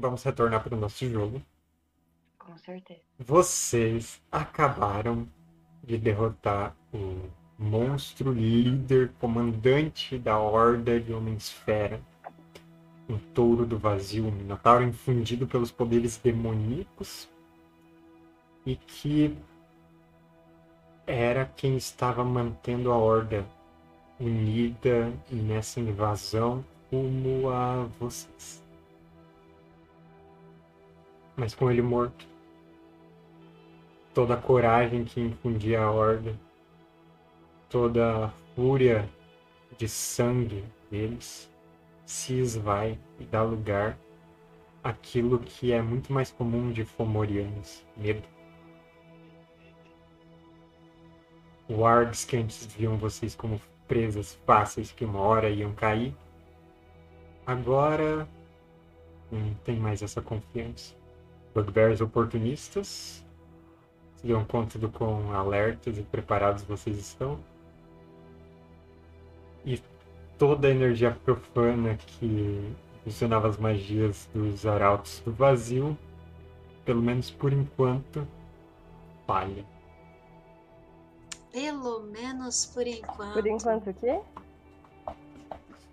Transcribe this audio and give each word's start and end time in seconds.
vamos 0.00 0.22
retornar 0.22 0.62
para 0.62 0.74
o 0.74 0.80
nosso 0.80 1.08
jogo. 1.08 1.40
Com 2.38 2.56
certeza. 2.56 3.00
Vocês 3.18 4.20
acabaram 4.32 5.28
de 5.84 5.98
derrotar 5.98 6.74
o 6.92 7.28
monstro 7.58 8.32
líder, 8.32 9.12
comandante 9.20 10.18
da 10.18 10.38
horda 10.38 10.98
de 10.98 11.12
Homens-Fera. 11.12 12.00
Um 13.08 13.18
touro 13.34 13.66
do 13.66 13.78
vazio, 13.78 14.26
um 14.26 14.30
minotauro 14.30 14.84
infundido 14.84 15.46
pelos 15.46 15.70
poderes 15.70 16.16
demoníacos. 16.16 17.28
E 18.64 18.76
que 18.76 19.36
era 21.06 21.44
quem 21.44 21.76
estava 21.76 22.24
mantendo 22.24 22.92
a 22.92 22.96
horda 22.96 23.44
unida 24.18 25.12
nessa 25.30 25.80
invasão 25.80 26.64
rumo 26.90 27.50
a 27.50 27.86
vocês. 27.98 28.59
Mas 31.40 31.54
com 31.54 31.70
ele 31.70 31.80
morto, 31.80 32.28
toda 34.12 34.34
a 34.34 34.36
coragem 34.36 35.06
que 35.06 35.22
infundia 35.22 35.80
a 35.80 35.90
horda, 35.90 36.38
toda 37.70 38.26
a 38.26 38.28
fúria 38.54 39.08
de 39.78 39.88
sangue 39.88 40.62
deles 40.90 41.50
se 42.04 42.34
esvai 42.38 42.98
e 43.18 43.24
dá 43.24 43.42
lugar 43.42 43.96
àquilo 44.84 45.38
que 45.38 45.72
é 45.72 45.80
muito 45.80 46.12
mais 46.12 46.30
comum 46.30 46.70
de 46.70 46.84
Fomorianos, 46.84 47.86
medo. 47.96 48.28
Wards 51.70 52.26
que 52.26 52.36
antes 52.36 52.66
viam 52.66 52.98
vocês 52.98 53.34
como 53.34 53.58
presas 53.88 54.34
fáceis 54.44 54.92
que 54.92 55.06
uma 55.06 55.20
hora 55.20 55.48
iam 55.48 55.72
cair, 55.72 56.14
agora 57.46 58.28
não 59.32 59.54
tem 59.64 59.80
mais 59.80 60.02
essa 60.02 60.20
confiança. 60.20 60.99
Bugbears 61.54 62.00
oportunistas 62.00 63.24
se 64.16 64.26
dão 64.26 64.44
conta 64.44 64.78
do 64.78 64.88
quão 64.88 65.32
alertas 65.34 65.98
e 65.98 66.02
preparados 66.02 66.62
vocês 66.62 66.98
estão. 66.98 67.38
E 69.64 69.82
toda 70.38 70.68
a 70.68 70.70
energia 70.70 71.10
profana 71.24 71.96
que 71.96 72.74
funcionava 73.02 73.48
as 73.48 73.56
magias 73.56 74.28
dos 74.32 74.66
arautos 74.66 75.20
do 75.20 75.32
vazio, 75.32 75.96
pelo 76.84 77.02
menos 77.02 77.30
por 77.30 77.52
enquanto, 77.52 78.26
falha. 79.26 79.64
Pelo 81.50 82.02
menos 82.02 82.66
por 82.66 82.86
enquanto. 82.86 83.32
Por 83.32 83.46
enquanto 83.46 83.90
o 83.90 83.94
quê? 83.94 84.20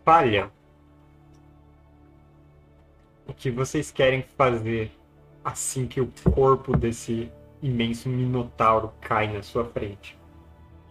Falha. 0.04 0.52
O 3.26 3.34
que 3.34 3.50
vocês 3.50 3.90
querem 3.90 4.22
fazer 4.22 4.92
assim 5.48 5.88
que 5.88 6.02
o 6.02 6.12
corpo 6.34 6.76
desse 6.76 7.32
imenso 7.62 8.10
minotauro 8.10 8.94
cai 9.00 9.32
na 9.32 9.42
sua 9.42 9.66
frente? 9.66 10.18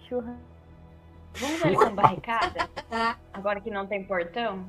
Churra. 0.08 0.36
Vamos 1.34 1.62
ali 1.62 1.76
com 1.76 1.94
barricada? 1.94 2.70
Agora 3.32 3.60
que 3.60 3.70
não 3.70 3.86
tem 3.86 4.02
portão? 4.04 4.68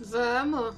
Vamos. 0.00 0.76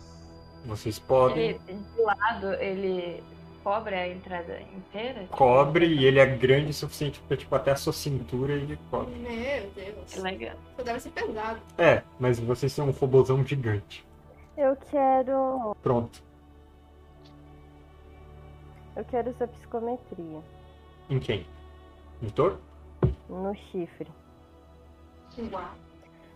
Vocês 0.65 0.98
podem. 0.98 1.50
Ele, 1.50 1.61
de 1.95 2.00
lado, 2.00 2.55
ele 2.55 3.22
cobre 3.62 3.95
a 3.95 4.09
entrada 4.09 4.61
inteira? 4.75 5.27
Cobre 5.31 5.87
e 5.87 6.06
ele 6.06 6.19
é 6.19 6.27
grande 6.27 6.70
o 6.70 6.75
suficiente 6.75 7.20
pra, 7.28 7.37
tipo, 7.37 7.55
até 7.55 7.72
a 7.72 7.77
sua 7.77 7.92
cintura 7.92 8.56
e 8.56 8.78
cobre. 8.91 9.15
Meu 9.17 9.70
Deus. 9.75 10.15
Que 10.15 10.20
legal. 10.20 10.56
Isso 10.72 10.84
deve 10.84 11.00
ser 11.00 11.11
pesado. 11.11 11.61
É, 11.77 12.03
mas 12.19 12.39
vocês 12.41 12.72
são 12.72 12.89
um 12.89 12.92
robôzão 12.92 13.44
gigante. 13.44 14.06
Eu 14.56 14.75
quero. 14.77 15.77
Pronto. 15.83 16.22
Eu 18.97 19.05
quero 19.05 19.31
essa 19.31 19.47
psicometria. 19.47 20.41
Em 21.10 21.19
quem? 21.19 21.47
No 22.22 22.31
touro? 22.31 22.60
No 23.28 23.55
chifre. 23.55 24.09
Uau. 25.53 25.71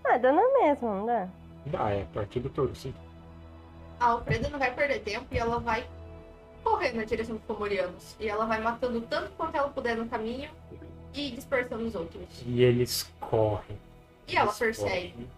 Ah, 0.05 0.19
dá 0.19 0.33
na 0.33 0.43
mesma, 0.59 0.95
não 0.95 1.07
dá? 1.07 1.29
Dá, 1.67 1.91
é 1.91 2.03
a 2.03 2.07
partir 2.07 2.41
do 2.41 2.51
touro, 2.51 2.75
sim. 2.75 2.95
A 4.01 4.07
Alfreda 4.07 4.49
não 4.49 4.59
vai 4.59 4.75
perder 4.75 5.01
tempo 5.01 5.27
e 5.31 5.39
ela 5.39 5.59
vai 5.61 5.87
correr 6.65 6.93
na 6.93 7.05
direção 7.05 7.37
dos 7.37 7.45
Fomorianos. 7.45 8.17
E 8.19 8.29
ela 8.29 8.47
vai 8.47 8.61
matando 8.61 9.01
tanto 9.03 9.31
quanto 9.37 9.57
ela 9.57 9.69
puder 9.69 9.97
no 9.97 10.09
caminho 10.09 10.51
e 11.15 11.31
dispersando 11.31 11.85
os 11.85 11.95
outros. 11.95 12.43
E 12.47 12.63
eles 12.63 13.11
correm. 13.21 13.79
E 14.27 14.37
ela 14.37 14.47
eles 14.47 14.59
persegue. 14.59 15.13
correm. 15.13 15.29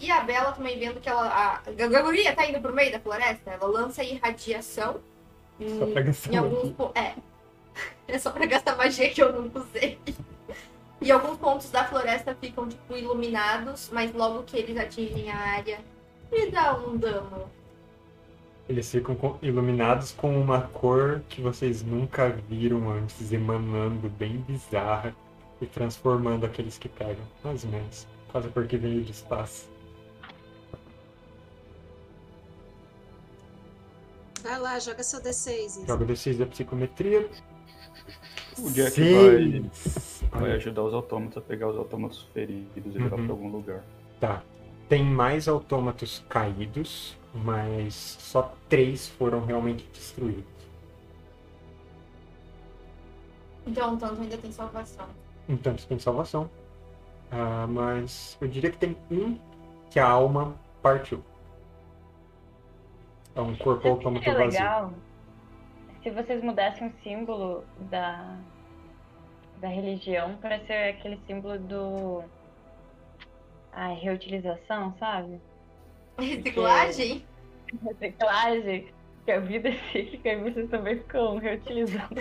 E 0.00 0.10
a 0.10 0.20
Bela 0.20 0.52
também 0.52 0.78
vendo 0.78 1.00
que 1.00 1.08
ela. 1.08 1.28
A 1.66 1.70
Gaguria 1.72 2.34
tá 2.34 2.46
indo 2.46 2.60
pro 2.60 2.72
meio 2.72 2.92
da 2.92 3.00
floresta, 3.00 3.50
ela 3.50 3.66
lança 3.66 4.02
irradiação 4.04 5.00
Só 5.78 5.86
pra 5.86 6.02
gastar 6.02 6.32
em 6.32 6.36
alguns. 6.36 6.74
É. 6.94 7.14
É 8.08 8.18
só 8.18 8.30
pra 8.30 8.46
gastar 8.46 8.74
magia 8.74 9.10
que 9.10 9.22
eu 9.22 9.30
não 9.30 9.50
usei. 9.54 9.98
E 11.00 11.12
alguns 11.12 11.36
pontos 11.36 11.70
da 11.70 11.84
floresta 11.84 12.34
ficam, 12.34 12.66
tipo, 12.66 12.96
iluminados, 12.96 13.90
mas 13.92 14.12
logo 14.14 14.42
que 14.44 14.56
eles 14.56 14.76
atingem 14.78 15.30
a 15.30 15.36
área, 15.36 15.78
me 16.32 16.50
dá 16.50 16.76
um 16.76 16.96
dano. 16.96 17.48
Eles 18.68 18.90
ficam 18.90 19.38
iluminados 19.40 20.12
com 20.12 20.40
uma 20.40 20.62
cor 20.62 21.22
que 21.28 21.40
vocês 21.40 21.82
nunca 21.82 22.30
viram 22.48 22.90
antes, 22.90 23.30
emanando 23.32 24.08
bem 24.08 24.38
bizarra 24.38 25.14
e 25.60 25.66
transformando 25.66 26.44
aqueles 26.44 26.76
que 26.78 26.88
pegam. 26.88 27.24
Mais 27.44 27.64
ou 27.64 27.70
menos. 27.70 28.06
Quase 28.32 28.48
porque 28.48 28.76
veio 28.76 29.02
de 29.02 29.12
espaço. 29.12 29.68
Vai 34.42 34.58
lá, 34.58 34.78
joga 34.78 35.02
seu 35.02 35.20
D6. 35.20 35.64
Isa. 35.66 35.86
Joga 35.86 36.04
o 36.04 36.06
D6 36.06 36.36
da 36.38 36.46
psicometria. 36.46 37.28
O 38.58 38.70
Jack 38.70 39.00
vai, 39.00 39.70
Seis. 39.70 40.24
vai 40.32 40.52
ajudar 40.52 40.82
os 40.82 40.94
autômatos 40.94 41.36
a 41.38 41.40
pegar 41.40 41.68
os 41.68 41.76
autômatos 41.76 42.22
feridos 42.34 42.94
e 42.94 42.98
levar 42.98 43.16
Uhum. 43.18 43.24
pra 43.26 43.34
algum 43.34 43.48
lugar. 43.50 43.84
Tá. 44.20 44.42
Tem 44.88 45.04
mais 45.04 45.46
autômatos 45.48 46.24
caídos, 46.28 47.16
mas 47.34 47.94
só 47.94 48.54
três 48.68 49.06
foram 49.08 49.44
realmente 49.44 49.84
destruídos. 49.92 50.44
Então, 53.66 53.96
tanto 53.98 54.20
ainda 54.22 54.36
tem 54.38 54.50
salvação. 54.50 55.06
Então 55.48 55.74
tem 55.74 55.98
salvação. 55.98 56.50
Ah, 57.30 57.66
mas 57.68 58.36
eu 58.40 58.48
diria 58.48 58.70
que 58.70 58.78
tem 58.78 58.96
um 59.10 59.38
que 59.90 59.98
a 60.00 60.08
alma 60.08 60.56
partiu. 60.82 61.22
É 63.38 63.40
um 63.40 63.54
corpo 63.54 63.86
autômato 63.86 64.24
que 64.24 64.30
é 64.30 64.34
vazio. 64.34 64.50
legal? 64.50 64.92
Se 66.02 66.10
vocês 66.10 66.42
mudassem 66.42 66.88
o 66.88 66.92
símbolo 67.04 67.62
da, 67.88 68.36
da 69.60 69.68
religião 69.68 70.34
para 70.40 70.58
ser 70.66 70.90
aquele 70.90 71.20
símbolo 71.24 71.56
do. 71.56 72.24
Ai, 73.72 73.94
reutilização, 73.94 74.92
sabe? 74.98 75.40
Reciclagem? 76.18 77.24
Reciclagem. 78.00 78.88
Que 79.24 79.32
a 79.32 79.38
vida 79.38 79.68
é 79.68 79.78
cíclica 79.92 80.32
e 80.32 80.42
vocês 80.42 80.68
também 80.70 80.96
ficam 80.96 81.38
reutilizando. 81.38 82.20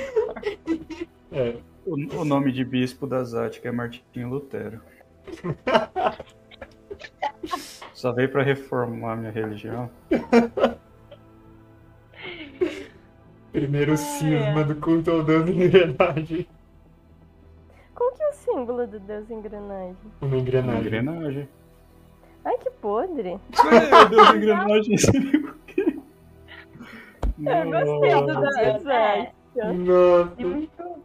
É, 1.31 1.57
O, 1.83 1.95
o 2.21 2.25
nome 2.25 2.51
de 2.51 2.63
bispo 2.63 3.07
da 3.07 3.23
Zática 3.23 3.69
é 3.69 3.71
Martinho 3.71 4.29
Lutero. 4.29 4.83
Só 7.93 8.11
veio 8.11 8.29
pra 8.29 8.43
reformar 8.43 9.15
minha 9.15 9.31
religião. 9.31 9.89
primeiro 13.51 13.91
Ai, 13.91 13.97
cisma 13.97 14.59
ai. 14.59 14.63
do 14.63 14.75
culto 14.75 15.11
ao 15.11 15.23
Deus 15.23 15.49
engrenagem. 15.49 16.47
Qual 17.95 18.11
que 18.13 18.21
é 18.23 18.29
o 18.29 18.33
símbolo 18.33 18.85
do 18.87 18.99
Deus 18.99 19.29
engrenagem? 19.29 19.95
Uma 20.21 20.27
Uma 20.29 20.37
engrenagem. 20.37 20.81
engrenagem. 20.81 21.49
Ai, 22.45 22.57
que 22.59 22.69
podre. 22.69 23.29
É, 23.31 24.05
Deus 24.09 24.29
engrenagem 24.35 24.97
seria 24.97 25.39
o 25.39 25.53
quê? 25.65 25.97
Eu 27.39 27.71
gostei 27.71 28.21
do 28.25 28.59
É. 28.59 28.79
Zé. 28.79 29.33
Nossa. 29.73 30.97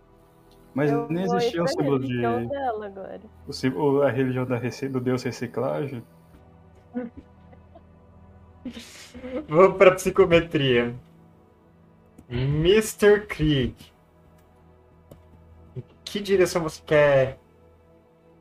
Mas 0.74 0.90
Eu 0.90 1.06
nem 1.10 1.24
existia 1.24 1.62
um 1.62 1.66
símbolo 1.66 1.98
de. 1.98 2.06
religião 2.08 2.46
dela 2.46 2.86
agora. 2.86 3.20
o 3.46 3.52
símbolo- 3.52 4.02
a 4.02 4.10
religião 4.10 4.44
da 4.46 4.56
rece- 4.56 4.88
do 4.88 5.00
Deus 5.00 5.22
reciclagem. 5.22 6.02
Vamos 9.48 9.76
pra 9.76 9.92
psicometria. 9.92 10.94
Mr. 12.32 13.26
Krieg. 13.26 13.76
Em 15.76 15.82
que 16.02 16.18
direção 16.18 16.62
você 16.62 16.80
quer 16.82 17.38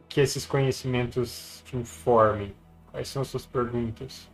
que 0.08 0.22
esses 0.22 0.46
conhecimentos 0.46 1.62
te 1.66 1.76
informem? 1.76 2.56
Quais 2.90 3.10
são 3.10 3.22
as 3.22 3.28
suas 3.28 3.46
perguntas? 3.46 4.32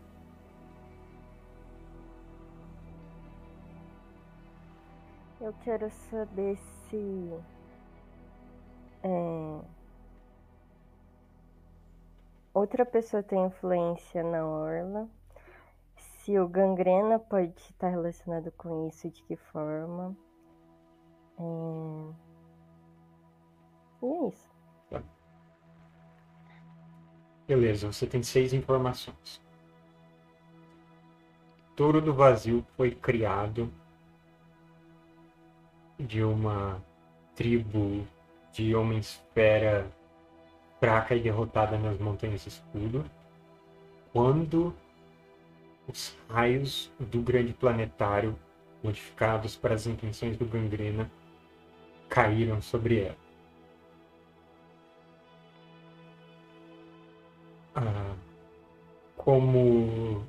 Eu 5.41 5.53
quero 5.63 5.89
saber 6.11 6.57
se. 6.89 7.33
é, 9.03 9.61
outra 12.53 12.85
pessoa 12.85 13.23
tem 13.23 13.45
influência 13.45 14.23
na 14.23 14.45
Orla. 14.45 15.09
Se 16.27 16.37
o 16.37 16.45
gangrena 16.45 17.17
pode 17.17 17.53
estar 17.57 17.87
relacionado 17.87 18.51
com 18.57 18.89
isso, 18.89 19.09
de 19.09 19.23
que 19.23 19.37
forma. 19.37 20.13
É... 21.39 22.13
E 24.01 24.05
é 24.05 24.27
isso. 24.27 24.57
Beleza, 27.47 27.93
você 27.93 28.05
tem 28.05 28.21
seis 28.21 28.51
informações. 28.51 29.41
Touro 31.77 32.01
do 32.01 32.13
Vazio 32.13 32.61
foi 32.75 32.91
criado 32.91 33.71
de 35.97 36.21
uma 36.21 36.83
tribo 37.35 38.05
de 38.51 38.75
homens-fera 38.75 39.89
fraca 40.77 41.15
e 41.15 41.21
derrotada 41.21 41.77
nas 41.77 41.97
Montanhas 41.99 42.45
Escudo, 42.45 43.05
quando 44.11 44.75
os 45.87 46.17
raios 46.29 46.91
do 46.99 47.21
grande 47.21 47.53
planetário, 47.53 48.37
modificados 48.83 49.55
para 49.55 49.73
as 49.73 49.87
intenções 49.87 50.37
do 50.37 50.45
Gangrena, 50.45 51.09
caíram 52.09 52.61
sobre 52.61 53.01
ela. 53.01 53.17
Ah, 57.75 58.15
como 59.15 60.25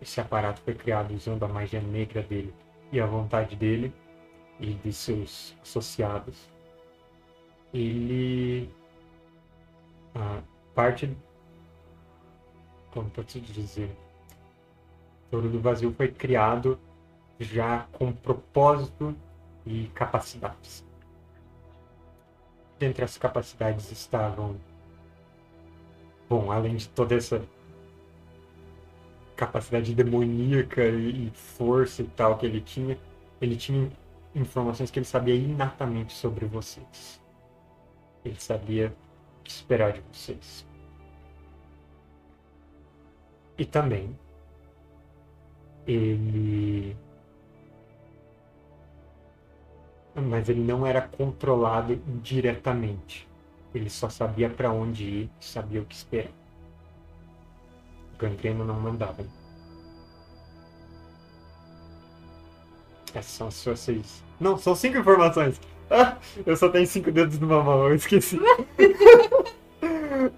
esse 0.00 0.20
aparato 0.20 0.60
foi 0.62 0.74
criado 0.74 1.14
usando 1.14 1.42
a 1.44 1.48
magia 1.48 1.80
negra 1.80 2.22
dele 2.22 2.54
e 2.92 3.00
a 3.00 3.06
vontade 3.06 3.56
dele 3.56 3.92
e 4.60 4.74
de 4.74 4.92
seus 4.92 5.54
associados, 5.62 6.48
ele 7.74 8.70
ah, 10.14 10.40
parte 10.74 11.14
como 12.92 13.10
pode 13.10 13.40
dizer 13.40 13.94
Touro 15.30 15.48
do 15.48 15.60
Vazio 15.60 15.92
foi 15.92 16.08
criado 16.08 16.78
já 17.38 17.86
com 17.92 18.12
propósito 18.12 19.14
e 19.64 19.88
capacidades. 19.94 20.84
Dentre 22.78 23.04
as 23.04 23.18
capacidades 23.18 23.90
estavam, 23.90 24.56
bom, 26.28 26.52
além 26.52 26.76
de 26.76 26.88
toda 26.88 27.14
essa 27.14 27.42
capacidade 29.34 29.94
demoníaca 29.94 30.86
e 30.86 31.30
força 31.34 32.02
e 32.02 32.06
tal 32.06 32.38
que 32.38 32.46
ele 32.46 32.60
tinha, 32.60 32.98
ele 33.40 33.56
tinha 33.56 33.90
informações 34.34 34.90
que 34.90 34.98
ele 34.98 35.06
sabia 35.06 35.34
inatamente 35.34 36.12
sobre 36.12 36.46
vocês. 36.46 37.20
Ele 38.24 38.40
sabia 38.40 38.94
o 39.40 39.42
que 39.42 39.50
esperar 39.50 39.92
de 39.92 40.02
vocês. 40.12 40.66
E 43.58 43.64
também 43.64 44.16
ele 45.86 46.96
mas 50.14 50.48
ele 50.48 50.60
não 50.60 50.86
era 50.86 51.02
controlado 51.02 51.96
diretamente. 52.22 53.28
Ele 53.74 53.90
só 53.90 54.08
sabia 54.08 54.48
para 54.48 54.70
onde 54.70 55.04
ir, 55.04 55.30
sabia 55.38 55.82
o 55.82 55.84
que 55.84 55.94
esperar. 55.94 56.30
O 58.14 58.18
Gangreno 58.18 58.64
não 58.64 58.80
mandava. 58.80 59.24
Essas 63.14 63.32
são 63.32 63.48
as 63.48 63.54
suas 63.54 63.80
seis. 63.80 64.24
Não, 64.40 64.56
são 64.56 64.74
cinco 64.74 64.98
informações. 64.98 65.60
Ah, 65.90 66.16
eu 66.44 66.56
só 66.56 66.68
tenho 66.68 66.86
cinco 66.86 67.12
dedos 67.12 67.38
numa 67.38 67.62
mão, 67.62 67.88
eu 67.88 67.94
esqueci. 67.94 68.38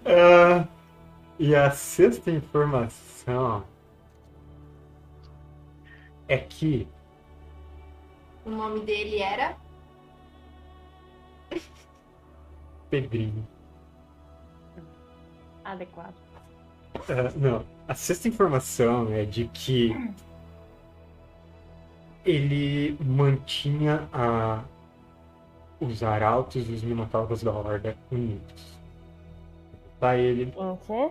Ah, 0.05 0.67
e 1.39 1.55
a 1.55 1.71
sexta 1.71 2.31
informação 2.31 3.65
é 6.29 6.39
que 6.39 6.87
O 8.45 8.51
nome 8.51 8.81
dele 8.81 9.19
era. 9.21 9.57
Pedrinho. 12.91 13.47
Adequado. 15.65 16.15
Ah, 17.09 17.33
não, 17.37 17.65
a 17.87 17.95
sexta 17.95 18.29
informação 18.29 19.13
é 19.13 19.25
de 19.25 19.49
que 19.49 19.93
ele 22.25 22.97
mantinha 23.01 24.09
a, 24.13 24.65
os 25.81 26.03
arautos 26.03 26.69
e 26.69 26.73
os 26.73 26.83
minotauros 26.83 27.43
da 27.43 27.53
Horda 27.53 27.97
unidos. 28.11 28.79
Tá, 30.01 30.17
ele, 30.17 30.53
quê? 30.87 31.11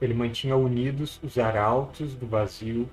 ele 0.00 0.14
mantinha 0.14 0.56
unidos 0.56 1.20
os 1.22 1.38
arautos 1.38 2.14
do 2.14 2.26
vazio 2.26 2.88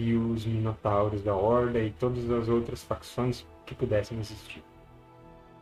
e 0.00 0.14
os 0.14 0.46
minotauros 0.46 1.22
da 1.22 1.34
Horda 1.34 1.80
e 1.80 1.90
todas 1.92 2.30
as 2.30 2.48
outras 2.48 2.82
facções 2.82 3.44
que 3.66 3.74
pudessem 3.74 4.18
existir. 4.18 4.62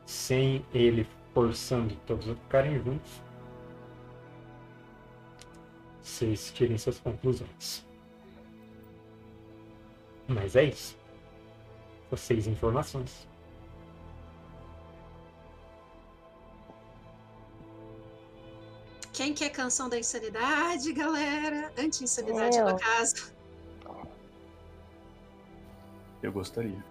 Sem 0.05 0.65
ele 0.73 1.07
forçando 1.35 1.95
todos 2.07 2.29
a 2.29 2.35
ficarem 2.35 2.83
juntos, 2.83 3.21
vocês 6.03 6.53
tirem 6.55 6.79
suas 6.79 6.99
conclusões. 6.99 7.85
Mas 10.29 10.57
é 10.57 10.65
isso. 10.65 10.97
Vocês 12.11 12.47
informações. 12.47 13.27
Quem 19.13 19.33
quer 19.33 19.49
canção 19.51 19.89
da 19.89 19.99
insanidade, 19.99 20.93
galera? 20.93 21.73
Anti-insanidade, 21.79 22.59
Eu. 22.59 22.67
no 22.67 22.79
caso. 22.79 23.36
Eu 26.23 26.33
gostaria. 26.33 26.85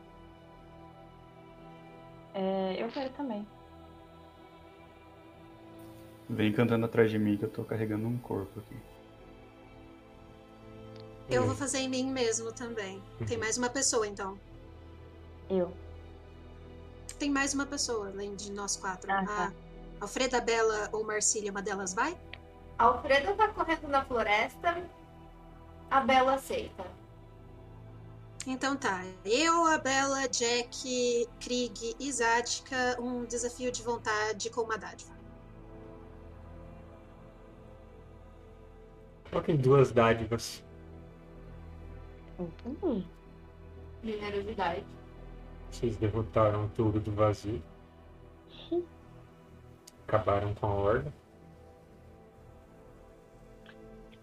É, 2.33 2.75
eu 2.77 2.89
quero 2.89 3.09
também. 3.11 3.47
Vem 6.29 6.51
cantando 6.51 6.85
atrás 6.85 7.11
de 7.11 7.19
mim 7.19 7.37
que 7.37 7.45
eu 7.45 7.49
tô 7.49 7.63
carregando 7.63 8.07
um 8.07 8.17
corpo 8.17 8.59
aqui. 8.59 8.75
Eu 11.29 11.45
vou 11.45 11.55
fazer 11.55 11.79
em 11.79 11.89
mim 11.89 12.11
mesmo 12.11 12.51
também. 12.51 13.01
Tem 13.27 13.37
mais 13.37 13.57
uma 13.57 13.69
pessoa, 13.69 14.07
então. 14.07 14.37
Eu. 15.49 15.71
Tem 17.17 17.29
mais 17.31 17.53
uma 17.53 17.65
pessoa, 17.65 18.09
além 18.09 18.35
de 18.35 18.51
nós 18.51 18.75
quatro. 18.75 19.11
Ah, 19.11 19.25
tá. 19.25 19.53
A 19.99 20.03
Alfreda, 20.03 20.41
Bela 20.41 20.89
ou 20.91 21.03
Marcília, 21.03 21.51
uma 21.51 21.61
delas 21.61 21.93
vai? 21.93 22.17
A 22.77 22.83
Alfreda 22.85 23.33
tá 23.33 23.47
correndo 23.47 23.87
na 23.87 24.03
floresta. 24.03 24.83
A 25.89 26.01
Bela 26.01 26.33
aceita. 26.35 26.85
Então 28.47 28.75
tá. 28.77 29.01
Eu, 29.25 29.65
a 29.65 29.77
Bela, 29.79 30.27
Jack, 30.27 31.27
Krieg 31.39 31.95
e 31.99 32.11
Zática, 32.11 32.95
um 33.01 33.25
desafio 33.25 33.71
de 33.71 33.81
vontade 33.81 34.51
com 34.51 34.61
uma 34.61 34.77
dádiva. 34.77 35.15
Coloquem 39.31 39.57
duas 39.57 39.91
dádivas. 39.91 40.63
Uhum. 42.37 43.03
Generosidade. 44.03 44.85
Vocês 45.71 45.97
derrotaram 45.97 46.65
o 46.65 46.69
touro 46.69 46.99
do 46.99 47.11
vazio. 47.11 47.61
Acabaram 50.07 50.53
com 50.53 50.67
a 50.67 50.73
horda. 50.73 51.13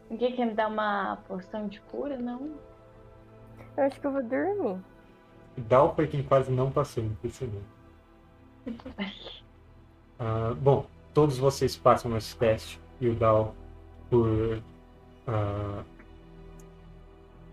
Ninguém 0.09 0.37
quer 0.37 0.47
me 0.47 0.55
dar 0.55 0.69
uma 0.69 1.17
porção 1.27 1.67
de 1.67 1.81
cura, 1.81 2.17
não? 2.17 2.55
Eu 3.77 3.85
acho 3.85 4.01
que 4.01 4.07
eu 4.07 4.13
vou 4.13 4.23
dormir. 4.23 4.81
Dal 5.57 5.95
foi 5.95 6.07
quem 6.07 6.23
quase 6.23 6.51
não 6.51 6.71
passou, 6.71 7.05
impressionante. 7.05 7.65
Muito 8.65 8.89
bem. 8.97 9.13
Ah, 10.19 10.55
bom, 10.61 10.87
todos 11.13 11.39
vocês 11.39 11.77
passam 11.77 12.11
nesse 12.11 12.37
teste 12.37 12.81
e 13.01 13.09
o 13.09 13.15
Dal, 13.15 13.55
por, 14.09 14.63
ah, 15.27 15.83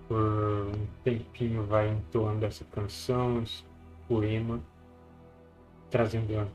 por 0.08 0.18
um 0.18 0.88
tempinho, 1.04 1.64
vai 1.66 1.90
entoando 1.90 2.46
essa 2.46 2.64
canção, 2.66 3.42
esse 3.42 3.64
poema, 4.08 4.60
trazendo 5.90 6.48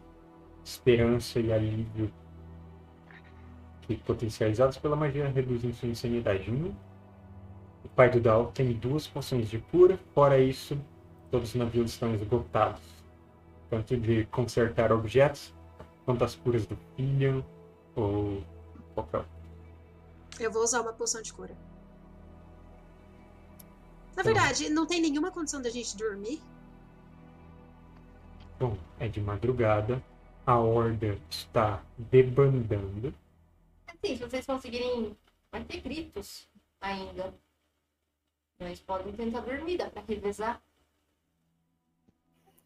esperança 0.65 1.41
e 1.41 1.53
alívio 1.53 2.11
que, 3.83 3.97
potencializados 3.97 4.79
pela 4.79 4.97
magia, 4.97 5.29
reduzem 5.29 5.73
sua 5.73 5.89
insanidade. 5.89 6.51
Um, 6.51 6.75
o 7.85 7.89
pai 7.89 8.11
do 8.11 8.21
Dal 8.21 8.51
tem 8.53 8.73
duas 8.73 9.07
poções 9.07 9.49
de 9.49 9.59
cura, 9.59 9.99
fora 10.15 10.39
isso, 10.39 10.79
todos 11.31 11.51
os 11.51 11.55
navios 11.55 11.93
estão 11.93 12.15
esgotados. 12.15 12.81
Tanto 13.71 13.97
de 13.97 14.25
consertar 14.27 14.93
objetos, 14.93 15.53
quanto 16.05 16.25
as 16.25 16.35
curas 16.35 16.67
do 16.67 16.77
Pillian 16.97 17.45
ou 17.95 18.43
qualquer 18.95 19.19
outro. 19.19 19.33
Eu 20.39 20.51
vou 20.51 20.63
usar 20.63 20.81
uma 20.81 20.93
poção 20.93 21.23
de 21.23 21.33
cura. 21.33 21.57
Na 24.17 24.23
bom. 24.23 24.33
verdade, 24.33 24.69
não 24.69 24.87
tem 24.87 25.01
nenhuma 25.01 25.31
condição 25.31 25.61
da 25.61 25.71
gente 25.71 25.97
dormir. 25.97 26.41
Bom, 28.59 28.77
é 28.99 29.09
de 29.09 29.21
madrugada, 29.21 30.03
a 30.47 30.59
horda 30.59 31.19
está 31.29 31.83
debandando. 31.99 33.13
Assim, 33.87 34.17
se 34.17 34.23
vocês 34.23 34.47
conseguirem. 34.47 35.17
Vai 35.51 35.65
ter 35.65 35.81
gritos 35.81 36.49
ainda. 36.81 37.33
Mas 38.59 38.81
podem 38.81 39.13
tentar 39.13 39.41
dormir, 39.41 39.79
dá 39.79 39.91
pra 39.91 40.03
revezar. 40.03 40.61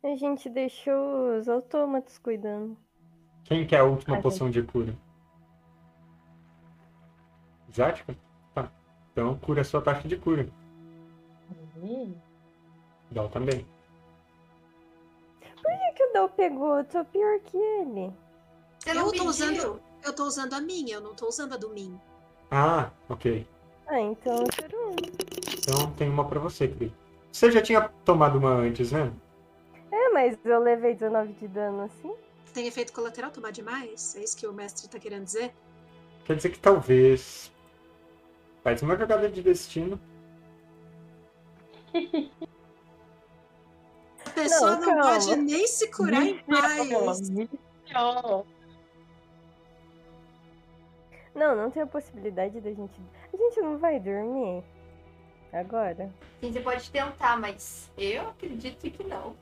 A 0.02 0.14
gente 0.16 0.48
deixou 0.48 1.36
os 1.38 1.48
autômatos 1.48 2.18
cuidando. 2.18 2.76
Quem 3.44 3.66
quer 3.66 3.78
a 3.80 3.84
última 3.84 4.18
A 4.18 4.22
poção 4.22 4.50
de 4.50 4.62
cura? 4.62 4.94
Zática? 7.74 8.16
Tá. 8.54 8.70
Então 9.12 9.38
cura 9.38 9.62
a 9.62 9.64
sua 9.64 9.80
taxa 9.80 10.06
de 10.06 10.16
cura. 10.16 10.48
Ih, 11.82 12.14
Dal 13.10 13.28
também. 13.30 13.66
Por 15.62 15.72
que, 15.72 15.92
que 15.96 16.04
o 16.04 16.12
Dal 16.12 16.28
pegou? 16.28 16.78
Eu 16.78 16.84
tô 16.84 17.04
pior 17.06 17.40
que 17.40 17.56
ele. 17.56 18.12
Eu 18.86 19.12
tô 19.14 19.24
pediu? 19.24 19.26
usando. 19.26 19.82
Eu 20.04 20.14
tô 20.14 20.24
usando 20.24 20.54
a 20.54 20.60
minha, 20.60 20.94
eu 20.94 21.00
não 21.00 21.14
tô 21.14 21.26
usando 21.26 21.54
a 21.54 21.56
do 21.56 21.70
Min. 21.70 21.98
Ah, 22.50 22.90
ok. 23.08 23.46
Ah, 23.88 24.00
então 24.00 24.36
eu 24.36 24.48
quero 24.48 24.90
um. 24.90 24.96
Então 25.58 25.90
tem 25.92 26.08
uma 26.08 26.24
pra 26.28 26.38
você, 26.38 26.68
Cri. 26.68 26.92
Você 27.32 27.50
já 27.50 27.62
tinha 27.62 27.88
tomado 28.04 28.38
uma 28.38 28.50
antes, 28.50 28.92
né? 28.92 29.10
É, 29.90 30.08
mas 30.10 30.36
eu 30.44 30.60
levei 30.60 30.94
19 30.94 31.32
de 31.32 31.48
dano 31.48 31.82
assim. 31.82 32.12
Tem 32.52 32.66
efeito 32.66 32.92
colateral 32.92 33.30
tomar 33.30 33.50
demais? 33.50 34.14
É 34.16 34.20
isso 34.20 34.36
que 34.36 34.46
o 34.46 34.52
mestre 34.52 34.88
tá 34.88 34.98
querendo 34.98 35.24
dizer? 35.24 35.54
Quer 36.24 36.36
dizer 36.36 36.50
que 36.50 36.58
talvez. 36.58 37.50
Faz 38.62 38.82
uma 38.82 38.96
jogada 38.96 39.28
de 39.30 39.42
destino. 39.42 39.98
A 44.26 44.30
pessoa 44.30 44.76
Não, 44.76 44.94
não, 44.94 45.02
pode 45.02 45.36
nem 45.36 45.66
se 45.66 45.90
curar 45.90 46.26
em 46.26 46.38
paz. 46.44 47.30
Não, 51.34 51.54
não 51.56 51.70
tem 51.70 51.82
a 51.82 51.86
possibilidade 51.86 52.60
da 52.60 52.70
gente. 52.72 53.00
A 53.38 53.40
gente 53.40 53.60
não 53.60 53.78
vai 53.78 54.00
dormir 54.00 54.64
agora. 55.52 56.10
Sim, 56.40 56.52
você 56.52 56.60
pode 56.60 56.90
tentar, 56.90 57.38
mas 57.38 57.88
eu 57.96 58.28
acredito 58.28 58.90
que 58.90 59.04
não. 59.04 59.36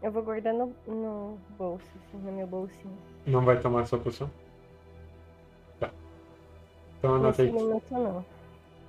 Eu 0.00 0.12
vou 0.12 0.22
guardar 0.22 0.54
no, 0.54 0.66
no 0.86 1.38
bolso, 1.58 1.84
assim, 1.96 2.18
no 2.18 2.30
meu 2.30 2.46
bolsinho. 2.46 2.96
Não 3.26 3.44
vai 3.44 3.58
tomar 3.60 3.84
sua 3.86 3.98
poção? 3.98 4.30
Tá. 5.80 5.90
Então 6.98 7.14
anota 7.16 7.42
aí. 7.42 7.50
minuto 7.50 7.84
não. 7.90 8.24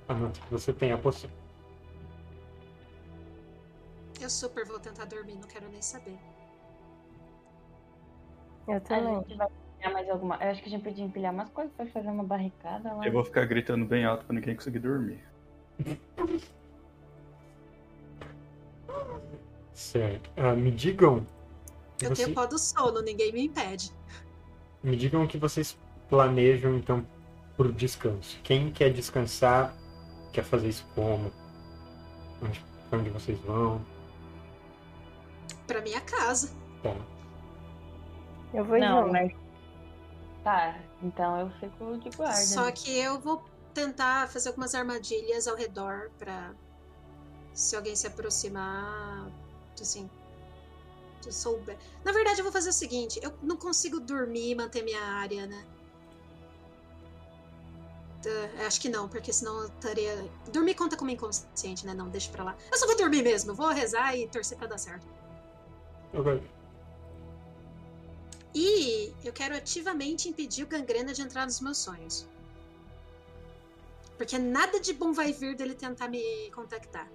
Anota 0.08 0.38
que 0.38 0.50
você 0.50 0.72
tem 0.72 0.92
a 0.92 0.98
poção. 0.98 1.30
Eu 4.20 4.30
super 4.30 4.64
vou 4.66 4.78
tentar 4.78 5.06
dormir, 5.06 5.34
não 5.34 5.48
quero 5.48 5.68
nem 5.68 5.82
saber. 5.82 6.16
Eu 8.68 8.76
A 8.76 8.80
também. 8.80 9.14
gente 9.20 9.34
vai 9.36 9.48
empilhar 9.76 9.92
mais 9.92 10.08
alguma. 10.10 10.36
Eu 10.36 10.50
acho 10.50 10.62
que 10.62 10.68
a 10.68 10.70
gente 10.70 10.82
podia 10.82 11.04
empilhar 11.04 11.32
umas 11.32 11.48
coisas 11.50 11.72
pra 11.74 11.86
fazer 11.86 12.08
uma 12.08 12.24
barricada 12.24 12.92
lá. 12.94 13.06
Eu 13.06 13.12
vou 13.12 13.24
ficar 13.24 13.44
gritando 13.46 13.84
bem 13.84 14.04
alto 14.04 14.24
pra 14.24 14.34
ninguém 14.34 14.54
conseguir 14.56 14.78
dormir. 14.80 15.20
Certo. 19.72 20.30
Ah, 20.36 20.54
me 20.54 20.70
digam. 20.70 21.26
Eu 22.00 22.08
você- 22.10 22.24
tenho 22.24 22.34
pó 22.34 22.46
do 22.46 22.58
sono, 22.58 23.00
ninguém 23.02 23.32
me 23.32 23.44
impede. 23.46 23.92
Me 24.82 24.96
digam 24.96 25.24
o 25.24 25.28
que 25.28 25.38
vocês 25.38 25.78
planejam, 26.08 26.76
então, 26.76 27.06
pro 27.56 27.72
descanso. 27.72 28.38
Quem 28.42 28.70
quer 28.70 28.90
descansar, 28.92 29.74
quer 30.32 30.44
fazer 30.44 30.68
isso 30.68 30.86
como? 30.94 31.30
Onde, 32.42 32.64
pra 32.88 32.98
onde 32.98 33.10
vocês 33.10 33.38
vão? 33.40 33.80
Pra 35.66 35.80
minha 35.80 36.00
casa. 36.00 36.54
Tá. 36.82 36.94
Eu 38.54 38.64
vou 38.64 38.78
Não, 38.78 39.00
junto. 39.02 39.12
mas. 39.12 39.45
Tá, 40.46 40.78
então 41.02 41.40
eu 41.40 41.50
fico 41.58 41.98
de 41.98 42.08
guarda. 42.16 42.36
Só 42.36 42.70
que 42.70 42.96
eu 42.96 43.18
vou 43.18 43.44
tentar 43.74 44.28
fazer 44.28 44.50
algumas 44.50 44.76
armadilhas 44.76 45.48
ao 45.48 45.56
redor 45.56 46.08
pra. 46.20 46.54
Se 47.52 47.74
alguém 47.74 47.96
se 47.96 48.06
aproximar. 48.06 49.28
Assim. 49.80 50.08
Se 51.20 51.32
souber. 51.32 51.76
Na 52.04 52.12
verdade, 52.12 52.38
eu 52.38 52.44
vou 52.44 52.52
fazer 52.52 52.68
o 52.68 52.72
seguinte: 52.72 53.18
eu 53.24 53.36
não 53.42 53.56
consigo 53.56 53.98
dormir 53.98 54.52
e 54.52 54.54
manter 54.54 54.84
minha 54.84 55.02
área, 55.02 55.48
né? 55.48 55.66
Tá, 58.22 58.66
Acho 58.68 58.80
que 58.80 58.88
não, 58.88 59.08
porque 59.08 59.32
senão 59.32 59.62
eu 59.62 59.66
estaria. 59.66 60.30
Dormir 60.52 60.76
conta 60.76 60.96
como 60.96 61.10
inconsciente, 61.10 61.84
né? 61.84 61.92
Não, 61.92 62.08
deixa 62.08 62.30
pra 62.30 62.44
lá. 62.44 62.56
Eu 62.70 62.78
só 62.78 62.86
vou 62.86 62.96
dormir 62.96 63.24
mesmo, 63.24 63.52
vou 63.52 63.70
rezar 63.70 64.16
e 64.16 64.28
torcer 64.28 64.56
pra 64.56 64.68
dar 64.68 64.78
certo. 64.78 65.08
Ok. 66.14 66.40
E 68.58 69.12
eu 69.22 69.34
quero 69.34 69.54
ativamente 69.54 70.30
impedir 70.30 70.62
o 70.64 70.66
gangrena 70.66 71.12
de 71.12 71.20
entrar 71.20 71.44
nos 71.44 71.60
meus 71.60 71.76
sonhos. 71.76 72.26
Porque 74.16 74.38
nada 74.38 74.80
de 74.80 74.94
bom 74.94 75.12
vai 75.12 75.30
vir 75.30 75.54
dele 75.54 75.74
tentar 75.74 76.08
me 76.08 76.50
contactar. 76.52 77.06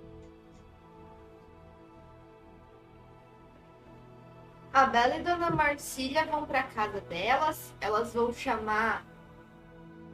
A 4.72 4.86
Bela 4.86 5.16
e 5.16 5.24
Dona 5.24 5.50
Marcília 5.50 6.28
vão 6.28 6.46
pra 6.46 6.62
casa 6.62 7.02
delas. 7.02 7.74
Elas 7.82 8.14
vão 8.14 8.32
chamar 8.32 9.04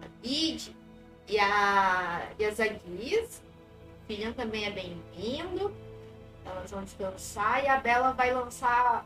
a 0.02 0.08
Bid 0.22 0.74
e 1.28 1.38
a, 1.38 2.32
e 2.40 2.46
as 2.46 2.58
Aguis. 2.58 3.42
O 4.04 4.08
Filhão 4.08 4.32
também 4.32 4.64
é 4.64 4.72
bem-vindo. 4.72 5.76
Elas 6.46 6.72
vão 6.72 6.86
descansar 6.86 7.66
e 7.66 7.68
a 7.68 7.82
Bela 7.82 8.14
vai 8.14 8.34
lançar 8.34 9.06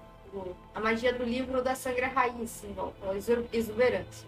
a 0.73 0.79
magia 0.79 1.13
do 1.13 1.23
livro 1.23 1.61
da 1.61 1.75
Sangra 1.75 2.07
Raiz, 2.07 2.63
em 2.63 2.73
volta, 2.73 3.09
a 3.09 3.15
exu- 3.15 3.45
exuberância. 3.51 4.27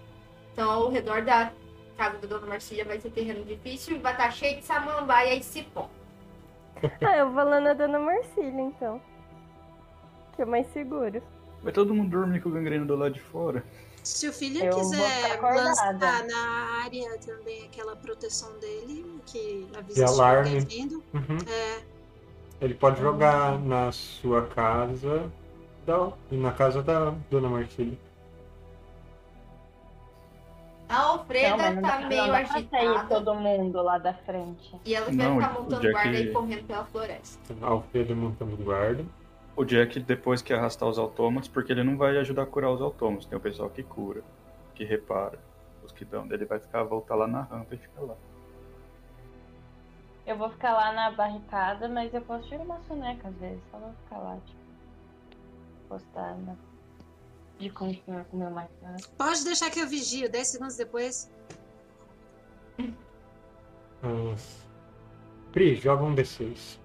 Então, 0.52 0.70
ao 0.70 0.90
redor 0.90 1.22
da 1.24 1.52
casa 1.98 2.18
da 2.18 2.28
Dona 2.28 2.48
Marcília 2.48 2.86
vai 2.86 3.00
ser 3.00 3.10
terreno 3.12 3.44
difícil 3.46 3.96
e 3.96 4.00
vai 4.00 4.14
estar 4.14 4.32
cheio 4.32 4.58
de 4.60 4.66
samambaia 4.66 5.36
e 5.36 5.44
cipó. 5.44 5.90
Ah, 7.02 7.18
eu 7.18 7.32
vou 7.32 7.44
lá 7.46 7.62
na 7.62 7.74
Dona 7.74 7.98
Marcília, 8.00 8.62
então. 8.62 9.02
Que 10.36 10.42
é 10.42 10.46
mais 10.46 10.68
seguro. 10.74 11.22
Vai 11.62 11.72
todo 11.72 11.94
mundo 11.94 12.10
dormir 12.10 12.42
com 12.42 12.50
o 12.50 12.52
gangreno 12.52 12.86
do 12.86 12.96
lado 12.96 13.14
de 13.14 13.22
fora? 13.22 13.64
Se 14.04 14.28
o 14.28 14.34
filho 14.34 14.62
Eu 14.66 14.76
quiser 14.76 15.40
lançar 15.42 15.94
na 16.26 16.82
área 16.84 17.18
também 17.20 17.64
aquela 17.68 17.96
proteção 17.96 18.52
dele, 18.60 19.06
que 19.26 19.66
avisa 19.78 19.94
De 19.94 20.04
alarme. 20.12 20.50
alguém 20.50 20.60
vindo. 20.66 21.04
Uhum. 21.14 21.38
É, 21.48 21.82
Ele 22.60 22.74
pode 22.74 23.00
jogar 23.00 23.58
na 23.60 23.92
sua 23.94 24.46
casa 24.48 25.32
da, 25.86 26.12
e 26.32 26.36
na 26.38 26.52
casa 26.52 26.82
da 26.82 27.12
Dona 27.30 27.50
Marcília. 27.50 27.98
A 30.90 30.94
Não, 30.96 31.10
Alfreda 31.14 31.72
não 31.72 31.82
tá 31.82 32.00
meio 32.02 32.28
não 32.28 32.36
agitada. 32.36 33.08
todo 33.08 33.34
mundo 33.36 33.82
lá 33.82 33.98
da 33.98 34.14
frente. 34.14 34.76
E 34.86 34.94
ela 34.94 35.06
vai 35.08 35.16
Não, 35.16 35.36
ficar 35.40 35.50
o 35.58 35.64
montando 35.64 35.82
Jack- 35.82 35.94
guarda 35.94 36.20
e 36.20 36.32
correndo 36.34 36.68
pela 36.68 36.86
floresta. 36.86 37.54
Então, 37.54 37.68
Alfredo 37.68 38.16
montando 38.16 38.58
guarda. 38.58 39.04
O 39.56 39.64
Jack, 39.66 40.00
depois 40.00 40.42
que 40.42 40.54
arrastar 40.54 40.88
os 40.90 40.98
autômatos, 41.00 41.48
porque 41.50 41.72
ele 41.72 41.84
não 41.84 41.96
vai 41.98 42.18
ajudar 42.18 42.44
a 42.44 42.46
curar 42.46 42.72
os 42.72 42.82
autômatos. 42.82 43.26
Tem 43.26 43.38
o 43.38 43.42
pessoal 43.42 43.70
que 43.70 43.82
cura, 43.84 44.22
que 44.76 44.84
repara, 44.84 45.40
os 45.84 45.92
que 45.92 46.04
dão. 46.06 46.26
Ele 46.32 46.46
vai 46.46 46.60
ficar, 46.60 46.84
voltar 46.84 47.16
lá 47.16 47.28
na 47.28 47.42
rampa 47.42 47.74
e 47.76 47.78
ficar 47.78 48.02
lá. 48.02 48.16
Eu 50.26 50.38
vou 50.38 50.50
ficar 50.50 50.74
lá 50.74 50.92
na 50.94 51.12
barricada, 51.12 51.88
mas 51.90 52.14
eu 52.14 52.22
posso 52.22 52.48
tirar 52.48 52.64
uma 52.64 52.80
soneca 52.88 53.28
às 53.28 53.36
vezes. 53.36 53.62
Só 53.72 53.78
vou 53.78 53.92
ficar 54.04 54.18
lá, 54.20 54.38
tipo. 54.46 54.63
Postada. 55.94 56.58
De 57.60 57.70
continuar 57.70 58.26
com 58.26 58.38
o 58.38 58.40
meu 58.40 58.50
marcador. 58.50 59.08
pode 59.16 59.44
deixar 59.44 59.70
que 59.70 59.80
eu 59.80 59.88
vigio, 59.88 60.28
10 60.28 60.48
segundos 60.48 60.76
depois. 60.76 61.32
Ah, 64.02 64.36
Pri, 65.52 65.76
joga 65.76 66.04
um 66.04 66.16
D6. 66.16 66.80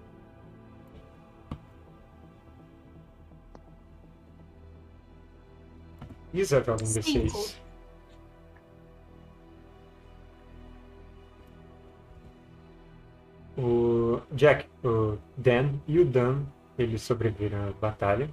Isa 6.31 6.63
joga 6.63 6.83
um 6.83 6.85
Cinco. 6.85 7.35
D6. 7.35 7.55
O 13.57 14.21
Jack, 14.33 14.69
o 14.83 15.17
Dan 15.35 15.79
e 15.87 15.99
o 15.99 16.05
Dan, 16.05 16.43
eles 16.77 17.01
sobreviveram 17.01 17.69
à 17.69 17.71
batalha. 17.71 18.29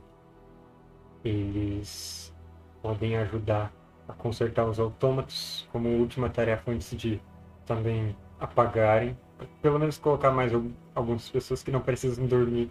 Eles 1.26 2.34
podem 2.82 3.16
ajudar 3.16 3.72
a 4.08 4.12
consertar 4.14 4.66
os 4.66 4.78
autômatos 4.78 5.68
como 5.72 5.88
última 5.98 6.30
tarefa 6.30 6.70
antes 6.70 6.96
de 6.96 7.20
também 7.66 8.16
apagarem. 8.38 9.18
Pelo 9.62 9.78
menos 9.78 9.98
colocar 9.98 10.30
mais 10.30 10.54
al- 10.54 10.70
algumas 10.94 11.28
pessoas 11.28 11.62
que 11.62 11.70
não 11.70 11.80
precisam 11.82 12.26
dormir 12.26 12.70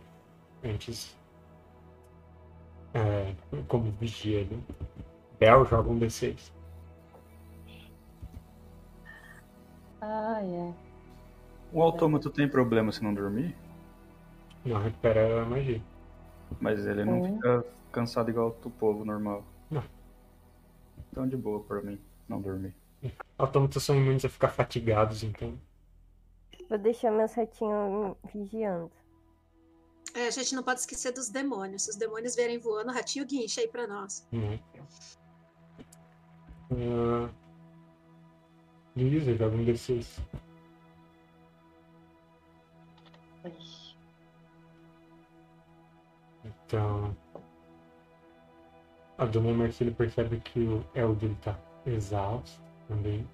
antes. 0.64 1.18
É, 2.94 3.36
como 3.68 3.92
vigia 3.92 4.40
ali. 4.42 4.64
Bel 5.40 5.66
joga 5.66 5.90
um 5.90 5.98
D6. 6.00 6.54
Ah, 10.02 10.40
é. 10.42 10.74
O 11.72 11.80
autômato 11.84 12.32
tem 12.32 12.50
problema 12.50 12.92
se 12.92 13.04
não 13.04 13.14
dormir, 13.14 13.56
Não 14.66 14.82
recupera 14.82 15.44
a 15.44 15.46
magia. 15.46 15.82
mas 16.60 16.86
ele 16.86 17.06
não 17.06 17.22
Hum. 17.22 17.24
fica 17.24 17.66
cansado 17.96 18.30
igual 18.30 18.50
o 18.50 18.70
povo 18.70 19.06
normal. 19.06 19.46
Não. 19.72 19.84
Então 21.10 21.26
de 21.26 21.38
boa 21.38 21.64
pra 21.64 21.82
mim, 21.82 22.00
não 22.28 22.42
dormir. 22.42 22.76
Autômatos 23.38 23.82
são 23.84 23.96
imunes 23.96 24.26
a 24.26 24.30
ficar 24.30 24.50
fatigados, 24.50 25.24
então. 25.24 25.58
Vou 26.70 26.78
deixar 26.78 27.12
meus 27.12 27.34
ratinhos 27.34 28.18
vigiando. 28.34 28.92
É, 30.14 30.28
a 30.28 30.32
gente 30.32 30.54
não 30.56 30.64
pode 30.64 30.82
esquecer 30.82 31.12
dos 31.12 31.30
demônios. 31.30 31.84
Se 31.84 31.90
os 31.92 31.96
demônios 31.96 32.36
vierem 32.36 32.58
voando, 32.58 32.90
o 32.90 32.94
ratinho 32.94 33.26
guincha 33.26 33.62
aí 33.62 33.68
pra 33.68 33.88
nós. 33.88 34.28
Né? 34.32 34.60
Uh... 36.72 37.30
Lisa, 38.96 39.36
joga 39.36 39.56
um 39.56 39.66
D6. 39.66 40.20
Ixi. 43.46 43.98
Então. 46.46 47.16
A 49.18 49.26
dona 49.26 49.54
Marcília 49.54 49.94
percebe 49.94 50.42
que 50.42 50.60
o 50.60 50.84
Elder 50.94 51.34
tá 51.42 51.58
exausto 51.86 52.62
também. 52.88 53.26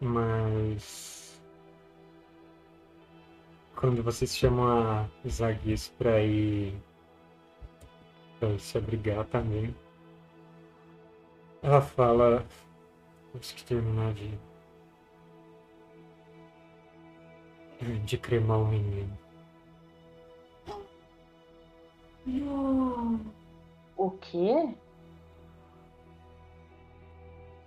Mas. 0.00 1.40
Quando 3.76 4.02
vocês 4.02 4.36
chamam 4.36 4.66
a 4.68 5.08
Zaguis 5.28 5.88
pra 5.88 6.20
ir. 6.20 6.74
pra 8.38 8.56
se 8.58 8.78
abrigar 8.78 9.24
também. 9.26 9.74
Ela 11.62 11.80
fala. 11.80 12.46
Temos 13.32 13.52
que 13.52 13.64
terminar 13.64 14.12
de. 14.14 14.38
de 18.04 18.18
cremar 18.18 18.58
o 18.58 18.66
menino. 18.68 19.21
Não. 22.26 23.20
O 23.96 24.10
quê? 24.10 24.74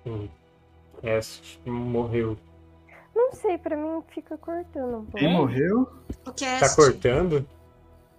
O 0.05 0.27
Cast 1.01 1.59
morreu. 1.65 2.37
Não 3.13 3.31
sei, 3.33 3.57
pra 3.57 3.75
mim 3.77 4.01
fica 4.09 4.37
cortando 4.37 4.97
um 4.97 5.05
pouco. 5.05 5.17
Quem 5.17 5.31
morreu? 5.31 5.81
O 6.09 6.13
Tá 6.25 6.33
cast. 6.33 6.75
cortando? 6.75 7.45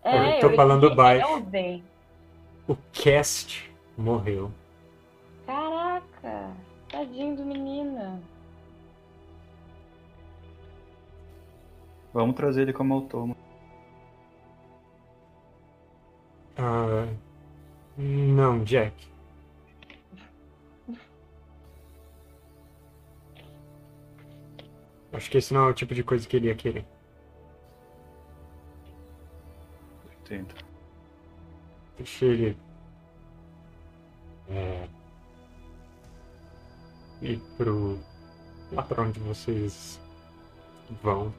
É, 0.02 0.36
Eu 0.42 0.48
tô 0.50 0.56
falando 0.56 0.82
disse 0.84 0.96
baixo. 0.96 1.26
O 2.68 2.76
Cast 2.92 3.70
morreu. 3.96 4.50
Caraca, 5.46 6.50
tadinho 6.88 7.36
do 7.36 7.44
menino. 7.44 8.20
Vamos 12.12 12.34
trazer 12.34 12.62
ele 12.62 12.72
como 12.72 12.94
autômato. 12.94 13.45
Ah, 16.56 17.06
não, 17.96 18.64
Jack. 18.64 18.94
Acho 25.12 25.30
que 25.30 25.38
esse 25.38 25.54
não 25.54 25.66
é 25.66 25.70
o 25.70 25.74
tipo 25.74 25.94
de 25.94 26.02
coisa 26.02 26.28
que 26.28 26.36
ele 26.36 26.48
ia 26.48 26.54
querer. 26.54 26.84
Tenta. 30.24 30.54
Deixa 31.96 32.24
ele. 32.24 32.56
É. 34.48 34.88
Ir 37.22 37.40
pro. 37.56 37.98
lá 38.72 38.82
pra 38.82 39.02
onde 39.04 39.20
vocês 39.20 40.00
vão. 41.02 41.32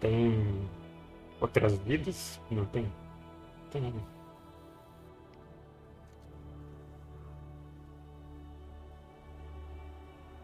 Tem. 0.00 0.68
outras 1.40 1.76
vidas? 1.78 2.40
Não 2.50 2.64
tem? 2.66 2.90
Tem. 3.70 3.94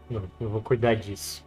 Não, 0.09 0.23
eu 0.39 0.49
vou 0.49 0.61
cuidar 0.61 0.95
disso. 0.95 1.45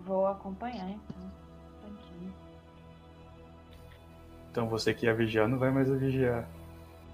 Vou 0.00 0.26
acompanhar 0.26 0.90
então. 0.90 1.32
Tadinho. 1.80 2.34
Então 4.50 4.68
você 4.68 4.92
que 4.92 5.06
ia 5.06 5.14
vigiar 5.14 5.48
não 5.48 5.58
vai 5.58 5.70
mais 5.70 5.88
vigiar. 5.88 6.48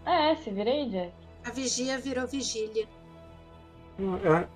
É, 0.04 0.34
se 0.36 0.50
virei, 0.50 0.88
Jack. 0.88 1.12
A 1.44 1.50
vigia 1.50 1.98
virou 1.98 2.26
vigília. 2.26 2.88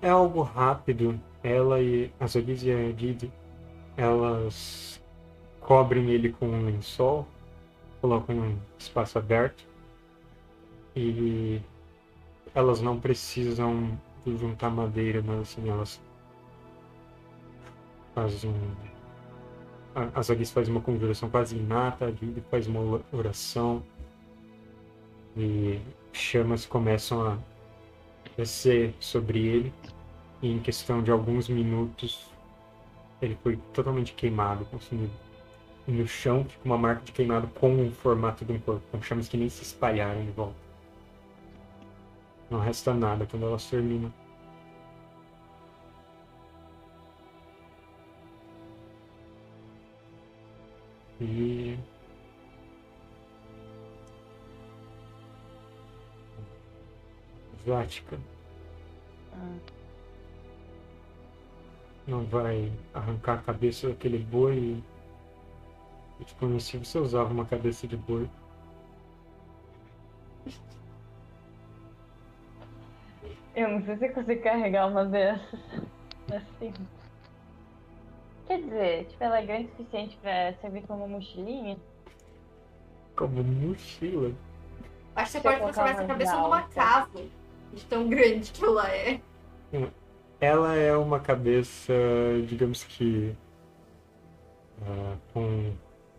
É, 0.01 0.07
é 0.07 0.09
algo 0.09 0.41
rápido. 0.41 1.19
Ela 1.43 1.81
e 1.81 2.11
a 2.19 2.27
Zolis 2.27 2.63
e 2.63 2.71
a 2.71 2.91
Didi, 2.91 3.31
elas 3.97 5.01
cobrem 5.59 6.09
ele 6.09 6.31
com 6.31 6.47
um 6.47 6.65
lençol, 6.65 7.27
colocam 7.99 8.35
um 8.35 8.57
espaço 8.77 9.17
aberto 9.17 9.63
e 10.95 11.59
elas 12.53 12.81
não 12.81 12.99
precisam 12.99 13.97
juntar 14.25 14.69
madeira, 14.69 15.21
mas 15.25 15.39
assim, 15.41 15.69
elas 15.69 16.01
fazem 18.13 18.49
um. 18.51 18.75
a- 20.15 20.21
Zolis 20.21 20.51
faz 20.51 20.67
uma 20.69 20.81
conjuração 20.81 21.29
quase 21.29 21.55
inata, 21.57 22.05
a 22.07 22.11
Didi 22.11 22.41
faz 22.51 22.67
uma 22.67 23.01
oração 23.11 23.81
e 25.35 25.79
chamas 26.13 26.65
começam 26.65 27.25
a 27.25 27.37
descer 28.37 28.93
sobre 28.99 29.39
ele 29.39 29.73
e 30.41 30.51
em 30.51 30.59
questão 30.59 31.03
de 31.03 31.11
alguns 31.11 31.47
minutos 31.47 32.29
ele 33.21 33.37
foi 33.43 33.57
totalmente 33.73 34.13
queimado, 34.13 34.65
consumido. 34.65 35.13
E 35.87 35.91
no 35.91 36.07
chão 36.07 36.45
fica 36.45 36.65
uma 36.65 36.77
marca 36.77 37.03
de 37.03 37.11
queimado 37.11 37.47
com 37.47 37.87
o 37.87 37.91
formato 37.91 38.45
de 38.45 38.51
um 38.53 38.59
corpo, 38.59 38.83
com 38.91 39.01
chamas 39.01 39.27
que 39.29 39.37
nem 39.37 39.49
se 39.49 39.63
espalharam 39.63 40.21
em 40.21 40.31
volta. 40.31 40.55
Não 42.49 42.59
resta 42.59 42.93
nada 42.93 43.25
quando 43.25 43.45
elas 43.45 43.65
terminam. 43.69 44.11
E 51.19 51.77
Vática. 57.65 58.17
Hum. 59.33 59.80
Não 62.07 62.23
vai 62.25 62.71
arrancar 62.93 63.35
a 63.35 63.41
cabeça 63.41 63.89
daquele 63.89 64.17
boi. 64.19 64.55
e- 64.57 64.83
Eu 66.19 66.25
te 66.25 66.35
conheci, 66.35 66.77
você 66.77 66.99
usava 66.99 67.31
uma 67.33 67.45
cabeça 67.45 67.87
de 67.87 67.97
boi. 67.97 68.27
Eu 73.55 73.69
não 73.69 73.83
sei 73.83 73.97
se 73.97 74.05
eu 74.07 74.13
consigo 74.13 74.41
carregar 74.43 74.87
uma 74.87 75.05
dessas. 75.05 75.59
Assim. 76.31 76.73
Quer 78.47 78.61
dizer, 78.61 79.05
tipo, 79.07 79.23
ela 79.23 79.39
é 79.39 79.45
grande 79.45 79.65
o 79.65 79.69
suficiente 79.77 80.17
pra 80.21 80.53
servir 80.61 80.83
como 80.87 81.07
mochilinha? 81.07 81.77
Como 83.15 83.43
mochila. 83.43 84.31
Acho 85.15 85.31
que 85.33 85.37
você 85.37 85.41
pode 85.41 85.59
colocar 85.59 85.83
transformar 85.83 85.89
essa 85.91 86.07
cabeça 86.07 86.35
numa 86.41 86.61
casa. 86.69 87.09
De 87.73 87.85
tão 87.85 88.07
grande 88.09 88.51
que 88.51 88.63
ela 88.63 88.89
é. 88.89 89.21
Ela 90.41 90.75
é 90.75 90.97
uma 90.97 91.19
cabeça, 91.19 91.93
digamos 92.47 92.83
que. 92.83 93.35
ah, 94.81 95.15
com 95.33 95.71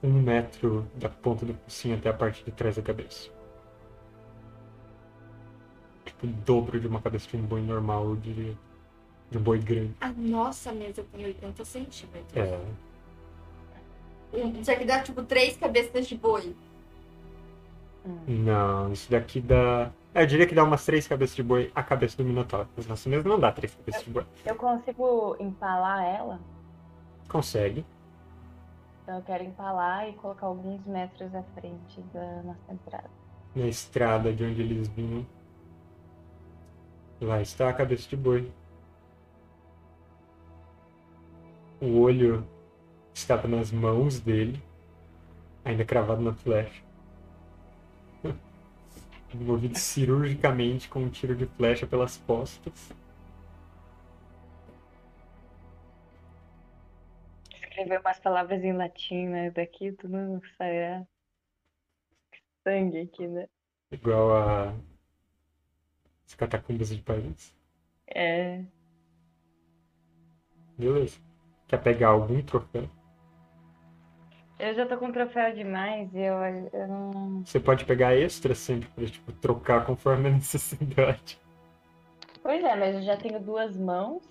um 0.02 0.12
metro 0.12 0.86
da 0.94 1.08
ponta 1.08 1.44
do 1.44 1.54
focinho 1.54 1.96
até 1.96 2.08
a 2.08 2.12
parte 2.12 2.44
de 2.44 2.52
trás 2.52 2.76
da 2.76 2.82
cabeça. 2.82 3.30
Tipo, 6.04 6.26
o 6.26 6.30
dobro 6.30 6.78
de 6.78 6.86
uma 6.86 7.00
cabeça 7.00 7.28
de 7.28 7.36
um 7.36 7.42
boi 7.42 7.60
normal, 7.60 8.04
eu 8.10 8.16
diria. 8.16 8.56
De 9.28 9.38
um 9.38 9.42
boi 9.42 9.58
grande. 9.58 9.94
A 10.00 10.10
nossa 10.12 10.72
mesa 10.72 11.04
tem 11.12 11.24
80 11.24 11.64
centímetros. 11.64 12.36
É. 12.36 12.60
Isso 14.60 14.70
aqui 14.70 14.84
dá 14.84 15.02
tipo 15.02 15.22
três 15.24 15.56
cabeças 15.56 16.06
de 16.06 16.16
boi. 16.16 16.54
Não, 18.26 18.92
isso 18.92 19.10
daqui 19.10 19.40
dá. 19.40 19.90
Eu 20.14 20.26
diria 20.26 20.46
que 20.46 20.54
dá 20.54 20.62
umas 20.62 20.84
três 20.84 21.08
cabeças 21.08 21.34
de 21.34 21.42
boi 21.42 21.72
a 21.74 21.82
cabeça 21.82 22.18
do 22.18 22.24
Minotauro. 22.24 22.68
Mas 22.76 22.86
nossa 22.86 23.08
mesa 23.08 23.26
não 23.26 23.40
dá 23.40 23.50
três 23.50 23.74
cabeças 23.74 24.04
de 24.04 24.10
boi. 24.10 24.26
Eu 24.44 24.56
consigo 24.56 25.36
empalar 25.40 26.04
ela? 26.04 26.38
Consegue. 27.28 27.84
Então 29.02 29.16
eu 29.16 29.22
quero 29.22 29.42
empalar 29.42 30.08
e 30.08 30.12
colocar 30.12 30.46
alguns 30.46 30.86
metros 30.86 31.34
à 31.34 31.42
frente 31.54 32.00
da 32.12 32.42
nossa 32.42 32.72
entrada. 32.72 33.10
Na 33.56 33.66
estrada 33.66 34.32
de 34.32 34.44
onde 34.44 34.60
eles 34.60 34.88
vinham. 34.88 35.26
Lá 37.20 37.40
está 37.40 37.68
a 37.68 37.72
cabeça 37.72 38.08
de 38.08 38.16
boi. 38.16 38.52
O 41.80 42.00
olho 42.00 42.46
estava 43.14 43.48
nas 43.48 43.72
mãos 43.72 44.20
dele, 44.20 44.62
ainda 45.64 45.84
cravado 45.84 46.20
na 46.20 46.32
flecha. 46.32 46.82
Envolvido 49.34 49.78
cirurgicamente 49.78 50.88
com 50.88 51.00
um 51.00 51.08
tiro 51.08 51.34
de 51.34 51.46
flecha 51.46 51.86
pelas 51.86 52.18
costas. 52.18 52.92
escrever 57.82 58.00
umas 58.00 58.20
palavras 58.20 58.62
em 58.62 58.72
latim, 58.72 59.28
né? 59.28 59.50
Daqui 59.50 59.92
tudo 59.92 60.40
sai 60.56 61.06
sangue 62.62 63.00
aqui, 63.00 63.26
né? 63.26 63.48
Igual 63.90 64.36
a 64.36 64.74
as 66.26 66.34
catacumbas 66.34 66.88
de 66.88 67.02
Paris. 67.02 67.54
É. 68.06 68.64
Beleza. 70.78 71.20
Quer 71.68 71.82
pegar 71.82 72.08
algum 72.08 72.42
troféu? 72.42 72.88
Eu 74.62 74.76
já 74.76 74.86
tô 74.86 74.96
com 74.96 75.10
troféu 75.10 75.52
demais 75.52 76.08
e 76.14 76.20
eu, 76.20 76.36
eu 76.72 76.86
não. 76.86 77.42
Você 77.44 77.58
pode 77.58 77.84
pegar 77.84 78.14
extra 78.14 78.54
sempre 78.54 78.88
pra 78.90 79.04
tipo, 79.06 79.32
trocar 79.32 79.84
conforme 79.84 80.28
a 80.28 80.30
necessidade. 80.30 81.36
Pois 82.40 82.62
é, 82.62 82.76
mas 82.76 82.94
eu 82.94 83.02
já 83.02 83.16
tenho 83.16 83.40
duas 83.40 83.76
mãos. 83.76 84.22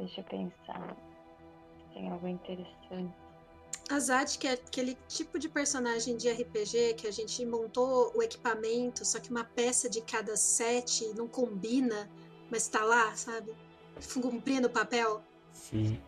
Deixa 0.00 0.20
eu 0.20 0.24
pensar. 0.24 0.96
se 1.76 1.94
Tem 1.94 2.10
algo 2.10 2.26
interessante. 2.26 3.14
Azad, 3.88 4.36
que 4.36 4.48
é 4.48 4.54
aquele 4.54 4.98
tipo 5.06 5.38
de 5.38 5.48
personagem 5.48 6.16
de 6.16 6.28
RPG 6.28 6.94
que 6.94 7.06
a 7.06 7.12
gente 7.12 7.46
montou 7.46 8.10
o 8.16 8.20
equipamento, 8.20 9.04
só 9.04 9.20
que 9.20 9.30
uma 9.30 9.44
peça 9.44 9.88
de 9.88 10.00
cada 10.00 10.36
set 10.36 11.06
não 11.14 11.28
combina, 11.28 12.10
mas 12.50 12.66
tá 12.66 12.82
lá, 12.82 13.14
sabe? 13.14 13.54
Cumprindo 14.20 14.66
o 14.66 14.70
papel. 14.70 15.22
Sim. 15.52 16.00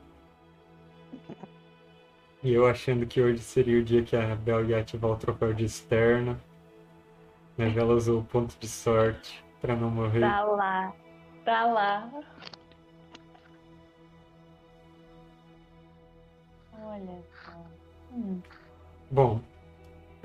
E 2.43 2.53
eu 2.53 2.67
achando 2.67 3.07
que 3.07 3.21
hoje 3.21 3.41
seria 3.41 3.79
o 3.79 3.85
dia 3.85 4.03
que 4.03 4.17
a 4.17 4.35
Bel 4.35 4.65
ia 4.65 4.79
ativar 4.81 5.11
o 5.11 5.17
troféu 5.17 5.53
de 5.53 5.65
externo. 5.65 6.41
Mas 7.57 7.77
ela 7.77 7.95
usou 7.95 8.21
o 8.21 8.25
ponto 8.25 8.57
de 8.59 8.67
sorte 8.67 9.45
pra 9.61 9.77
não 9.77 9.91
morrer. 9.91 10.21
Tá 10.21 10.45
lá. 10.45 10.93
Tá 11.45 11.65
lá. 11.67 12.11
Olha 16.83 17.23
só. 17.45 17.65
Hum. 18.13 18.41
Bom, 19.11 19.41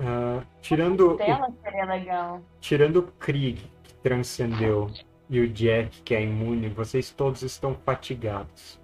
ah, 0.00 0.42
tirando, 0.60 1.14
o, 1.14 1.18
seria 1.18 1.84
legal. 1.84 2.42
tirando 2.60 2.96
o 2.98 3.02
Krieg, 3.02 3.70
que 3.82 3.94
transcendeu, 3.94 4.90
e 5.28 5.40
o 5.40 5.48
Jack, 5.48 6.02
que 6.02 6.14
é 6.14 6.22
imune, 6.22 6.68
vocês 6.68 7.10
todos 7.10 7.42
estão 7.42 7.74
fatigados. 7.74 8.80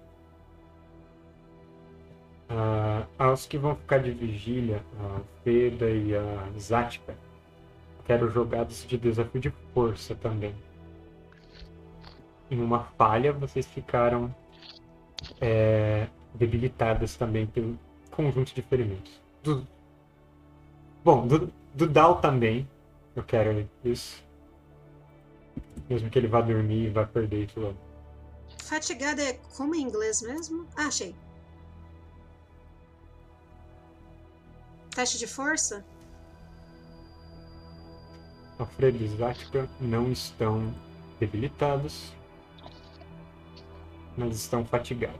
Ah, 2.55 3.07
aos 3.17 3.47
que 3.47 3.57
vão 3.57 3.75
ficar 3.75 3.97
de 3.99 4.11
vigília, 4.11 4.83
a 4.99 5.21
Veda 5.43 5.89
e 5.89 6.15
a 6.15 6.51
Zatka, 6.59 7.15
quero 8.05 8.29
jogados 8.29 8.85
de 8.85 8.95
desafio 8.95 9.41
de 9.41 9.49
força 9.73 10.13
também. 10.13 10.53
Em 12.51 12.61
uma 12.61 12.83
falha, 12.95 13.33
vocês 13.33 13.65
ficaram 13.65 14.33
é, 15.41 16.07
debilitadas 16.35 17.15
também 17.15 17.47
pelo 17.47 17.79
conjunto 18.11 18.53
de 18.53 18.61
ferimentos. 18.61 19.19
Do- 19.41 19.65
Bom, 21.03 21.25
do, 21.25 21.51
do 21.73 21.87
Dal 21.87 22.21
também, 22.21 22.67
eu 23.15 23.23
quero 23.23 23.67
isso. 23.83 24.23
Mesmo 25.89 26.09
que 26.09 26.19
ele 26.19 26.27
vá 26.27 26.39
dormir 26.41 26.85
e 26.85 26.89
vá 26.89 27.03
perder 27.05 27.45
isso 27.45 27.59
logo. 27.59 27.77
Fatigada 28.63 29.21
é 29.23 29.33
como 29.57 29.73
em 29.73 29.81
inglês 29.81 30.21
mesmo? 30.21 30.67
Ah, 30.77 30.85
achei. 30.87 31.15
Teste 34.95 35.17
de 35.17 35.27
força? 35.27 35.83
Alfredo 38.59 39.03
e 39.03 39.07
Zatka 39.07 39.67
não 39.81 40.11
estão 40.11 40.73
debilitados, 41.19 42.13
mas 44.15 44.35
estão 44.35 44.63
fatigados. 44.65 45.19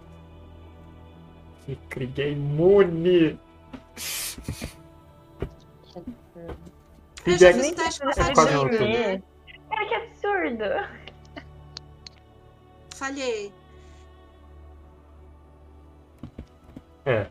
E 1.67 1.75
Krieg 1.89 2.21
é 2.21 2.31
imune! 2.31 3.39
Eu 7.25 7.37
já 7.37 7.49
é- 7.49 7.53
fiz 7.53 7.71
teste 7.71 8.01
com 8.01 8.09
É 8.09 8.35
fadiga. 8.35 9.23
Cara, 9.69 9.85
que 9.87 9.95
absurdo! 9.95 10.63
Falhei. 12.95 13.53
É. 17.05 17.27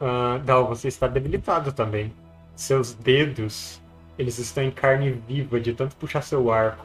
Ah, 0.00 0.38
Dal, 0.44 0.66
você 0.68 0.88
está 0.88 1.06
debilitado 1.08 1.72
também. 1.72 2.12
Seus 2.54 2.94
dedos, 2.94 3.80
eles 4.18 4.38
estão 4.38 4.62
em 4.62 4.70
carne 4.70 5.10
viva 5.12 5.60
de 5.60 5.72
tanto 5.74 5.96
puxar 5.96 6.22
seu 6.22 6.50
arco. 6.50 6.84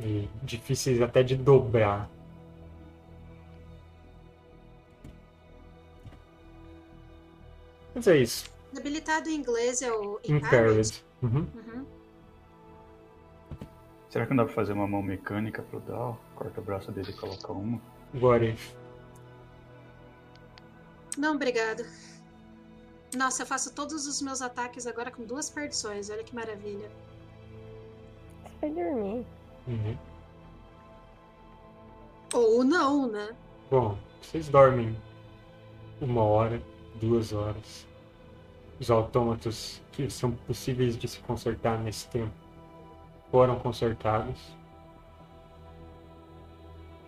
E 0.00 0.28
difíceis 0.42 1.00
até 1.02 1.22
de 1.22 1.36
dobrar. 1.36 2.08
Mas 7.94 8.06
é 8.06 8.16
isso. 8.16 8.48
Debilitado 8.72 9.28
em 9.28 9.34
inglês 9.34 9.82
é 9.82 9.90
o. 9.90 10.20
Impaired. 10.24 11.04
Uhum. 11.20 11.46
Uhum. 11.54 11.86
Será 14.08 14.24
que 14.24 14.30
não 14.30 14.38
dá 14.38 14.44
pra 14.44 14.54
fazer 14.54 14.72
uma 14.72 14.86
mão 14.86 15.02
mecânica 15.02 15.62
pro 15.62 15.80
Dal? 15.80 16.18
Corta 16.36 16.60
o 16.60 16.64
braço 16.64 16.92
dele 16.92 17.10
e 17.10 17.14
coloca 17.14 17.52
uma? 17.52 17.80
What 18.14 18.46
if? 18.46 18.77
Não, 21.18 21.34
obrigado. 21.34 21.84
Nossa, 23.16 23.42
eu 23.42 23.46
faço 23.46 23.74
todos 23.74 24.06
os 24.06 24.22
meus 24.22 24.40
ataques 24.40 24.86
agora 24.86 25.10
com 25.10 25.24
duas 25.24 25.50
perdições. 25.50 26.08
Olha 26.10 26.22
que 26.22 26.32
maravilha. 26.32 26.88
Você 28.44 28.54
vai 28.60 28.70
dormir. 28.70 29.26
Uhum. 29.66 29.98
Ou 32.32 32.62
não, 32.62 33.08
né? 33.08 33.34
Bom, 33.68 33.98
vocês 34.22 34.48
dormem 34.48 34.96
uma 36.00 36.22
hora, 36.22 36.62
duas 37.00 37.32
horas. 37.32 37.84
Os 38.78 38.88
autômatos 38.88 39.82
que 39.90 40.08
são 40.08 40.30
possíveis 40.30 40.96
de 40.96 41.08
se 41.08 41.18
consertar 41.18 41.80
nesse 41.80 42.06
tempo 42.08 42.32
foram 43.32 43.58
consertados. 43.58 44.38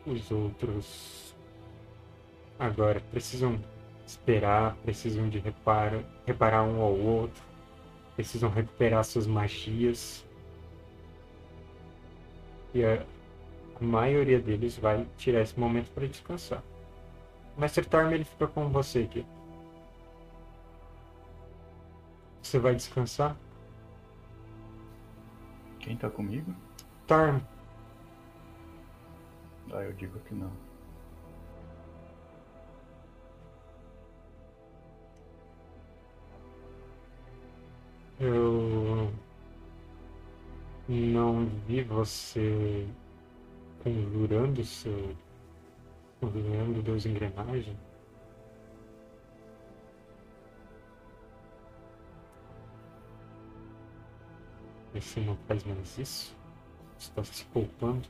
Os 0.04 0.28
outros 0.32 1.32
agora 2.58 3.00
precisam 3.12 3.58
esperar, 4.10 4.76
precisam 4.78 5.28
de 5.28 5.38
reparo, 5.38 6.04
reparar 6.26 6.64
um 6.64 6.80
ao 6.82 6.92
outro, 6.96 7.42
precisam 8.16 8.50
recuperar 8.50 9.04
suas 9.04 9.26
magias. 9.26 10.24
E 12.74 12.84
a, 12.84 13.04
a 13.80 13.84
maioria 13.84 14.40
deles 14.40 14.76
vai 14.78 15.06
tirar 15.16 15.42
esse 15.42 15.58
momento 15.58 15.90
para 15.92 16.06
descansar. 16.06 16.62
O 17.56 17.60
Mestre 17.60 17.84
Torm 17.86 18.12
ele 18.12 18.24
fica 18.24 18.46
com 18.48 18.68
você 18.70 19.00
aqui. 19.00 19.26
Você 22.42 22.58
vai 22.58 22.74
descansar? 22.74 23.36
Quem 25.78 25.96
tá 25.96 26.10
comigo? 26.10 26.54
Torm, 27.06 27.40
Ah, 29.72 29.82
eu 29.82 29.92
digo 29.92 30.18
que 30.20 30.34
não. 30.34 30.50
Eu 38.20 39.10
não 40.86 41.46
vi 41.66 41.82
você 41.82 42.86
conjurando 43.82 44.64
seu. 44.64 45.16
conjurando 46.20 46.82
Deus 46.82 47.06
engrenagem. 47.06 47.76
Você 54.92 55.20
não 55.20 55.36
faz 55.48 55.64
mais 55.64 55.98
isso? 55.98 56.36
Está 56.98 57.24
se 57.24 57.44
poupando? 57.46 58.06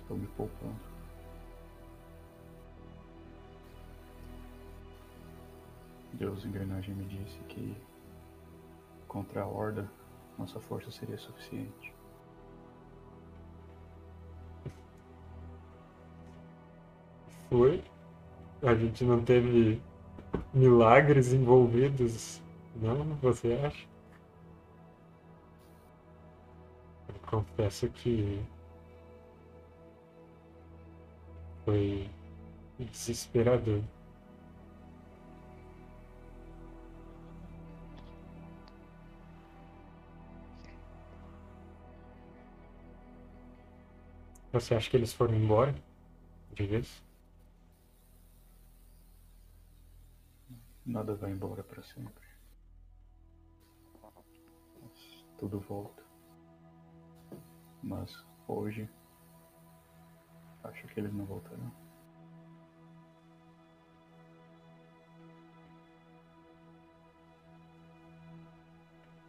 Estou 0.00 0.16
me 0.16 0.26
poupando. 0.28 0.95
Deus 6.16 6.46
engrenagem 6.46 6.94
me 6.94 7.04
disse 7.04 7.38
que 7.40 7.76
contra 9.06 9.42
a 9.42 9.46
horda 9.46 9.90
nossa 10.38 10.58
força 10.58 10.90
seria 10.90 11.18
suficiente. 11.18 11.94
Foi. 17.50 17.84
A 18.62 18.74
gente 18.74 19.04
não 19.04 19.22
teve 19.22 19.80
milagres 20.52 21.32
envolvidos, 21.32 22.40
não? 22.74 23.04
Você 23.16 23.52
acha? 23.52 23.86
Eu 27.08 27.14
confesso 27.26 27.88
que 27.90 28.42
foi 31.64 32.08
desesperador. 32.78 33.82
Você 44.60 44.74
acha 44.74 44.88
que 44.88 44.96
eles 44.96 45.12
foram 45.12 45.34
embora? 45.34 45.74
De 46.54 46.64
vez? 46.64 47.02
Nada 50.84 51.14
vai 51.14 51.30
embora 51.30 51.62
para 51.62 51.82
sempre. 51.82 52.24
Tudo 55.38 55.60
volta. 55.60 56.02
Mas 57.82 58.24
hoje 58.48 58.88
acho 60.64 60.86
que 60.88 61.00
eles 61.00 61.12
não 61.12 61.26
voltarão. 61.26 61.70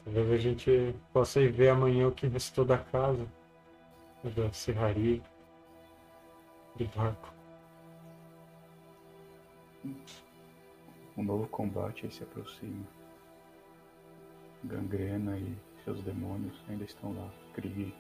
Talvez 0.05 0.31
a 0.31 0.37
gente 0.37 0.95
possa 1.11 1.41
ir 1.41 1.51
ver 1.51 1.67
amanhã 1.67 2.07
o 2.07 2.13
que 2.13 2.27
restou 2.27 2.63
da 2.63 2.77
casa, 2.77 3.27
da 4.31 4.51
serraria, 4.51 5.21
do 6.75 6.85
barco. 6.95 7.33
Um 11.17 11.23
novo 11.23 11.47
combate 11.47 12.13
se 12.13 12.23
aproxima. 12.23 12.85
Gangrena 14.63 15.37
e 15.37 15.57
seus 15.83 16.01
demônios 16.03 16.61
ainda 16.67 16.83
estão 16.83 17.13
lá. 17.13 17.29
Krieg, 17.53 17.93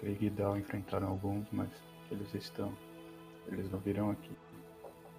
Krieg 0.00 0.26
e 0.26 0.30
Dal 0.30 0.58
enfrentaram 0.58 1.08
alguns, 1.08 1.46
mas 1.50 1.70
eles 2.10 2.32
estão. 2.34 2.72
Eles 3.48 3.70
não 3.70 3.78
virão 3.78 4.10
aqui. 4.10 4.36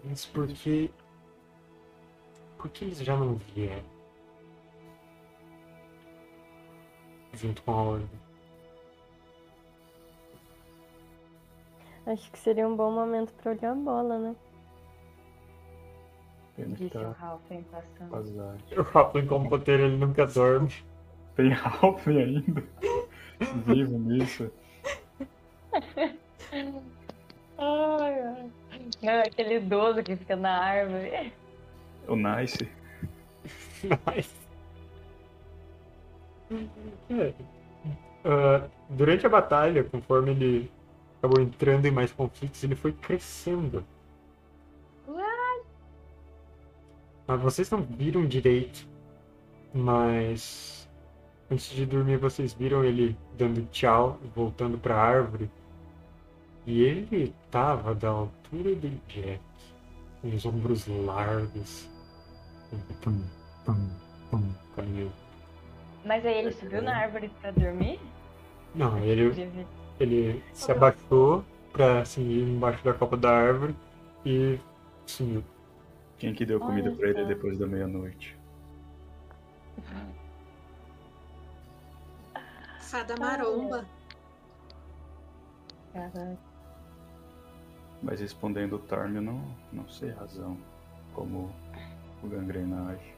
Mas 0.04 0.26
por 0.26 0.48
que. 0.48 0.92
Por 2.58 2.70
que 2.70 2.86
eles 2.86 3.00
já 3.00 3.16
não 3.18 3.36
vieram? 3.36 3.98
Junto 7.34 7.62
com 7.64 7.72
a 7.72 7.76
ordem. 7.76 8.27
Acho 12.08 12.32
que 12.32 12.40
seria 12.40 12.68
um 12.68 12.76
bom 12.76 12.90
momento 12.92 13.34
pra 13.34 13.52
olhar 13.52 13.72
a 13.72 13.76
bola, 13.76 14.18
né? 14.18 14.36
Que 16.56 16.64
Disse 16.66 16.86
o 16.86 16.90
tá 16.90 17.16
Halfen 17.22 17.64
passando. 17.64 18.16
azar. 18.16 18.56
O 18.78 18.82
Raplin, 18.82 19.28
como 19.28 19.50
poder, 19.50 19.80
ele 19.82 19.98
nunca 19.98 20.26
dorme. 20.26 20.74
Tem 21.36 21.50
Ralph 21.50 22.08
ainda. 22.08 22.64
Vivo 23.66 24.00
nisso. 24.00 24.50
Ai, 27.58 28.22
ai. 28.22 28.52
É 29.04 29.20
aquele 29.20 29.58
idoso 29.58 30.02
que 30.02 30.16
fica 30.16 30.36
na 30.36 30.58
árvore. 30.64 31.34
O 32.08 32.16
Nice. 32.16 32.68
Mas. 34.06 34.34
É. 37.12 37.34
Ah, 38.26 38.68
durante 38.90 39.26
a 39.26 39.30
batalha, 39.30 39.84
conforme 39.84 40.32
ele 40.32 40.72
acabou 41.18 41.42
entrando 41.42 41.86
em 41.86 41.92
mais 41.92 42.12
conflitos, 42.12 42.64
ele 42.64 42.76
foi 42.76 42.92
crescendo. 42.92 43.84
Mas 47.28 47.42
vocês 47.42 47.70
não 47.70 47.82
viram 47.82 48.26
direito. 48.26 48.88
Mas 49.74 50.88
antes 51.52 51.70
de 51.70 51.86
dormir, 51.86 52.18
vocês 52.18 52.54
viram 52.54 52.84
ele 52.84 53.18
dando 53.38 53.68
tchau, 53.70 54.18
voltando 54.34 54.78
pra 54.78 54.96
árvore. 54.96 55.52
E 56.66 56.82
ele 56.82 57.34
tava 57.52 57.94
da 57.94 58.10
altura 58.10 58.76
do 58.76 58.90
Jack, 59.08 59.42
com 60.22 60.30
os 60.30 60.46
ombros 60.46 60.88
largos. 60.88 61.90
Pum, 63.02 63.24
pum, 63.66 63.90
pum, 64.32 64.54
caminhando. 64.76 65.14
Mas 66.06 66.26
aí 66.26 66.40
ele 66.40 66.52
subiu 66.54 66.82
na 66.82 66.96
árvore 66.96 67.30
pra 67.42 67.52
dormir? 67.52 68.00
Não, 68.74 68.98
ele. 69.00 69.34
Ele 70.00 70.44
se 70.54 70.72
abaixou 70.72 71.44
pra 71.72 72.02
assim, 72.02 72.22
ir 72.22 72.44
embaixo 72.44 72.84
da 72.84 72.94
copa 72.94 73.18
da 73.18 73.32
árvore 73.32 73.76
e 74.26 74.60
sumiu. 75.06 75.44
Quem 76.18 76.34
que 76.34 76.46
deu 76.46 76.60
comida 76.60 76.90
Olha 76.90 76.98
pra 76.98 77.10
ele 77.10 77.22
só. 77.22 77.28
depois 77.28 77.58
da 77.60 77.68
meia-noite? 77.68 78.38
Fada 82.80 83.16
maromba. 83.18 83.86
Caraca. 85.94 86.38
Mas 88.02 88.20
respondendo 88.20 88.74
o 88.76 88.80
Tarmio, 88.80 89.22
não, 89.22 89.42
não 89.72 89.88
sei 89.90 90.12
a 90.12 90.16
razão 90.16 90.58
como 91.14 91.52
o 92.24 92.28
gangrena 92.28 92.92
age. 92.92 93.16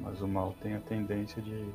Mas 0.00 0.20
o 0.20 0.28
mal 0.28 0.52
tem 0.60 0.74
a 0.74 0.80
tendência 0.80 1.40
de. 1.40 1.72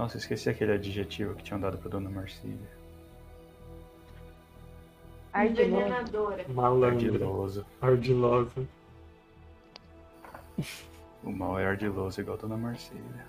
Nossa, 0.00 0.16
esqueci 0.16 0.48
aquele 0.48 0.72
adjetivo 0.72 1.34
que 1.34 1.42
tinham 1.42 1.60
dado 1.60 1.76
pra 1.76 1.90
Dona 1.90 2.08
Marcília. 2.08 2.56
Ardiloso. 5.30 5.62
Envenenadora. 5.76 6.46
Malandro, 6.48 6.86
Ardiloso. 6.88 7.66
ardiloso. 7.82 8.68
O 11.22 11.30
mal 11.30 11.58
é 11.58 11.66
ardiloso 11.66 12.18
igual 12.18 12.38
a 12.38 12.40
Dona 12.40 12.56
Marcília. 12.56 13.26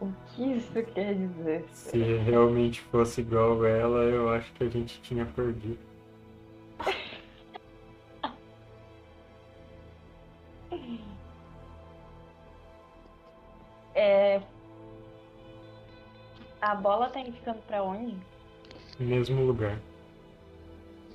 O 0.00 0.12
que 0.28 0.52
isso 0.52 0.82
quer 0.94 1.16
dizer? 1.16 1.64
Se 1.72 1.98
realmente 1.98 2.80
fosse 2.82 3.22
igual 3.22 3.66
ela, 3.66 4.04
eu 4.04 4.30
acho 4.30 4.52
que 4.52 4.62
a 4.62 4.68
gente 4.68 5.02
tinha 5.02 5.26
perdido. 5.26 5.89
A 16.70 16.74
bola 16.76 17.08
tá 17.08 17.18
indicando 17.18 17.58
pra 17.66 17.82
onde? 17.82 18.16
Mesmo 19.00 19.44
lugar. 19.44 19.76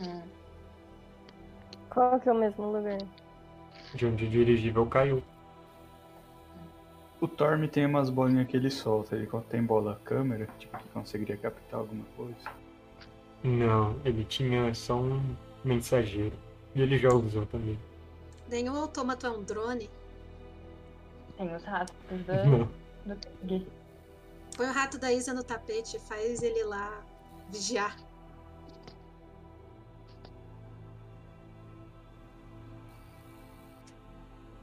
Hum. 0.02 0.22
Qual 1.90 2.20
que 2.20 2.28
é 2.28 2.34
o 2.34 2.36
mesmo 2.36 2.74
lugar? 2.74 2.98
De 3.94 4.06
onde 4.06 4.26
o 4.26 4.30
dirigível 4.30 4.86
caiu. 4.86 5.24
O 7.22 7.28
Torm 7.30 7.66
tem 7.70 7.86
umas 7.86 8.10
bolinhas 8.10 8.50
que 8.50 8.58
ele 8.58 8.70
solta. 8.70 9.16
Ele 9.16 9.30
tem 9.50 9.64
bola 9.64 9.98
câmera, 10.04 10.46
tipo, 10.60 10.78
que 10.78 10.90
conseguiria 10.90 11.38
captar 11.38 11.80
alguma 11.80 12.04
coisa. 12.18 12.52
Não, 13.42 13.96
ele 14.04 14.26
tinha 14.26 14.74
só 14.74 14.98
um 14.98 15.24
mensageiro. 15.64 16.36
E 16.76 16.82
ele 16.82 16.98
já 16.98 17.08
usou 17.14 17.46
também. 17.46 17.80
Nenhum 18.50 18.76
autômato 18.76 19.26
é 19.26 19.30
um 19.30 19.42
drone. 19.42 19.90
Tem 21.38 21.56
os 21.56 21.64
ratos 21.64 21.96
da... 22.28 22.44
Não. 22.44 22.70
do. 23.42 23.85
Põe 24.58 24.68
o 24.70 24.72
rato 24.74 24.98
da 24.98 25.12
Isa 25.12 25.34
no 25.34 25.44
tapete, 25.44 26.00
faz 26.00 26.42
ele 26.42 26.64
lá 26.64 27.04
vigiar. 27.50 27.96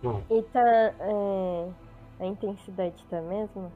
Bom, 0.03 0.23
E 0.31 0.43
tá. 0.43 0.61
é, 0.61 1.73
a 2.21 2.27
intensidade 2.27 3.05
tá 3.09 3.21
mesmo? 3.23 3.71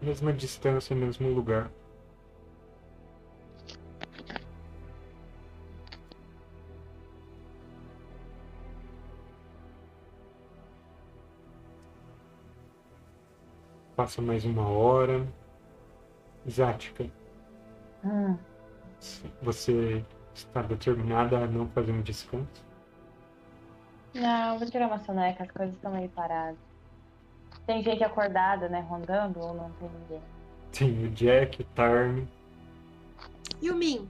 mesma 0.00 0.32
distância, 0.32 0.96
mesmo 0.96 1.28
lugar. 1.28 1.70
Passa 14.10 14.22
mais 14.22 14.44
uma 14.44 14.66
hora. 14.68 15.24
Zática, 16.48 17.06
Hum. 18.04 18.36
você 19.40 20.04
está 20.34 20.62
determinada 20.62 21.38
a 21.38 21.46
não 21.46 21.68
fazer 21.68 21.92
um 21.92 22.02
descanso? 22.02 22.64
Não, 24.12 24.58
vou 24.58 24.68
tirar 24.68 24.88
uma 24.88 24.98
soneca, 24.98 25.44
as 25.44 25.50
coisas 25.52 25.76
estão 25.76 25.92
meio 25.92 26.08
paradas. 26.08 26.58
Tem 27.68 27.84
gente 27.84 28.02
acordada, 28.02 28.68
né, 28.68 28.80
rondando 28.80 29.38
ou 29.38 29.54
não 29.54 29.70
tem 29.78 29.88
ninguém? 29.88 30.22
Tem 30.72 31.04
o 31.06 31.10
Jack, 31.10 31.62
o 31.62 31.64
Tarn. 31.66 32.26
E 33.62 33.70
o 33.70 33.76
Min? 33.76 34.08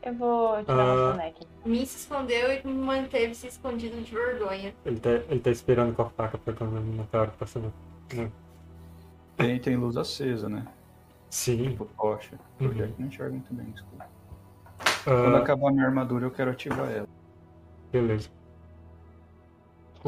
Eu 0.00 0.14
vou 0.14 0.62
tirar 0.62 0.78
Ah. 0.80 0.94
uma 0.94 1.10
soneca. 1.14 1.40
Min 1.64 1.84
se 1.84 1.96
escondeu 1.98 2.52
e 2.52 2.64
manteve-se 2.68 3.48
escondido 3.48 4.00
de 4.00 4.14
vergonha. 4.14 4.72
Ele 4.86 5.00
tá, 5.00 5.10
ele 5.10 5.40
tá 5.40 5.50
esperando 5.50 5.92
com 5.96 6.02
a 6.02 6.10
faca 6.10 6.38
pra 6.38 6.54
quando 6.54 6.76
a 6.76 6.80
Minotauro 6.80 7.32
passando. 7.36 7.72
Não. 8.14 8.30
Tem, 9.38 9.58
tem 9.60 9.76
luz 9.76 9.96
acesa, 9.96 10.48
né? 10.48 10.66
Sim. 11.30 11.70
Tipo, 11.70 11.84
tocha. 11.96 12.38
O 12.60 12.64
Uhum. 12.64 12.70
Jack 12.74 12.94
não 12.98 13.06
enxerga 13.08 13.32
muito 13.32 13.54
bem, 13.54 13.66
desculpa. 13.70 14.06
Quando 15.04 15.36
Ah, 15.36 15.38
acabar 15.38 15.68
a 15.68 15.72
minha 15.72 15.86
armadura, 15.86 16.26
eu 16.26 16.30
quero 16.30 16.50
ativar 16.50 16.90
ela. 16.90 17.08
beleza. 17.92 18.28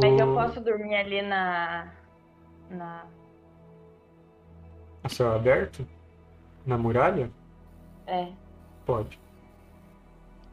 Mas 0.01 0.19
eu 0.19 0.35
posso 0.35 0.61
dormir 0.61 0.95
ali 0.97 1.23
na. 1.23 1.93
Na. 2.71 3.07
A 5.03 5.09
céu 5.09 5.33
aberto? 5.35 5.87
Na 6.67 6.77
muralha? 6.77 7.31
É, 8.07 8.33
Pode. 8.85 9.19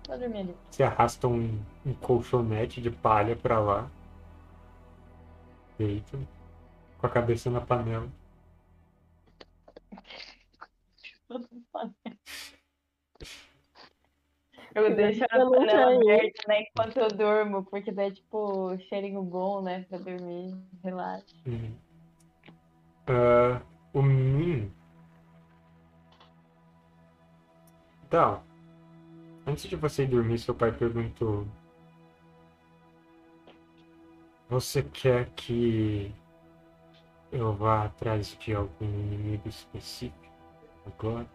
vou 0.08 0.18
dormir 0.18 0.40
ali. 0.40 0.56
Você 0.70 0.84
arrasta 0.84 1.28
um, 1.28 1.60
um 1.86 1.94
colchonete 1.96 2.82
de 2.82 2.90
palha 2.92 3.36
pra 3.36 3.60
lá. 3.60 3.90
Deita. 5.78 6.18
Com 7.00 7.08
a 7.08 7.10
cabeça 7.10 7.50
na 7.50 7.62
panela. 7.62 8.08
Eu 14.76 14.96
deixo 14.96 15.24
a 15.32 15.38
Eu 15.38 15.52
tenho. 15.52 16.02
aberta, 16.02 16.48
né, 16.48 16.62
enquanto 16.62 16.98
eu 16.98 17.08
durmo, 17.10 17.66
porque 17.66 17.92
daí, 17.92 18.12
tipo, 18.12 18.78
cheirinho 18.88 19.24
bom, 19.24 19.62
né, 19.62 19.84
pra 19.90 19.98
dormir, 19.98 20.56
relaxa. 20.84 21.36
Uhum. 21.46 21.76
Ah, 23.08 23.62
o 23.94 24.02
Min. 24.02 24.72
Tá. 28.10 28.42
Antes 29.46 29.66
de 29.68 29.76
você 29.76 30.04
ir 30.04 30.08
dormir, 30.08 30.38
seu 30.40 30.54
pai 30.54 30.72
perguntou: 30.72 31.48
Você 34.50 34.84
quer 34.84 35.30
que 35.32 36.14
eu 37.32 37.54
vá 37.54 37.86
atrás 37.86 38.38
de 38.40 38.54
algum 38.54 38.86
inimigo 38.86 39.48
específico 39.50 40.27
agora? 40.88 41.28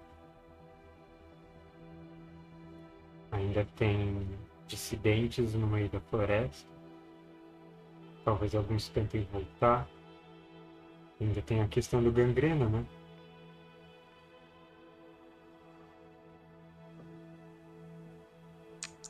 Ainda 3.31 3.65
tem 3.77 4.29
dissidentes 4.67 5.55
no 5.55 5.67
meio 5.67 5.89
da 5.89 6.01
floresta. 6.01 6.69
Talvez 8.25 8.55
alguns 8.55 8.89
tentem 8.89 9.27
voltar. 9.33 9.89
Ainda 11.21 11.43
tem 11.43 11.61
a 11.61 11.69
questão 11.69 12.03
do 12.03 12.13
gangrena, 12.13 12.69
né? 12.69 12.85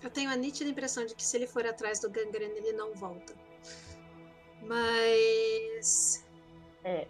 Eu 0.03 0.11
tenho 0.11 0.31
a 0.31 0.37
nítida 0.37 0.69
impressão 0.69 1.07
de 1.07 1.15
que 1.15 1.23
se 1.23 1.37
ele 1.37 1.47
for 1.47 1.65
atrás 1.65 2.01
do 2.01 2.11
gangrena, 2.11 2.55
ele 2.55 2.73
não 2.73 2.95
volta. 2.95 3.35
Mas. 4.63 6.25
É. 6.85 7.07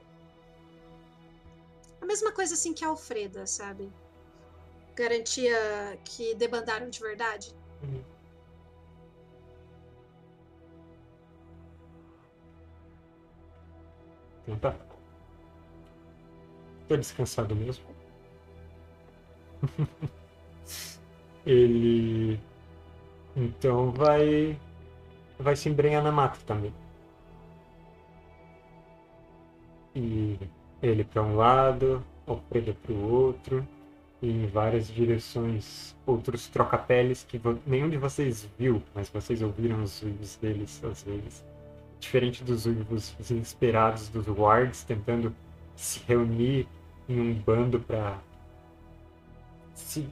A 2.02 2.04
mesma 2.04 2.32
coisa 2.32 2.54
assim 2.54 2.74
que 2.74 2.84
a 2.84 2.88
Alfreda, 2.88 3.46
sabe? 3.46 3.88
Garantia 4.96 5.56
que 6.04 6.34
debandaram 6.34 6.90
de 6.90 6.98
verdade. 6.98 7.54
Então 14.42 14.58
tá. 14.58 14.76
Tô 16.88 16.96
descansado 16.96 17.54
mesmo. 17.54 17.84
Ele. 21.46 22.40
Então 23.36 23.92
vai. 23.92 24.58
Vai 25.38 25.54
se 25.54 25.68
embrenhar 25.68 26.02
na 26.02 26.10
mata 26.10 26.40
também. 26.44 26.74
E 29.94 30.36
ele 30.82 31.04
para 31.04 31.22
um 31.22 31.36
lado, 31.36 32.02
Alfredo 32.26 32.74
para 32.74 32.92
o 32.92 33.12
outro, 33.12 33.66
e 34.20 34.30
em 34.30 34.46
várias 34.46 34.86
direções 34.86 35.96
outros 36.06 36.48
troca-peles 36.48 37.24
que 37.28 37.40
nenhum 37.66 37.90
de 37.90 37.96
vocês 37.96 38.48
viu, 38.58 38.82
mas 38.94 39.08
vocês 39.08 39.42
ouviram 39.42 39.82
os 39.82 40.02
uivos 40.02 40.36
deles 40.36 40.80
às 40.84 41.02
vezes. 41.02 41.44
Diferente 41.98 42.44
dos 42.44 42.66
uivos 42.66 43.14
desesperados 43.18 44.08
dos 44.08 44.26
wards 44.28 44.84
tentando 44.84 45.34
se 45.74 46.00
reunir 46.06 46.66
em 47.08 47.20
um 47.20 47.34
bando 47.34 47.80
para 47.80 48.18
se 49.74 50.08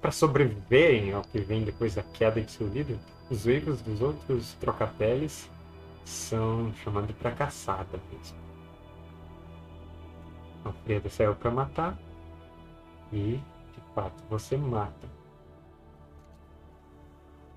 para 0.00 0.10
sobreviverem 0.10 1.12
ao 1.12 1.22
que 1.22 1.38
vem 1.40 1.62
depois 1.62 1.94
da 1.94 2.02
queda 2.02 2.40
de 2.40 2.50
seu 2.50 2.66
líder, 2.66 2.96
os 3.28 3.44
uivos 3.44 3.82
dos 3.82 4.00
outros 4.00 4.54
troca-peles 4.54 5.50
são 6.06 6.72
chamados 6.82 7.14
para 7.16 7.32
caçada 7.32 8.00
mesmo. 8.10 8.49
Alfredo 10.64 11.08
saiu 11.08 11.34
para 11.34 11.50
matar 11.50 11.98
e, 13.12 13.36
de 13.72 13.80
fato, 13.94 14.22
você 14.28 14.56
mata. 14.56 15.08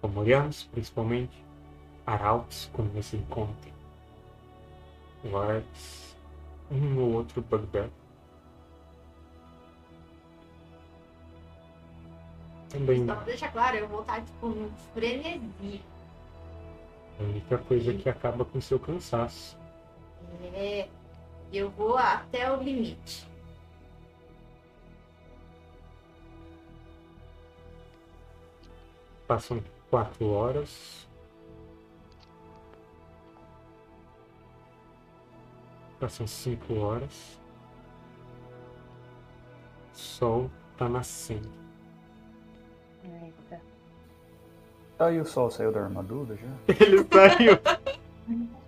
Fomorianos, 0.02 0.64
principalmente, 0.64 1.44
arautos, 2.06 2.70
como 2.74 2.90
você 2.90 3.18
encontra, 3.18 3.72
wards, 5.26 6.16
um 6.70 7.00
ou 7.00 7.14
outro 7.14 7.42
bugbear. 7.42 7.90
Também 12.70 13.06
Só 13.06 13.16
pra 13.16 13.24
deixar 13.24 13.52
claro, 13.52 13.78
eu 13.78 13.88
vou 13.88 14.02
estar, 14.02 14.22
tipo, 14.22 14.48
num 14.48 14.72
frenesi. 14.94 15.82
a 17.20 17.24
única 17.24 17.58
coisa 17.60 17.94
que 17.94 18.10
acaba 18.10 18.44
com 18.44 18.60
seu 18.60 18.80
cansaço. 18.80 19.58
É, 20.56 20.88
eu 21.58 21.70
vou 21.70 21.98
até 21.98 22.52
o 22.52 22.62
limite. 22.62 23.28
Passam 29.28 29.64
quatro 29.90 30.30
horas. 30.30 31.08
Passam 36.00 36.28
cinco 36.28 36.76
horas. 36.80 37.40
O 39.94 39.98
sol 39.98 40.52
tá 40.78 40.90
nascendo. 40.90 41.50
Eita. 43.04 43.62
Aí 45.00 45.20
o 45.20 45.26
sol 45.26 45.50
saiu 45.50 45.72
da 45.72 45.84
armadura 45.84 46.36
já? 46.36 46.48
Ele 46.68 47.08
saiu. 47.12 48.54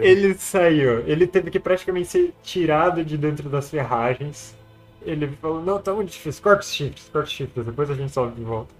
Ele 0.00 0.34
saiu. 0.34 1.00
Ele 1.06 1.26
teve 1.26 1.50
que 1.50 1.60
praticamente 1.60 2.08
ser 2.08 2.34
tirado 2.42 3.04
de 3.04 3.16
dentro 3.18 3.48
das 3.48 3.70
ferragens. 3.70 4.56
Ele 5.02 5.28
falou, 5.36 5.62
não, 5.62 5.80
tá 5.80 5.92
muito 5.94 6.10
difícil. 6.10 6.42
Corta 6.42 6.60
os 6.62 6.72
chifres, 6.72 7.08
corta 7.08 7.28
os 7.28 7.32
chifres. 7.34 7.66
Depois 7.66 7.90
a 7.90 7.94
gente 7.94 8.12
sobe 8.12 8.34
de 8.36 8.44
volta. 8.44 8.74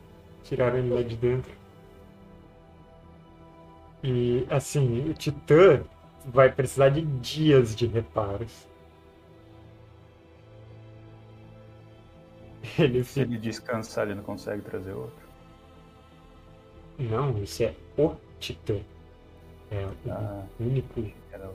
Tiraram 0.44 0.78
ele 0.78 0.90
lá 0.94 1.02
de 1.02 1.16
dentro. 1.16 1.52
E, 4.02 4.46
assim, 4.50 5.08
o 5.10 5.14
Titã 5.14 5.82
vai 6.24 6.52
precisar 6.52 6.90
de 6.90 7.02
dias 7.02 7.74
de 7.74 7.86
reparos. 7.86 8.68
Ele 12.78 13.04
Se 13.04 13.20
fica... 13.20 13.20
ele 13.20 13.38
descansar, 13.38 14.06
ele 14.06 14.14
não 14.16 14.22
consegue 14.22 14.62
trazer 14.62 14.92
outro. 14.92 15.28
Não, 16.98 17.42
isso 17.42 17.64
é 17.64 17.74
o 17.96 18.14
Titã. 18.38 18.86
É 19.70 19.86
o 19.86 20.10
Ah, 20.10 20.44
único 20.58 21.00
era... 21.32 21.50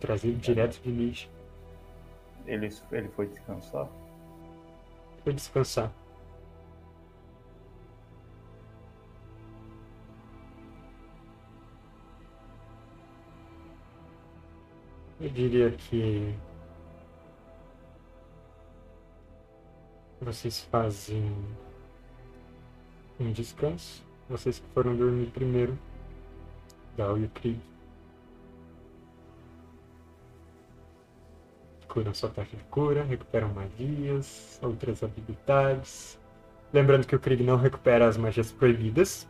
trazido 0.00 0.38
direto 0.38 0.80
de 0.82 0.90
lixo. 0.90 1.28
ele, 2.46 2.68
ele 2.92 3.08
foi 3.08 3.26
descansar? 3.26 3.88
Foi 5.24 5.32
descansar. 5.32 5.92
Eu 15.20 15.28
diria 15.28 15.70
que 15.70 16.34
vocês 20.20 20.60
fazem 20.70 21.32
um 23.18 23.32
descanso. 23.32 24.02
Vocês 24.28 24.58
que 24.58 24.66
foram 24.68 24.96
dormir 24.96 25.26
primeiro. 25.30 25.76
Dal 26.96 27.18
e 27.18 27.24
o 27.24 27.28
Krieg. 27.30 27.60
Curam 31.88 32.14
sua 32.14 32.28
taxa 32.28 32.56
de 32.56 32.62
cura, 32.64 33.02
recuperam 33.02 33.48
magias, 33.48 34.58
outras 34.62 35.02
habilidades. 35.02 36.18
Lembrando 36.72 37.06
que 37.06 37.16
o 37.16 37.18
Krieg 37.18 37.42
não 37.42 37.56
recupera 37.56 38.06
as 38.06 38.16
magias 38.16 38.52
proibidas. 38.52 39.26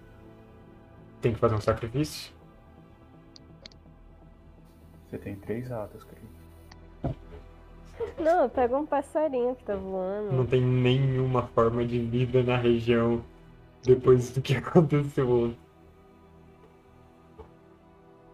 Tem 1.22 1.32
que 1.32 1.38
fazer 1.38 1.54
um 1.54 1.60
sacrifício. 1.60 2.32
Você 5.08 5.18
tem 5.18 5.36
três 5.36 5.72
atos, 5.72 6.04
querido. 6.04 6.40
Não, 8.18 8.48
pega 8.48 8.76
um 8.76 8.86
passarinho 8.86 9.54
que 9.56 9.64
tá 9.64 9.74
voando. 9.74 10.32
Não 10.32 10.46
tem 10.46 10.60
nenhuma 10.60 11.42
forma 11.48 11.84
de 11.84 11.98
vida 11.98 12.42
na 12.42 12.56
região 12.56 13.24
depois 13.82 14.30
do 14.30 14.42
que 14.42 14.54
aconteceu 14.56 15.28
ontem. 15.30 15.69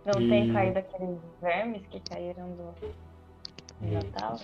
Não 0.07 0.20
E- 0.22 0.28
tem 0.28 0.52
caído 0.52 0.78
aqueles 0.78 1.18
vermes 1.42 1.86
que 1.88 1.98
caíram 2.00 2.48
do 2.52 2.62
Hum. 3.82 3.92
Natal? 3.92 4.36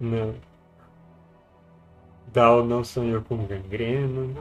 Não. 0.00 0.34
Dal 2.32 2.64
não 2.64 2.82
sonhou 2.82 3.20
com 3.22 3.36
gangrena. 3.46 4.34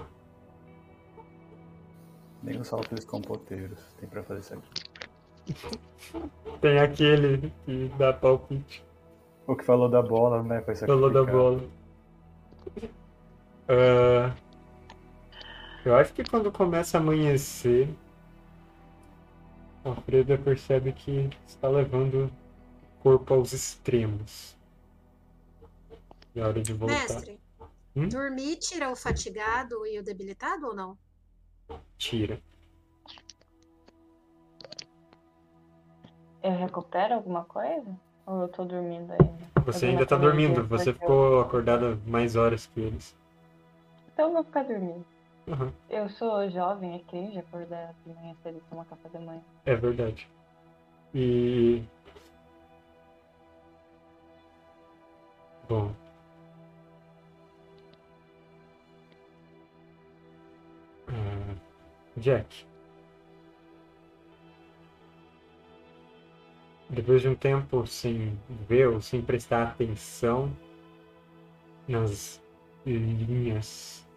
Nem 2.42 2.58
os 2.62 2.68
saltos 2.68 3.04
compoteiros 3.04 3.80
tem 4.00 4.08
pra 4.08 4.24
fazer 4.24 4.40
isso 4.40 4.54
aqui. 4.54 4.70
Tem 6.62 6.80
aquele 6.80 7.52
que 7.66 7.92
dá 7.98 8.14
palpite. 8.14 8.84
O 9.48 9.56
que 9.56 9.64
falou 9.64 9.90
da 9.90 10.02
bola, 10.02 10.44
né? 10.44 10.62
Foi 10.62 10.76
Falou 10.76 11.10
da 11.10 11.24
bola. 11.24 11.62
Ah, 13.68 14.34
eu 15.86 15.96
acho 15.96 16.14
que 16.14 16.24
quando 16.24 16.52
começa 16.52 16.98
a 16.98 17.02
amanhecer, 17.02 17.90
a 19.92 19.96
Freda 19.96 20.38
percebe 20.38 20.92
que 20.94 21.30
está 21.46 21.68
levando 21.68 22.26
o 22.26 23.04
corpo 23.04 23.34
aos 23.34 23.54
extremos. 23.54 24.58
É 26.36 26.42
hora 26.42 26.62
de 26.62 26.74
voltar. 26.74 26.96
Mestre, 26.96 27.40
Hum? 27.96 28.08
dormir 28.08 28.58
tira 28.58 28.92
o 28.92 28.96
fatigado 28.96 29.86
e 29.86 30.00
o 30.00 30.04
debilitado 30.04 30.68
ou 30.68 30.76
não? 30.76 30.98
Tira. 31.98 32.40
Eu 36.42 36.52
recupero 36.52 37.16
alguma 37.16 37.44
coisa? 37.44 38.00
Ou 38.26 38.42
eu 38.44 38.48
tô 38.48 38.64
dormindo 38.64 39.12
ainda? 39.12 39.50
Você 39.66 39.88
ainda 39.88 40.06
tá 40.06 40.16
dormindo. 40.16 40.66
Você 40.68 40.94
ficou 40.94 41.42
acordada 41.42 42.00
mais 42.06 42.36
horas 42.36 42.68
que 42.68 42.80
eles. 42.80 43.16
Então 44.14 44.28
eu 44.28 44.34
vou 44.34 44.44
ficar 44.44 44.64
dormindo. 44.64 45.06
Aham, 45.50 45.74
Eu 45.90 46.08
sou 46.10 46.48
jovem, 46.50 46.96
é 46.96 47.00
cringe 47.00 47.40
acordar 47.40 47.94
de 48.06 48.14
manhã 48.14 48.36
cedo 48.44 48.58
e 48.58 48.62
tomar 48.70 48.86
café 48.86 49.10
da 49.10 49.20
manhã. 49.20 49.42
é 49.66 49.76
verdade. 49.76 50.28
E. 51.14 51.84
Bom. 55.68 55.92
Ah, 61.08 61.56
Jack. 62.18 62.66
Depois 66.90 67.22
de 67.22 67.28
um 67.30 67.36
tempo 67.36 67.86
sem 67.86 68.38
ver 68.68 68.88
ou 68.88 69.02
sem 69.02 69.22
prestar 69.22 69.64
atenção 69.70 70.52
nas 71.88 72.42
linhas 72.86 74.08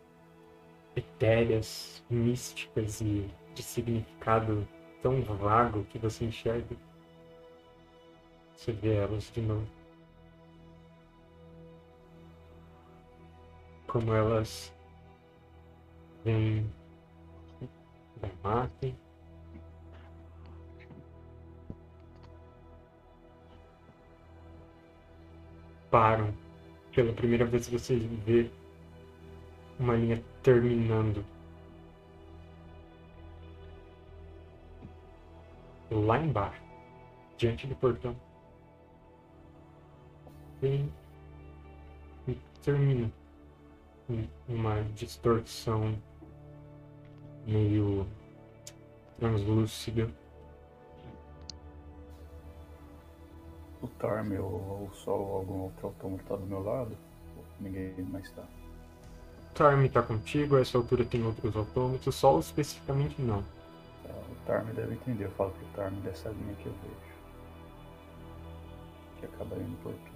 etéreas, 0.96 2.02
místicas 2.10 3.00
e 3.00 3.28
de 3.54 3.62
significado 3.62 4.66
tão 5.02 5.22
vago 5.22 5.84
que 5.84 5.98
você 5.98 6.24
enxerga, 6.24 6.76
você 8.54 8.72
vê 8.72 8.94
elas 8.94 9.30
de 9.32 9.40
novo. 9.40 9.66
Como 13.86 14.12
elas 14.14 14.72
vêm 16.24 16.70
da 18.20 18.28
mata 18.42 19.02
param. 25.92 26.34
Pela 26.94 27.12
primeira 27.12 27.44
vez 27.44 27.68
você 27.68 27.96
vê 27.96 28.50
uma 29.78 29.94
linha 29.94 30.22
terminando. 30.42 31.24
Lá 35.90 36.18
embaixo, 36.18 36.62
diante 37.36 37.66
do 37.66 37.74
portão. 37.76 38.16
E, 40.62 40.88
e 42.28 42.38
termina 42.62 43.12
uma 44.48 44.82
distorção 44.94 45.98
meio 47.46 48.06
translúcida. 49.18 50.10
O 53.82 53.88
Tarm 53.88 54.32
ou 54.38 54.88
o 54.88 54.90
ou 55.10 55.36
algum 55.36 55.60
outro 55.62 55.88
autômato 55.88 56.24
tá 56.24 56.36
do 56.36 56.46
meu 56.46 56.62
lado? 56.62 56.96
Ninguém 57.60 58.00
mais 58.04 58.30
tá. 58.30 58.44
Tarm 59.54 59.86
tá 59.88 60.02
contigo, 60.02 60.56
a 60.56 60.60
essa 60.60 60.78
altura 60.78 61.04
tem 61.04 61.24
outros 61.24 61.54
autômatos, 61.54 62.14
Sol 62.14 62.40
especificamente 62.40 63.20
não. 63.20 63.40
O 63.40 64.46
Tarm 64.46 64.66
deve 64.74 64.94
entender. 64.94 65.26
Eu 65.26 65.30
falo 65.32 65.50
pro 65.50 65.66
Tarm 65.76 65.94
dessa 66.00 66.30
linha 66.30 66.54
que 66.56 66.66
eu 66.66 66.72
vejo. 66.72 67.12
Que 69.20 69.26
acaba 69.26 69.56
indo 69.56 69.76
por 69.82 69.92
aqui. 69.92 70.12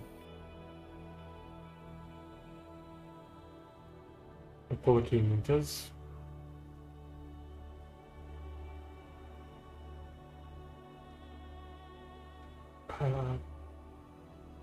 Eu 4.70 4.76
coloquei 4.78 5.22
muitas. 5.22 5.92
Ah, 12.88 13.36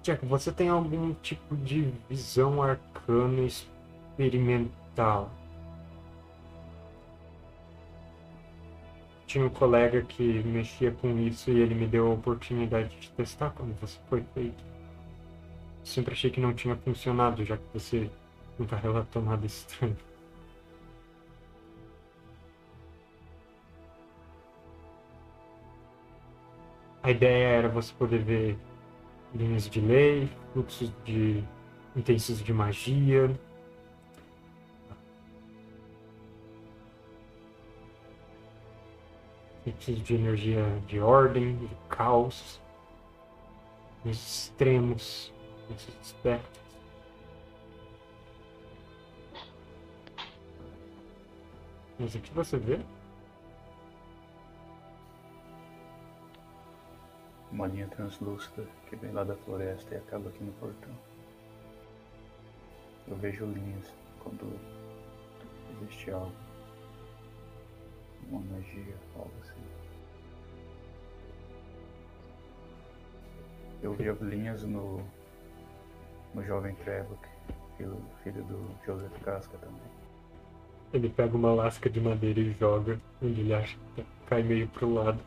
Jack, 0.01 0.25
você 0.25 0.51
tem 0.51 0.67
algum 0.67 1.13
tipo 1.13 1.55
de 1.55 1.93
visão 2.09 2.61
arcana 2.61 3.47
experimental? 4.13 5.31
Tinha 9.25 9.45
um 9.45 9.49
colega 9.49 10.03
que 10.03 10.43
mexia 10.43 10.91
com 10.91 11.17
isso 11.17 11.49
e 11.49 11.59
ele 11.59 11.73
me 11.73 11.87
deu 11.87 12.07
a 12.07 12.13
oportunidade 12.13 12.95
de 12.99 13.11
testar 13.11 13.49
quando 13.51 13.73
você 13.79 13.97
foi 14.07 14.23
feito. 14.33 14.63
Sempre 15.83 16.13
achei 16.13 16.29
que 16.29 16.39
não 16.39 16.53
tinha 16.53 16.75
funcionado, 16.75 17.43
já 17.43 17.57
que 17.57 17.63
você 17.73 18.09
nunca 18.59 18.75
relatou 18.75 19.21
nada 19.21 19.45
estranho. 19.45 19.97
A 27.01 27.11
ideia 27.11 27.47
era 27.47 27.67
você 27.67 27.93
poder 27.93 28.19
ver 28.19 28.57
linhas 29.35 29.67
de 29.67 29.81
lei, 29.81 30.29
fluxos 30.53 30.91
de 31.03 31.43
intensos 31.95 32.41
de 32.41 32.53
magia. 32.53 33.29
Fluxos 39.63 40.03
de 40.03 40.15
energia 40.15 40.63
de 40.87 40.99
ordem, 40.99 41.55
de 41.55 41.69
caos. 41.89 42.59
Nos 44.03 44.17
extremos, 44.17 45.33
nesses 45.69 45.97
aspectos. 46.01 46.61
Mas 51.97 52.13
o 52.15 52.19
que 52.19 52.31
você 52.33 52.57
vê? 52.57 52.79
Uma 57.49 57.67
linha 57.67 57.87
translúcida 57.87 58.67
que 58.89 58.95
vem 58.97 59.13
lá 59.13 59.23
da 59.23 59.35
floresta 59.35 59.93
e 59.93 59.97
acaba 59.97 60.27
aqui 60.27 60.43
no 60.43 60.51
portão. 60.53 60.93
Eu 63.07 63.15
vejo 63.15 63.45
linhas 63.45 63.93
quando 64.19 64.59
existe 65.81 66.11
algo. 66.11 66.52
Uma 68.29 68.41
magia, 68.41 68.95
algo 69.15 69.31
assim. 69.41 69.61
Eu 73.81 73.93
vi 73.93 74.09
linhas 74.25 74.63
no. 74.63 75.01
no 76.33 76.43
jovem 76.43 76.73
Trevor, 76.75 77.17
filho, 77.77 77.97
filho 78.23 78.43
do 78.45 78.75
Joseph 78.85 79.21
Casca 79.23 79.57
também. 79.57 79.91
Ele 80.93 81.09
pega 81.09 81.35
uma 81.35 81.53
lasca 81.53 81.89
de 81.89 81.99
madeira 81.99 82.39
e 82.39 82.51
joga 82.53 82.99
onde 83.21 83.41
ele 83.41 83.53
acha 83.53 83.77
que 83.95 84.05
cai 84.27 84.43
meio 84.43 84.67
pro 84.69 84.93
lado. 84.93 85.19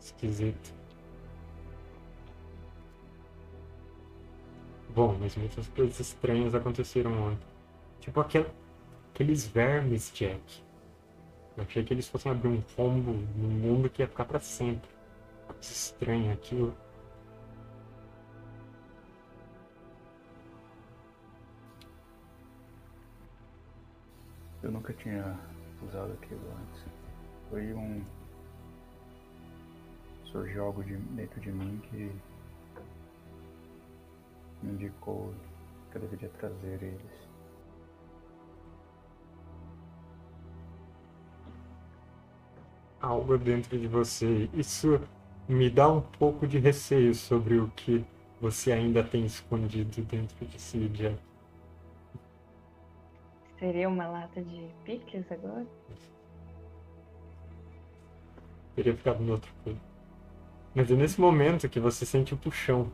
Esquisito. 0.00 0.81
Bom, 4.94 5.16
mas 5.18 5.34
muitas 5.36 5.66
coisas 5.68 5.98
estranhas 6.00 6.54
aconteceram 6.54 7.12
ontem. 7.28 7.46
Tipo 8.00 8.20
aquel, 8.20 8.46
aqueles 9.14 9.46
vermes, 9.46 10.12
Jack. 10.14 10.62
Eu 11.56 11.64
achei 11.64 11.82
que 11.82 11.94
eles 11.94 12.06
fossem 12.08 12.30
abrir 12.30 12.48
um 12.48 12.62
rombo 12.76 13.12
no 13.12 13.48
mundo 13.48 13.88
que 13.88 14.02
ia 14.02 14.08
ficar 14.08 14.26
pra 14.26 14.38
sempre. 14.38 14.90
Coisa 15.46 15.72
estranha 15.72 16.34
aquilo. 16.34 16.74
Eu 24.62 24.72
nunca 24.72 24.92
tinha 24.92 25.38
usado 25.88 26.12
aquilo 26.12 26.42
antes. 26.60 26.84
Foi 27.48 27.72
um. 27.72 28.04
Surgiu 30.26 30.64
algo 30.64 30.84
de, 30.84 30.96
dentro 30.96 31.40
de 31.40 31.50
mim 31.50 31.80
que 31.90 32.12
me 34.62 34.72
indicou 34.72 35.32
que 35.90 35.96
eu 35.96 36.02
deveria 36.02 36.28
trazer 36.30 36.82
eles. 36.82 37.22
algo 43.02 43.36
dentro 43.36 43.78
de 43.78 43.88
você. 43.88 44.48
Isso 44.54 45.00
me 45.48 45.68
dá 45.68 45.90
um 45.90 46.00
pouco 46.00 46.46
de 46.46 46.58
receio 46.58 47.14
sobre 47.14 47.58
o 47.58 47.68
que 47.68 48.04
você 48.40 48.72
ainda 48.72 49.02
tem 49.02 49.26
escondido 49.26 50.02
dentro 50.02 50.46
de 50.46 50.60
si, 50.60 50.88
Jack. 50.88 51.18
Seria 53.58 53.88
uma 53.88 54.06
lata 54.08 54.42
de 54.42 54.68
picles 54.84 55.30
agora? 55.30 55.66
Teria 58.74 58.96
ficado 58.96 59.22
no 59.22 59.32
outro 59.32 59.52
canto. 59.64 59.80
Mas 60.74 60.90
é 60.90 60.94
nesse 60.94 61.20
momento 61.20 61.68
que 61.68 61.78
você 61.78 62.06
sente 62.06 62.32
o 62.32 62.36
puxão. 62.36 62.90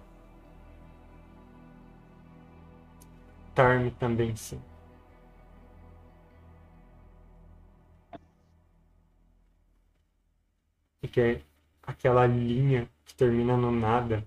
Tarm 3.59 3.91
também 3.99 4.37
sim. 4.37 4.63
e 11.03 11.09
que 11.09 11.21
é 11.21 11.43
aquela 11.83 12.25
linha 12.25 12.89
que 13.05 13.17
termina 13.17 13.57
no 13.57 13.73
nada 13.73 14.25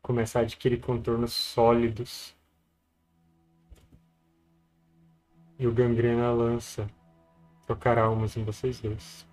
começa 0.00 0.38
a 0.38 0.42
adquirir 0.42 0.80
contornos 0.80 1.32
sólidos. 1.32 2.36
E 5.58 5.66
o 5.66 5.72
gangrena 5.72 6.30
lança 6.30 6.88
trocar 7.66 7.98
almas 7.98 8.36
em 8.36 8.44
vocês 8.44 8.80
dois. 8.80 9.26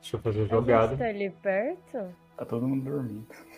Deixa 0.00 0.16
eu 0.16 0.20
fazer 0.20 0.38
a 0.38 0.42
A 0.42 0.46
gente 0.46 0.50
jogada. 0.50 0.96
tá 0.96 1.04
ali 1.04 1.28
perto? 1.28 2.16
Tá 2.38 2.46
todo 2.46 2.66
mundo 2.66 2.84
dormindo. 2.84 3.49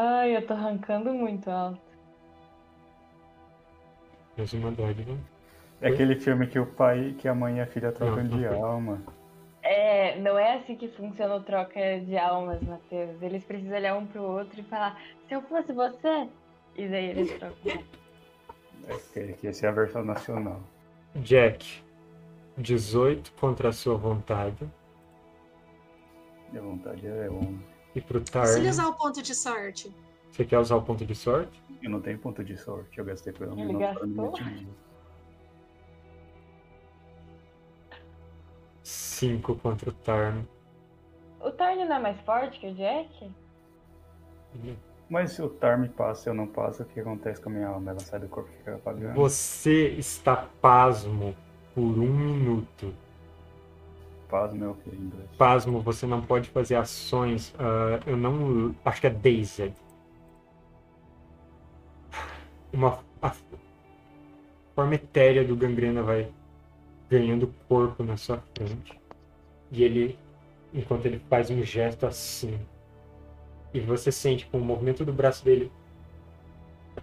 Ai, 0.00 0.36
eu 0.36 0.46
tô 0.46 0.54
arrancando 0.54 1.12
muito 1.12 1.50
alto. 1.50 1.80
Mais 4.36 4.52
uma 4.52 4.70
dádiva. 4.70 5.18
É 5.82 5.88
aquele 5.88 6.14
filme 6.14 6.46
que 6.46 6.56
o 6.56 6.66
pai, 6.66 7.16
que 7.18 7.26
a 7.26 7.34
mãe 7.34 7.56
e 7.56 7.60
a 7.60 7.66
filha 7.66 7.90
trocam 7.90 8.22
Não, 8.22 8.38
de 8.38 8.46
foi. 8.46 8.56
alma. 8.60 9.02
É, 9.60 10.16
não 10.20 10.38
é 10.38 10.54
assim 10.54 10.76
que 10.76 10.86
funciona 10.86 11.34
o 11.34 11.42
troca 11.42 11.98
de 11.98 12.16
almas, 12.16 12.62
Matheus. 12.62 13.20
Eles 13.20 13.42
precisam 13.42 13.76
olhar 13.76 13.96
um 13.96 14.06
pro 14.06 14.22
outro 14.22 14.60
e 14.60 14.62
falar, 14.62 15.02
se 15.26 15.34
eu 15.34 15.42
fosse 15.42 15.72
você, 15.72 16.28
e 16.76 16.86
daí 16.86 17.06
eles 17.06 17.36
trocam. 17.36 17.82
É 19.16 19.32
que 19.32 19.48
essa 19.48 19.66
é 19.66 19.68
a 19.68 19.72
versão 19.72 20.04
nacional. 20.04 20.60
Jack, 21.16 21.82
18 22.56 23.32
contra 23.32 23.70
a 23.70 23.72
sua 23.72 23.96
vontade. 23.96 24.64
Minha 26.52 26.62
vontade 26.62 27.04
é 27.04 27.28
11. 27.28 27.77
E 27.98 28.00
pro 28.00 28.20
Se 28.20 28.26
Tarn, 28.30 28.56
ele 28.58 28.68
usar 28.70 28.86
o 28.86 28.92
ponto 28.94 29.20
de 29.20 29.34
sorte. 29.34 29.92
você 30.30 30.44
quer 30.44 30.58
usar 30.60 30.76
o 30.76 30.82
ponto 30.82 31.04
de 31.04 31.14
sorte? 31.16 31.60
Eu 31.82 31.90
não 31.90 32.00
tenho 32.00 32.16
ponto 32.18 32.44
de 32.44 32.56
sorte, 32.56 32.96
eu 32.98 33.04
gastei 33.04 33.32
pelo 33.32 33.52
Ele 33.54 33.64
menos 33.72 33.80
gastou? 33.80 34.06
me 34.06 34.28
atingir. 34.28 34.68
5 38.82 39.56
contra 39.56 39.90
o 39.90 39.92
Tarn. 39.92 40.42
O 41.40 41.50
Tarn 41.50 41.84
não 41.84 41.96
é 41.96 41.98
mais 41.98 42.20
forte 42.20 42.60
que 42.60 42.68
o 42.68 42.74
Jack? 42.74 43.30
Mas 45.10 45.32
se 45.32 45.42
o 45.42 45.48
Tar 45.48 45.78
me 45.78 45.88
passa 45.88 46.28
e 46.28 46.30
eu 46.30 46.34
não 46.34 46.46
passo, 46.46 46.82
o 46.82 46.86
que 46.86 47.00
acontece 47.00 47.40
com 47.40 47.48
a 47.48 47.52
minha 47.52 47.68
alma? 47.68 47.90
Ela 47.90 48.00
sai 48.00 48.20
do 48.20 48.28
corpo 48.28 48.48
e 48.52 48.58
fica 48.58 48.74
apagando. 48.76 49.14
Você 49.14 49.88
está 49.98 50.36
pasmo 50.60 51.34
por 51.74 51.82
um 51.82 52.12
minuto. 52.14 52.94
Pasmo 54.28 54.64
é 54.64 54.68
o 54.68 54.74
que 54.74 54.90
em 54.90 54.98
inglês? 54.98 55.30
Pasmo, 55.38 55.80
você 55.80 56.06
não 56.06 56.20
pode 56.20 56.50
fazer 56.50 56.76
ações. 56.76 57.54
ah, 57.58 58.00
eu 58.06 58.16
não. 58.16 58.74
Acho 58.84 59.00
que 59.00 59.06
é 59.06 59.10
Dazed. 59.10 59.74
Uma, 62.72 62.98
a 63.22 63.34
forma 64.74 64.94
etérea 64.94 65.42
do 65.42 65.56
gangrena 65.56 66.02
vai 66.02 66.30
ganhando 67.08 67.52
corpo 67.66 68.04
na 68.04 68.16
sua 68.16 68.42
frente. 68.54 69.00
E 69.72 69.82
ele. 69.82 70.18
Enquanto 70.74 71.06
ele 71.06 71.18
faz 71.30 71.48
um 71.50 71.62
gesto 71.62 72.04
assim. 72.04 72.58
E 73.72 73.80
você 73.80 74.12
sente 74.12 74.46
com 74.46 74.58
o 74.58 74.64
movimento 74.64 75.04
do 75.04 75.12
braço 75.12 75.44
dele 75.44 75.72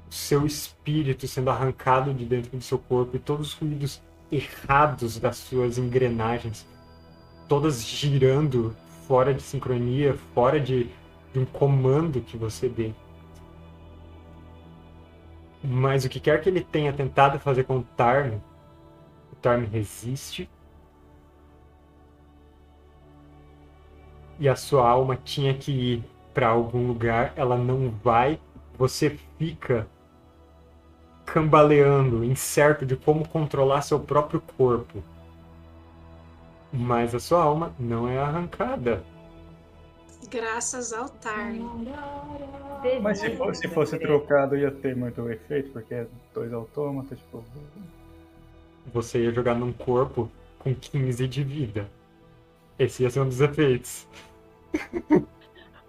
o 0.09 0.13
seu 0.13 0.45
espírito 0.45 1.27
sendo 1.27 1.49
arrancado 1.49 2.13
de 2.13 2.25
dentro 2.25 2.57
do 2.57 2.61
seu 2.61 2.77
corpo 2.77 3.15
e 3.15 3.19
todos 3.19 3.47
os 3.47 3.53
ruídos 3.53 4.01
errados 4.31 5.17
das 5.19 5.37
suas 5.37 5.77
engrenagens 5.77 6.65
todas 7.47 7.83
girando 7.83 8.75
fora 9.07 9.33
de 9.33 9.41
sincronia, 9.41 10.15
fora 10.33 10.59
de, 10.59 10.89
de 11.33 11.39
um 11.39 11.45
comando 11.45 12.21
que 12.21 12.37
você 12.37 12.67
dê. 12.67 12.91
Mas 15.63 16.05
o 16.05 16.09
que 16.09 16.19
quer 16.19 16.41
que 16.41 16.49
ele 16.49 16.61
tenha 16.61 16.93
tentado 16.93 17.39
fazer 17.39 17.63
com 17.63 17.79
o 17.79 17.83
Tarn, 17.95 18.39
o 19.31 19.35
Tarn 19.35 19.65
resiste. 19.65 20.49
E 24.39 24.49
a 24.49 24.55
sua 24.55 24.87
alma 24.87 25.15
tinha 25.15 25.53
que 25.53 25.71
ir 25.71 26.03
para 26.33 26.49
algum 26.49 26.87
lugar, 26.87 27.33
ela 27.35 27.57
não 27.57 27.89
vai. 28.03 28.39
Você 28.77 29.17
fica 29.39 29.87
cambaleando, 31.25 32.23
incerto 32.23 32.85
de 32.85 32.95
como 32.95 33.27
controlar 33.27 33.81
seu 33.81 33.99
próprio 33.99 34.41
corpo. 34.41 35.03
Mas 36.75 37.15
a 37.15 37.19
sua 37.19 37.41
alma 37.41 37.73
não 37.79 38.07
é 38.07 38.17
arrancada. 38.17 39.03
Graças 40.29 40.91
ao 40.91 41.07
Tarn. 41.07 41.59
Mas 43.01 43.19
se 43.19 43.35
fosse, 43.37 43.61
se 43.61 43.67
fosse 43.69 43.97
trocado 43.97 44.57
ia 44.57 44.71
ter 44.71 44.95
muito 44.95 45.29
efeito, 45.29 45.71
porque 45.71 45.93
é 45.93 46.07
dois 46.33 46.51
autômatas, 46.51 47.17
tipo. 47.17 47.43
Você 48.93 49.23
ia 49.23 49.31
jogar 49.31 49.55
num 49.55 49.71
corpo 49.71 50.29
com 50.59 50.73
15 50.75 51.27
de 51.27 51.43
vida. 51.43 51.89
Esse 52.77 53.03
ia 53.03 53.09
ser 53.09 53.21
um 53.21 53.29
dos 53.29 53.39
efeitos. 53.39 54.07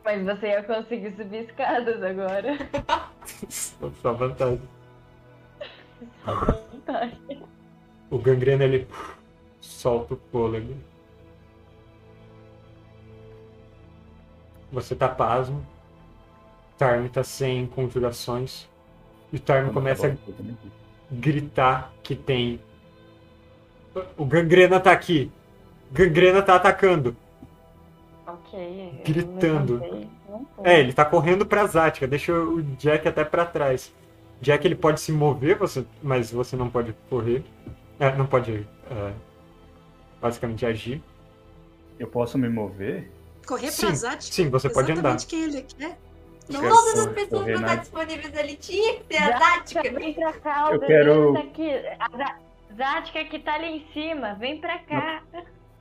Mas 0.04 0.22
você 0.24 0.46
ia 0.46 0.62
conseguir 0.62 1.16
subir 1.16 1.44
escadas 1.46 2.02
agora. 2.02 2.56
Só 3.48 4.12
vantagem. 4.12 4.62
Vantagem. 6.24 7.42
O 8.08 8.18
gangrena 8.18 8.64
ele 8.64 8.86
solta 9.76 10.14
o 10.14 10.20
fôlego. 10.32 10.74
Você 14.72 14.94
tá 14.94 15.08
pasmo. 15.08 15.64
Tarn 16.78 17.08
tá 17.08 17.22
sem 17.22 17.66
conjurações. 17.66 18.68
E 19.32 19.36
o 19.36 19.40
Tarn 19.40 19.72
começa 19.72 20.08
a 20.08 20.14
gritar 21.10 21.92
que 22.02 22.14
tem. 22.14 22.60
O 24.16 24.24
gangrena 24.24 24.80
tá 24.80 24.92
aqui. 24.92 25.30
Gangrena 25.92 26.42
tá 26.42 26.56
atacando. 26.56 27.16
Ok. 28.26 29.02
Gritando. 29.04 29.82
É, 30.62 30.80
ele 30.80 30.92
tá 30.92 31.04
correndo 31.04 31.46
pra 31.46 31.66
Zática, 31.66 32.06
deixa 32.06 32.32
o 32.32 32.62
Jack 32.62 33.06
até 33.06 33.24
pra 33.24 33.46
trás. 33.46 33.94
Jack 34.40 34.66
ele 34.66 34.74
pode 34.74 35.00
se 35.00 35.12
mover, 35.12 35.56
você, 35.56 35.86
mas 36.02 36.30
você 36.30 36.56
não 36.56 36.68
pode 36.68 36.94
correr. 37.08 37.42
É, 37.98 38.14
não 38.14 38.26
pode 38.26 38.66
é, 38.90 39.12
basicamente 40.20 40.64
agir. 40.66 41.02
Eu 41.98 42.06
posso 42.08 42.36
me 42.38 42.48
mover? 42.48 43.10
Correr 43.46 43.70
Sim, 43.70 43.86
pra 43.86 43.94
Zat? 43.94 44.22
sim, 44.22 44.48
você 44.50 44.68
pode 44.68 44.92
andar. 44.92 45.14
Exatamente 45.16 45.26
quem 45.26 45.42
ele 45.44 45.62
quer. 45.62 45.98
Todas 46.46 46.64
as 46.70 47.06
correr, 47.06 47.14
pessoas 47.14 47.46
na- 47.46 47.54
estão 47.54 47.76
disponíveis 47.78 48.36
ali. 48.38 48.56
Tinha 48.56 48.94
que 48.98 49.04
ter 49.04 49.16
a 49.18 49.38
tática. 49.38 49.82
Vem 49.82 50.14
pra 50.14 50.32
cá, 50.34 50.70
o 50.70 50.74
Eu 50.74 50.80
quero- 50.80 51.34
Zática 52.76 53.24
que 53.24 53.38
tá 53.38 53.54
ali 53.54 53.66
em 53.78 53.86
cima, 53.92 54.34
vem 54.34 54.60
pra 54.60 54.78
cá. 54.80 55.22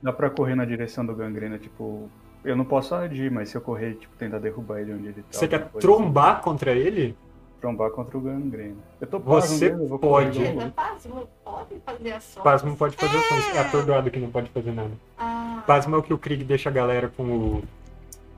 Dá 0.02 0.12
pra 0.12 0.30
correr 0.30 0.54
na 0.54 0.64
direção 0.64 1.04
do 1.04 1.14
gangrena, 1.14 1.58
tipo. 1.58 2.08
Eu 2.44 2.56
não 2.56 2.64
posso 2.64 2.94
agir, 2.94 3.30
mas 3.30 3.48
se 3.50 3.56
eu 3.56 3.60
correr, 3.60 3.94
tipo, 3.94 4.14
tentar 4.16 4.38
derrubar 4.38 4.80
ele 4.80 4.94
onde 4.94 5.06
ele 5.08 5.22
tá. 5.22 5.28
Você 5.38 5.48
quer 5.48 5.62
assim. 5.62 5.78
trombar 5.80 6.40
contra 6.40 6.72
ele? 6.72 7.16
Trombar 7.60 7.90
contra 7.90 8.16
o 8.18 8.20
gangrena. 8.20 8.76
Eu 9.00 9.06
tô 9.06 9.18
Você 9.18 9.70
pasmo 9.70 9.88
eu 9.94 9.98
pode. 9.98 10.44
junto. 10.44 10.70
Pasmo 10.72 11.28
pode 11.44 11.80
fazer 11.80 12.12
ações. 12.12 12.44
Pasmo 12.44 12.76
pode 12.76 12.96
fazer 12.96 13.16
ações. 13.16 13.54
É 13.56 13.58
atordoado 13.60 14.10
que 14.10 14.18
não 14.20 14.30
pode 14.30 14.50
fazer 14.50 14.72
nada. 14.72 14.92
Ah, 15.18 15.62
Pasmo 15.66 15.96
é 15.96 15.98
o 15.98 16.02
que 16.02 16.12
o 16.12 16.18
Krieg 16.18 16.44
deixa 16.44 16.68
a 16.68 16.72
galera 16.72 17.08
com 17.08 17.22
o, 17.24 17.62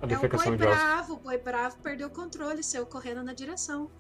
a 0.01 0.05
É 0.05 0.07
o 0.07 0.09
defecação 0.09 0.49
boi 0.49 0.57
de 0.59 0.66
ossos. 0.66 0.83
bravo, 0.83 1.12
o 1.14 1.16
boi 1.16 1.37
bravo 1.39 1.77
perdeu 1.83 2.07
o 2.07 2.11
controle, 2.11 2.62
saiu 2.62 2.87
correndo 2.87 3.23
na 3.25 3.33
direção. 3.35 3.91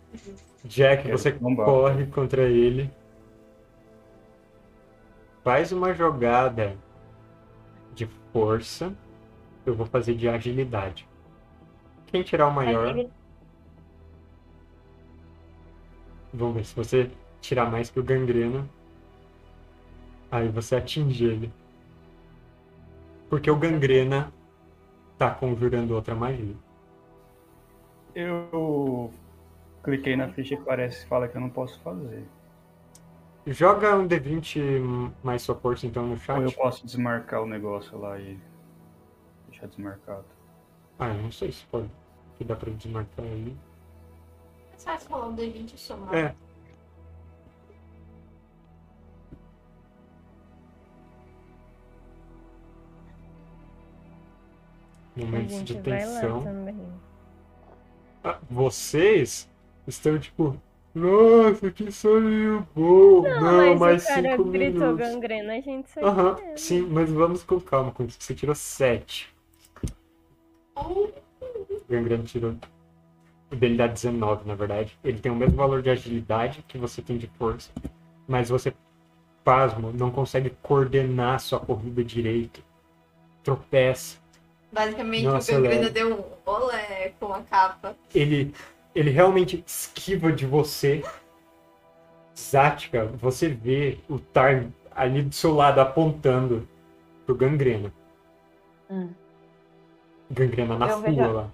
Jack, 0.64 1.02
Quero 1.02 1.18
você 1.18 1.32
trombar. 1.32 1.66
corre 1.66 2.06
contra 2.06 2.42
ele. 2.42 2.90
Faz 5.42 5.72
uma 5.72 5.92
jogada 5.92 6.76
de 7.94 8.08
força. 8.32 8.92
Eu 9.66 9.74
vou 9.74 9.86
fazer 9.86 10.14
de 10.14 10.28
agilidade. 10.28 11.06
Quem 12.06 12.22
tirar 12.22 12.46
o 12.46 12.52
maior, 12.52 12.94
Mas 12.94 13.08
vamos 16.38 16.54
ver 16.54 16.64
se 16.64 16.74
você 16.74 17.10
tirar 17.40 17.70
mais 17.70 17.90
que 17.90 18.00
o 18.00 18.02
gangrena. 18.02 18.66
Aí 20.30 20.48
você 20.48 20.76
atinge 20.76 21.24
ele. 21.24 21.52
Porque 23.28 23.50
o 23.50 23.56
gangrena 23.56 24.32
tá 25.18 25.30
conjurando 25.30 25.94
outra 25.94 26.14
magia. 26.14 26.54
Eu 28.14 29.12
cliquei 29.82 30.16
na 30.16 30.28
ficha 30.28 30.56
que 30.56 30.62
parece 30.62 31.06
fala 31.06 31.28
que 31.28 31.36
eu 31.36 31.40
não 31.40 31.50
posso 31.50 31.78
fazer. 31.80 32.24
Joga 33.46 33.96
um 33.96 34.06
D20 34.06 35.12
mais 35.22 35.42
sua 35.42 35.54
força 35.54 35.86
então 35.86 36.06
no 36.06 36.16
chat. 36.18 36.36
Ou 36.36 36.44
eu 36.44 36.52
posso 36.52 36.84
desmarcar 36.84 37.42
o 37.42 37.46
negócio 37.46 37.98
lá 37.98 38.18
e 38.18 38.38
deixar 39.48 39.66
desmarcado. 39.66 40.24
Ah, 40.98 41.08
eu 41.08 41.22
não 41.22 41.32
sei 41.32 41.52
se 41.52 41.64
pode. 41.66 41.90
Que 42.36 42.44
dá 42.44 42.54
pra 42.54 42.70
desmarcar 42.70 43.24
aí. 43.24 43.56
É 44.78 44.92
fácil 44.92 45.10
rolar 45.10 45.28
um 45.28 45.36
D20 45.36 45.74
e 45.74 45.78
somar. 45.78 46.14
É. 46.14 46.34
Momentos 55.16 55.64
de 55.64 55.74
vai 55.74 55.82
tensão. 55.82 56.42
também. 56.44 56.76
Ah, 58.22 58.38
vocês 58.48 59.48
estão, 59.86 60.18
tipo, 60.18 60.56
Nossa, 60.94 61.70
que 61.70 61.90
soninho 61.90 62.66
bom! 62.74 63.22
Não, 63.22 63.40
Não, 63.40 63.76
mas 63.76 63.78
mais 63.80 64.04
o 64.04 64.06
cara 64.08 64.30
cinco 64.36 64.44
gritou 64.44 64.80
minutos. 64.80 65.06
gangrena, 65.08 65.52
a 65.54 65.60
gente 65.60 65.90
só 65.90 66.00
Aham, 66.00 66.36
sim, 66.56 66.82
mas 66.82 67.10
vamos 67.10 67.42
com 67.42 67.60
calma 67.60 67.90
com 67.92 68.04
isso. 68.04 68.16
Você 68.20 68.34
tirou 68.34 68.54
7. 68.54 69.34
Uh, 70.76 71.12
Gangrena 71.88 72.22
tirou. 72.24 72.54
O 73.50 73.56
dele 73.56 73.76
dá 73.76 73.86
19, 73.86 74.46
na 74.46 74.54
verdade. 74.54 74.98
Ele 75.02 75.18
tem 75.18 75.32
o 75.32 75.36
mesmo 75.36 75.56
valor 75.56 75.80
de 75.82 75.90
agilidade 75.90 76.62
que 76.68 76.76
você 76.76 77.00
tem 77.00 77.16
de 77.16 77.26
força. 77.38 77.70
Mas 78.26 78.48
você, 78.50 78.74
pasmo, 79.42 79.90
não 79.92 80.10
consegue 80.10 80.50
coordenar 80.62 81.40
sua 81.40 81.58
corrida 81.58 82.04
direito. 82.04 82.62
Tropeça. 83.42 84.18
basicamente 84.70 85.26
o 85.26 85.32
Gangrena 85.32 85.88
deu 85.88 86.14
um 86.18 86.50
olé 86.50 87.14
com 87.18 87.32
a 87.32 87.40
capa. 87.42 87.96
Ele, 88.14 88.52
ele 88.94 89.10
realmente 89.10 89.64
esquiva 89.66 90.30
de 90.30 90.44
você. 90.44 91.02
Zática, 92.34 93.06
você 93.06 93.48
vê 93.48 93.98
o 94.08 94.18
Tarn 94.18 94.70
ali 94.94 95.22
do 95.22 95.34
seu 95.34 95.54
lado 95.54 95.80
apontando 95.80 96.68
pro 97.24 97.34
Gangrena. 97.34 97.92
Hum. 98.90 99.08
Gangrena 100.30 100.76
na 100.78 100.88
Eu 100.88 100.96
rua 101.00 101.10
vejo- 101.10 101.32
lá. 101.32 101.50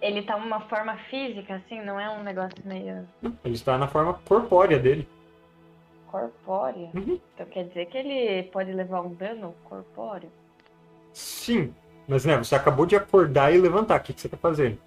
Ele 0.00 0.22
tá 0.22 0.36
uma 0.36 0.60
forma 0.68 0.96
física, 1.10 1.56
assim, 1.56 1.80
não 1.82 2.00
é 2.00 2.08
um 2.10 2.22
negócio 2.22 2.56
meio 2.64 3.06
Ele 3.44 3.54
está 3.54 3.76
na 3.78 3.86
forma 3.88 4.14
corpórea 4.14 4.78
dele. 4.78 5.06
corpóreo. 6.06 6.90
Uhum. 6.94 7.20
Então 7.34 7.46
quer 7.46 7.64
dizer 7.68 7.86
que 7.86 7.98
ele 7.98 8.42
pode 8.50 8.72
levar 8.72 9.00
um 9.02 9.14
dano 9.14 9.54
corpóreo? 9.64 10.30
Sim, 11.12 11.74
mas 12.08 12.24
né, 12.24 12.36
você 12.36 12.54
acabou 12.54 12.86
de 12.86 12.96
acordar 12.96 13.52
e 13.52 13.58
levantar. 13.58 14.00
O 14.00 14.02
que, 14.02 14.12
que 14.12 14.20
você 14.20 14.28
tá 14.28 14.36
fazendo? 14.36 14.78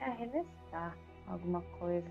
É 0.00 0.04
arremessar 0.04 0.96
alguma 1.26 1.62
coisa. 1.78 2.10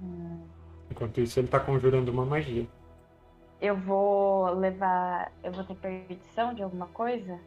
Hum. 0.00 0.53
Enquanto 0.94 1.20
isso, 1.20 1.40
ele 1.40 1.48
tá 1.48 1.58
conjurando 1.58 2.12
uma 2.12 2.24
magia. 2.24 2.68
Eu 3.60 3.76
vou 3.76 4.48
levar. 4.50 5.32
Eu 5.42 5.50
vou 5.50 5.64
ter 5.64 5.74
perdição 5.74 6.54
de 6.54 6.62
alguma 6.62 6.86
coisa? 6.86 7.40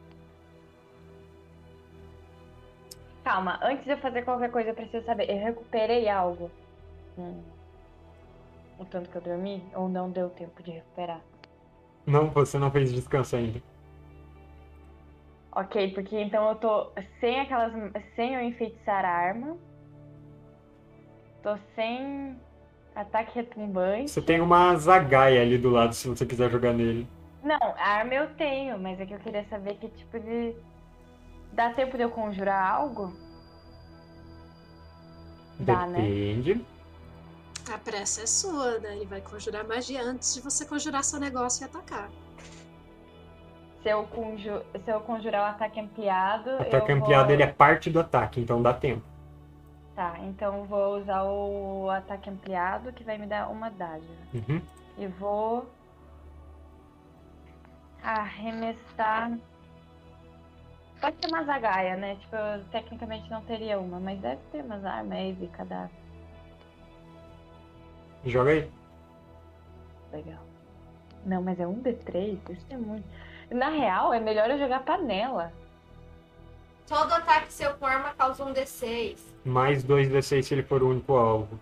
Calma, 3.23 3.57
antes 3.63 3.85
de 3.85 3.91
eu 3.91 3.97
fazer 3.99 4.23
qualquer 4.23 4.51
coisa, 4.51 4.71
eu 4.71 4.75
preciso 4.75 5.05
saber. 5.05 5.29
Eu 5.29 5.37
recuperei 5.37 6.09
algo? 6.09 6.51
Hum. 7.17 7.41
O 8.77 8.83
tanto 8.83 9.09
que 9.09 9.15
eu 9.15 9.21
dormi? 9.21 9.63
Ou 9.73 9.87
não 9.87 10.11
deu 10.11 10.29
tempo 10.29 10.61
de 10.61 10.71
recuperar? 10.71 11.21
Não, 12.05 12.29
você 12.29 12.57
não 12.57 12.69
fez 12.69 12.91
descanso 12.91 13.37
ainda. 13.37 13.61
Ok, 15.53 15.93
porque 15.93 16.19
então 16.19 16.49
eu 16.49 16.55
tô 16.55 16.91
sem 17.21 17.39
aquelas. 17.39 17.71
Sem 18.13 18.35
eu 18.35 18.41
enfeitiçar 18.41 19.05
a 19.05 19.09
arma. 19.09 19.57
Tô 21.41 21.57
sem 21.75 22.37
ataque 22.97 23.35
retumbante. 23.35 24.11
Você 24.11 24.21
tem 24.21 24.41
uma 24.41 24.75
zagaia 24.75 25.41
ali 25.41 25.57
do 25.57 25.69
lado 25.69 25.93
se 25.93 26.07
você 26.07 26.25
quiser 26.25 26.49
jogar 26.49 26.73
nele. 26.73 27.07
Não, 27.43 27.59
a 27.61 27.87
arma 27.87 28.13
eu 28.13 28.27
tenho, 28.35 28.77
mas 28.79 28.99
é 28.99 29.05
que 29.05 29.13
eu 29.13 29.19
queria 29.19 29.45
saber 29.45 29.75
que 29.75 29.87
tipo 29.89 30.19
de. 30.19 30.55
Dá 31.53 31.71
tempo 31.71 31.95
de 31.95 32.03
eu 32.03 32.09
conjurar 32.09 32.71
algo? 32.71 33.13
Dá, 35.59 35.87
né? 35.87 36.01
Depende. 36.01 36.65
A 37.71 37.77
pressa 37.77 38.21
é 38.21 38.25
sua, 38.25 38.79
né? 38.79 38.95
Ele 38.95 39.05
vai 39.05 39.21
conjurar 39.21 39.67
magia 39.67 40.01
antes 40.01 40.33
de 40.35 40.41
você 40.41 40.65
conjurar 40.65 41.03
seu 41.03 41.19
negócio 41.19 41.63
e 41.63 41.65
atacar. 41.65 42.09
Se 43.81 43.89
eu, 43.89 44.03
conju... 44.03 44.61
Se 44.83 44.91
eu 44.91 44.99
conjurar 45.01 45.43
o 45.43 45.55
ataque 45.55 45.79
ampliado. 45.79 46.49
Ataque 46.51 46.91
eu 46.91 46.97
ampliado 46.97 47.25
vou... 47.25 47.33
ele 47.33 47.43
é 47.43 47.47
parte 47.47 47.89
do 47.89 47.99
ataque, 47.99 48.39
então 48.39 48.61
dá 48.61 48.73
tempo. 48.73 49.03
Tá, 49.97 50.15
então 50.19 50.63
vou 50.65 50.99
usar 50.99 51.23
o 51.23 51.89
ataque 51.89 52.29
ampliado, 52.29 52.93
que 52.93 53.03
vai 53.03 53.17
me 53.17 53.25
dar 53.25 53.49
uma 53.49 53.71
dádiva. 53.71 54.13
Uhum. 54.31 54.61
E 54.95 55.07
vou. 55.07 55.67
Arremessar. 58.03 59.35
Pode 61.01 61.17
ser 61.19 61.33
uma 61.33 61.43
zagaia, 61.45 61.97
né? 61.97 62.15
Tipo, 62.17 62.35
eu 62.35 62.63
tecnicamente 62.65 63.27
não 63.31 63.41
teria 63.41 63.79
uma, 63.79 63.99
mas 63.99 64.19
deve 64.21 64.39
ter 64.51 64.63
umas 64.63 64.85
armas 64.85 65.35
de 65.35 65.47
cadáver. 65.47 65.89
Joga 68.23 68.51
aí. 68.51 68.71
Legal. 70.11 70.43
Não, 71.25 71.41
mas 71.41 71.59
é 71.59 71.65
um 71.65 71.81
D3? 71.81 72.37
Isso 72.51 72.67
é 72.69 72.77
muito. 72.77 73.07
Na 73.49 73.69
real, 73.69 74.13
é 74.13 74.19
melhor 74.19 74.47
eu 74.51 74.59
jogar 74.59 74.85
panela. 74.85 75.51
Todo 76.87 77.11
ataque 77.13 77.51
seu 77.51 77.73
com 77.73 77.85
arma 77.85 78.13
causa 78.17 78.45
um 78.45 78.53
D6. 78.53 79.19
Mais 79.43 79.83
2d6 79.83 80.41
se 80.43 80.53
ele 80.53 80.63
for 80.63 80.81
o 80.81 80.89
único 80.89 81.13
alvo. 81.15 81.59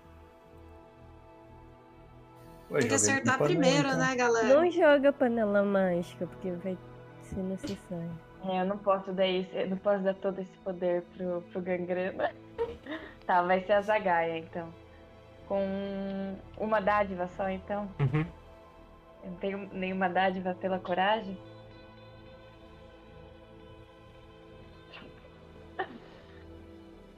Ué, 2.69 2.80
Tem 2.80 2.89
que 2.89 2.95
acertar 2.95 3.39
primeiro, 3.39 3.88
então. 3.88 3.97
né, 3.99 4.15
galera? 4.15 4.47
Não 4.47 4.69
joga 4.69 5.11
panela 5.11 5.63
mágica, 5.63 6.28
porque 6.28 6.51
vai 6.51 6.78
ser 7.23 7.41
necessário. 7.41 8.11
É, 8.47 8.61
eu 8.61 8.65
não 8.65 8.78
posso 8.78 9.11
dar 9.11 9.28
isso, 9.28 9.49
eu 9.55 9.69
não 9.69 9.78
posso 9.78 10.03
dar 10.03 10.13
todo 10.13 10.39
esse 10.39 10.55
poder 10.59 11.03
pro, 11.15 11.41
pro 11.51 11.61
gangrena. 11.61 12.32
tá, 13.26 13.41
vai 13.41 13.61
ser 13.61 13.73
a 13.73 13.82
zagaia, 13.82 14.38
então. 14.38 14.71
Com 15.47 16.36
uma 16.57 16.80
dádiva 16.80 17.28
só, 17.36 17.49
então. 17.49 17.89
Uhum. 17.99 18.26
Eu 19.23 19.32
não 19.32 19.38
tenho 19.38 19.69
nenhuma 19.73 20.07
dádiva 20.07 20.55
pela 20.55 20.80
coragem. 20.80 21.38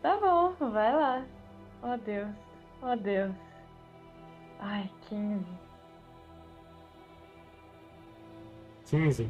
Tá 0.08 0.16
bom, 0.22 0.53
vai 0.72 0.95
lá. 0.95 1.26
Oh 1.84 1.97
Deus, 1.97 2.30
oh 2.82 2.95
Deus. 2.95 3.36
Ai, 4.58 4.89
15. 5.10 5.45
15. 8.86 9.30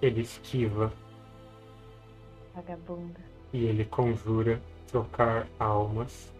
Ele 0.00 0.20
esquiva 0.20 0.92
Vagabunda. 2.54 3.18
e 3.52 3.64
ele 3.64 3.84
conjura 3.84 4.62
trocar 4.86 5.48
almas 5.58 6.32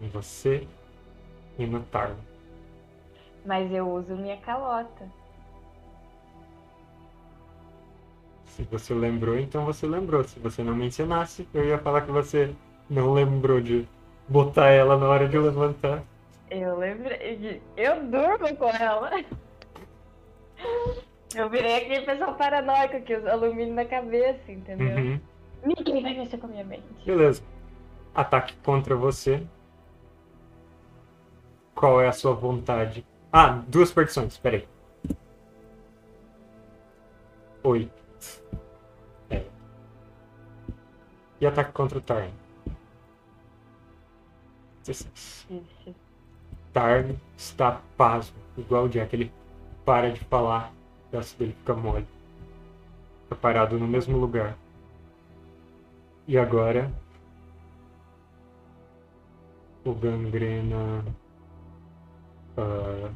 em 0.00 0.08
você 0.08 0.66
e 1.56 1.66
no 1.66 1.84
Tarno. 1.84 2.18
Mas 3.46 3.70
eu 3.72 3.88
uso 3.88 4.16
minha 4.16 4.38
calota. 4.38 5.08
Se 8.60 8.66
você 8.70 8.92
lembrou, 8.92 9.38
então 9.38 9.64
você 9.64 9.86
lembrou. 9.86 10.22
Se 10.22 10.38
você 10.38 10.62
não 10.62 10.74
mencionasse, 10.74 11.48
eu 11.54 11.64
ia 11.64 11.78
falar 11.78 12.02
que 12.02 12.10
você 12.10 12.54
não 12.90 13.14
lembrou 13.14 13.58
de 13.58 13.88
botar 14.28 14.68
ela 14.68 14.98
na 14.98 15.08
hora 15.08 15.26
de 15.26 15.38
levantar. 15.38 16.02
Eu 16.50 16.76
lembrei 16.76 17.36
de. 17.36 17.62
Eu 17.74 18.04
durmo 18.04 18.54
com 18.56 18.68
ela. 18.68 19.12
Eu 21.34 21.48
virei 21.48 21.76
aquele 21.76 22.04
pessoal 22.04 22.34
paranoico 22.34 23.00
que 23.00 23.16
usa 23.16 23.32
alumínio 23.32 23.72
na 23.72 23.86
cabeça, 23.86 24.52
entendeu? 24.52 24.94
Uhum. 24.94 25.20
Ninguém 25.64 26.02
vai 26.02 26.14
mexer 26.18 26.36
com 26.36 26.46
a 26.46 26.50
minha 26.50 26.64
mente. 26.64 26.84
Beleza. 27.06 27.42
Ataque 28.14 28.54
contra 28.62 28.94
você. 28.94 29.42
Qual 31.74 32.02
é 32.02 32.08
a 32.08 32.12
sua 32.12 32.34
vontade? 32.34 33.06
Ah, 33.32 33.62
duas 33.66 33.90
partições, 33.90 34.36
peraí. 34.36 34.68
Oito. 37.62 37.99
É. 39.30 39.44
E 41.40 41.46
ataque 41.46 41.72
contra 41.72 41.98
o 41.98 42.00
Tarn. 42.00 42.30
16. 44.84 45.46
Ixi. 45.50 45.94
Tarn 46.72 47.16
está 47.36 47.80
pasmo, 47.96 48.36
igual 48.56 48.84
o 48.84 48.88
Jack. 48.88 49.14
Ele 49.14 49.32
para 49.84 50.12
de 50.12 50.20
falar, 50.20 50.72
o 51.08 51.10
braço 51.10 51.36
dele 51.38 51.52
fica 51.52 51.74
mole. 51.74 52.06
Fica 53.24 53.36
parado 53.36 53.78
no 53.78 53.86
mesmo 53.86 54.18
lugar. 54.18 54.56
E 56.26 56.38
agora. 56.38 56.90
O 59.84 59.94
gangrena. 59.94 61.04
ah, 62.56 63.10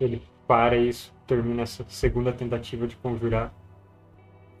ele 0.00 0.22
para 0.46 0.76
isso, 0.76 1.12
termina 1.32 1.62
essa 1.62 1.82
segunda 1.88 2.30
tentativa 2.30 2.86
de 2.86 2.94
conjurar. 2.96 3.50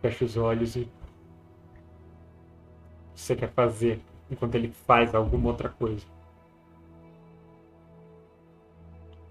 Fecha 0.00 0.24
os 0.24 0.38
olhos 0.38 0.74
e. 0.74 0.88
Você 3.14 3.36
quer 3.36 3.50
fazer 3.50 4.00
enquanto 4.30 4.54
ele 4.54 4.68
faz 4.68 5.14
alguma 5.14 5.50
outra 5.50 5.68
coisa? 5.68 6.06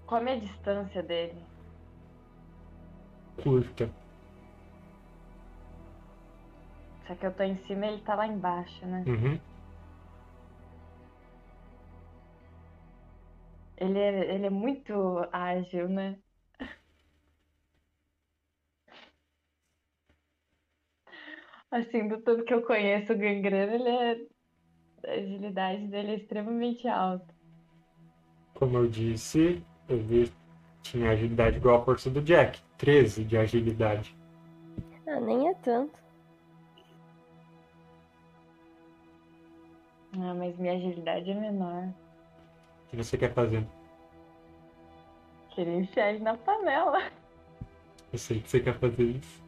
Qual 0.06 0.20
é 0.20 0.22
a 0.22 0.24
minha 0.24 0.40
distância 0.40 1.02
dele? 1.02 1.44
Curta. 3.42 3.90
Só 7.08 7.16
que 7.16 7.26
eu 7.26 7.34
tô 7.34 7.42
em 7.42 7.56
cima 7.66 7.86
e 7.86 7.94
ele 7.94 8.02
tá 8.02 8.14
lá 8.14 8.28
embaixo, 8.28 8.86
né? 8.86 9.02
Uhum. 9.04 9.40
Ele 13.76 13.98
é, 13.98 14.34
ele 14.36 14.46
é 14.46 14.50
muito 14.50 14.94
ágil, 15.32 15.88
né? 15.88 16.21
Assim, 21.72 22.06
do 22.06 22.18
tanto 22.18 22.44
que 22.44 22.52
eu 22.52 22.60
conheço 22.60 23.14
o 23.14 23.16
Gangrena, 23.16 23.74
ele 23.74 23.88
é. 23.88 24.20
A 25.04 25.14
agilidade 25.14 25.86
dele 25.86 26.12
é 26.12 26.14
extremamente 26.16 26.86
alta. 26.86 27.34
Como 28.54 28.76
eu 28.76 28.86
disse, 28.86 29.64
ele 29.88 30.30
tinha 30.82 31.10
agilidade 31.10 31.56
igual 31.56 31.80
à 31.80 31.84
força 31.84 32.10
do 32.10 32.20
Jack. 32.20 32.60
13 32.76 33.24
de 33.24 33.38
agilidade. 33.38 34.14
Ah, 35.06 35.18
nem 35.18 35.48
é 35.48 35.54
tanto. 35.54 35.98
Ah, 40.18 40.34
mas 40.34 40.56
minha 40.58 40.74
agilidade 40.74 41.30
é 41.30 41.34
menor. 41.34 41.88
O 42.86 42.90
que 42.90 42.96
você 42.96 43.16
quer 43.16 43.32
fazer? 43.32 43.66
Queria 45.50 45.78
enfiar 45.78 46.10
ele 46.10 46.22
na 46.22 46.36
panela. 46.36 47.10
Eu 48.12 48.18
sei 48.18 48.40
que 48.40 48.50
você 48.50 48.60
quer 48.60 48.78
fazer 48.78 49.04
isso. 49.04 49.42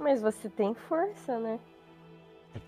Mas 0.00 0.20
você 0.22 0.48
tem 0.48 0.74
força, 0.74 1.38
né? 1.38 1.58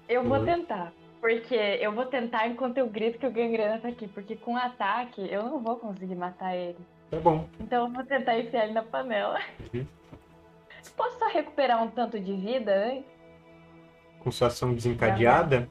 Eu 0.08 0.22
vou 0.22 0.38
Uhum. 0.38 0.44
tentar. 0.44 0.92
Porque 1.20 1.54
eu 1.54 1.92
vou 1.92 2.04
tentar 2.06 2.46
enquanto 2.48 2.78
eu 2.78 2.86
grito 2.88 3.18
que 3.18 3.26
o 3.26 3.30
gangrena 3.30 3.78
tá 3.78 3.88
aqui. 3.88 4.06
Porque 4.06 4.36
com 4.36 4.56
ataque 4.56 5.26
eu 5.30 5.42
não 5.44 5.60
vou 5.60 5.76
conseguir 5.76 6.14
matar 6.14 6.54
ele. 6.54 6.78
Tá 7.10 7.18
bom. 7.18 7.48
Então 7.60 7.86
eu 7.86 7.92
vou 7.92 8.04
tentar 8.04 8.38
enfiar 8.38 8.64
ele 8.64 8.74
na 8.74 8.82
panela. 8.82 9.40
Uhum. 9.72 9.86
Posso 10.96 11.18
só 11.18 11.28
recuperar 11.28 11.82
um 11.82 11.88
tanto 11.90 12.18
de 12.20 12.34
vida 12.34 12.74
antes? 12.86 13.04
Com 14.20 14.30
sua 14.30 14.48
ação 14.48 14.74
desencadeada, 14.74 15.68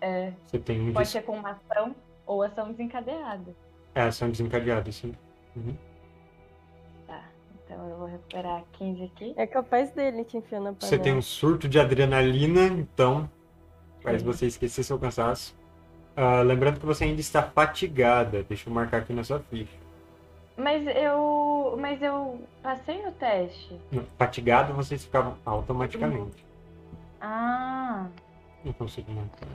É, 0.00 0.32
você 0.44 0.58
tem 0.58 0.80
um 0.80 0.92
pode 0.92 1.06
de... 1.06 1.12
ser 1.12 1.22
com 1.22 1.32
uma 1.38 1.50
ação 1.52 1.94
ou 2.26 2.42
ação 2.42 2.70
desencadeada. 2.70 3.54
É, 3.94 4.02
ação 4.02 4.28
desencadeada, 4.30 4.90
sim. 4.92 5.14
Uhum. 5.56 5.74
Então 7.64 7.88
eu 7.88 7.96
vou 7.96 8.06
recuperar 8.06 8.62
15 8.74 9.04
aqui. 9.04 9.34
É 9.36 9.46
capaz 9.46 9.90
dele 9.92 10.24
te 10.24 10.36
enfiar 10.36 10.60
na 10.60 10.72
panela. 10.72 10.80
Você 10.80 10.98
tem 10.98 11.14
um 11.14 11.22
surto 11.22 11.68
de 11.68 11.78
adrenalina, 11.80 12.66
então 12.66 13.28
faz 14.02 14.20
Sim. 14.20 14.26
você 14.26 14.46
esquecer 14.46 14.82
seu 14.82 14.98
cansaço. 14.98 15.54
Ah, 16.16 16.42
lembrando 16.42 16.78
que 16.78 16.86
você 16.86 17.04
ainda 17.04 17.20
está 17.20 17.42
fatigada. 17.42 18.42
Deixa 18.44 18.68
eu 18.68 18.74
marcar 18.74 18.98
aqui 18.98 19.12
na 19.12 19.24
sua 19.24 19.40
ficha. 19.40 19.76
Mas 20.56 20.86
eu. 20.86 21.76
Mas 21.80 22.00
eu 22.00 22.40
passei 22.62 23.02
no 23.02 23.10
teste. 23.12 23.76
Fatigado, 24.16 24.72
vocês 24.74 25.02
ficavam 25.02 25.36
automaticamente. 25.44 26.44
Ah, 27.20 28.06
Não 28.64 28.72
consigo 28.74 29.10
marcar. 29.10 29.48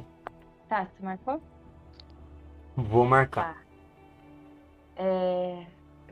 tá, 0.67 0.85
você 0.85 1.03
marcou? 1.03 1.41
Vou 2.75 3.05
marcar. 3.05 3.53
Tá. 3.53 3.61
É, 4.97 5.63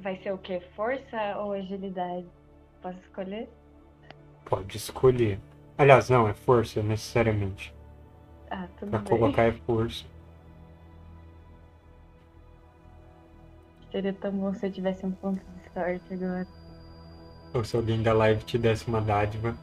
vai 0.01 0.17
ser 0.17 0.33
o 0.33 0.37
quê? 0.37 0.59
Força 0.75 1.37
ou 1.39 1.51
agilidade? 1.53 2.27
Posso 2.81 2.99
escolher? 2.99 3.49
Pode 4.45 4.77
escolher. 4.77 5.39
Aliás, 5.77 6.09
não, 6.09 6.27
é 6.27 6.33
força, 6.33 6.81
necessariamente. 6.81 7.71
Ah, 8.49 8.67
tudo 8.77 8.91
Pra 8.91 8.99
bem. 8.99 9.07
colocar 9.19 9.43
é 9.43 9.53
força. 9.53 10.05
Seria 13.91 14.13
tão 14.13 14.31
bom 14.31 14.53
se 14.53 14.65
eu 14.67 14.71
tivesse 14.71 15.05
um 15.05 15.11
ponto 15.11 15.41
de 15.43 15.73
sorte 15.73 16.13
agora. 16.13 16.47
Ou 17.53 17.63
se 17.65 17.75
alguém 17.75 18.01
da 18.01 18.13
live 18.13 18.43
te 18.45 18.57
desse 18.57 18.87
uma 18.87 19.01
dádiva. 19.01 19.57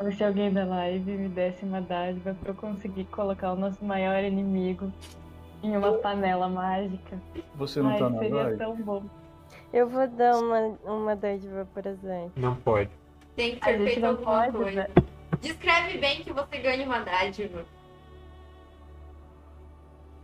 Ou 0.00 0.12
se 0.12 0.22
alguém 0.24 0.52
da 0.52 0.64
live 0.64 1.12
me 1.16 1.28
desse 1.28 1.64
uma 1.64 1.80
dádiva 1.80 2.34
pra 2.34 2.50
eu 2.50 2.54
conseguir 2.54 3.04
colocar 3.06 3.52
o 3.52 3.56
nosso 3.56 3.84
maior 3.84 4.22
inimigo 4.22 4.92
em 5.62 5.76
uma 5.76 5.92
panela 5.98 6.48
mágica. 6.48 7.20
Você 7.54 7.80
não 7.82 7.90
Ai, 7.90 7.98
tá 7.98 8.10
na 8.10 8.18
seria 8.18 8.34
live? 8.34 8.58
tão 8.58 8.76
bom. 8.76 9.04
Eu 9.72 9.88
vou 9.88 10.06
dar 10.06 10.36
uma, 10.36 10.58
uma 10.84 11.16
dádiva 11.16 11.66
presente. 11.72 12.32
Não 12.36 12.54
pode. 12.56 12.90
Tem 13.34 13.58
que 13.58 13.72
gente 13.72 13.84
feito 13.84 14.04
alguma 14.04 14.42
pode, 14.42 14.56
coisa. 14.56 14.82
né? 14.82 14.88
Descreve 15.40 15.98
bem 15.98 16.22
que 16.22 16.32
você 16.32 16.58
ganha 16.58 16.84
uma 16.84 17.00
dádiva. 17.00 17.64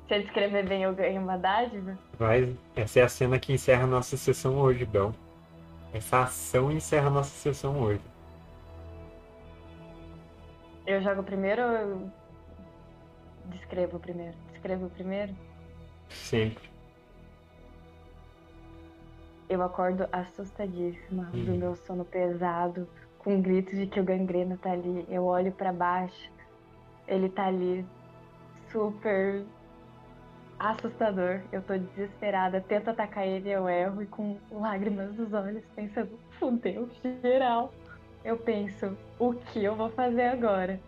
Se 0.06 0.14
eu 0.14 0.22
descrever 0.22 0.66
bem, 0.66 0.82
eu 0.82 0.94
ganho 0.94 1.20
uma 1.22 1.36
dádiva? 1.38 1.98
Vai. 2.18 2.54
Essa 2.76 3.00
é 3.00 3.02
a 3.02 3.08
cena 3.08 3.38
que 3.38 3.52
encerra 3.52 3.84
a 3.84 3.86
nossa 3.86 4.16
sessão 4.16 4.58
hoje, 4.58 4.84
Bel. 4.84 5.12
Essa 5.92 6.22
ação 6.22 6.70
encerra 6.70 7.08
a 7.08 7.10
nossa 7.10 7.30
sessão 7.30 7.80
hoje. 7.80 8.00
Eu 10.86 11.02
jogo 11.02 11.22
primeiro 11.22 11.62
ou 11.62 11.68
eu 11.68 12.10
descrevo 13.46 13.98
primeiro? 13.98 14.34
Descrevo 14.52 14.88
primeiro? 14.90 15.34
Sempre. 16.08 16.68
Eu 19.48 19.62
acordo 19.62 20.06
assustadíssima 20.12 21.24
do 21.32 21.52
Uhum. 21.52 21.58
meu 21.58 21.76
sono 21.76 22.04
pesado, 22.04 22.88
com 23.18 23.40
gritos 23.40 23.74
de 23.78 23.86
que 23.86 23.98
o 24.00 24.04
gangrena 24.04 24.58
tá 24.58 24.72
ali. 24.72 25.06
Eu 25.08 25.24
olho 25.24 25.52
pra 25.52 25.72
baixo, 25.72 26.30
ele 27.06 27.28
tá 27.30 27.46
ali, 27.46 27.86
super 28.70 29.44
assustador. 30.58 31.40
Eu 31.52 31.62
tô 31.62 31.76
desesperada, 31.78 32.60
tento 32.60 32.90
atacar 32.90 33.26
ele, 33.26 33.48
eu 33.48 33.68
erro 33.68 34.02
e 34.02 34.06
com 34.06 34.38
lágrimas 34.50 35.16
nos 35.16 35.32
olhos, 35.32 35.64
pensando, 35.74 36.18
fudeu, 36.38 36.88
geral. 37.22 37.72
Eu 38.24 38.36
penso, 38.36 38.96
o 39.18 39.32
que 39.32 39.64
eu 39.64 39.74
vou 39.76 39.90
fazer 39.90 40.24
agora? 40.24 40.80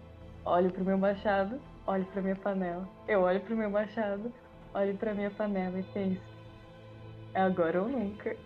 Olho 0.44 0.70
pro 0.70 0.84
meu 0.84 0.98
machado, 0.98 1.60
olho 1.86 2.04
pra 2.06 2.20
minha 2.22 2.36
panela. 2.36 2.86
Eu 3.06 3.22
olho 3.22 3.40
pro 3.40 3.56
meu 3.56 3.70
machado, 3.70 4.32
olho 4.74 4.96
pra 4.96 5.14
minha 5.14 5.30
panela 5.30 5.78
e 5.78 5.82
penso, 5.82 6.20
é 7.34 7.40
agora 7.40 7.82
ou 7.82 7.88
nunca. 7.88 8.36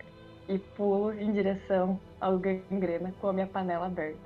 E 0.47 0.59
pulo 0.59 1.13
em 1.13 1.31
direção 1.33 1.99
ao 2.21 2.37
gangrena 2.37 3.13
com 3.19 3.29
a 3.29 3.33
minha 3.33 3.47
panela 3.47 3.87
aberta. 3.87 4.19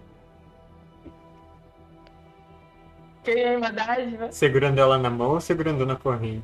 Ganhei 3.26 3.55
uma 3.55 3.72
dádiva, 3.72 4.32
Segurando 4.32 4.80
ela 4.80 4.97
na 4.97 5.09
mão 5.09 5.32
ou 5.32 5.41
segurando 5.41 5.86
na 5.86 5.95
corrente? 5.95 6.43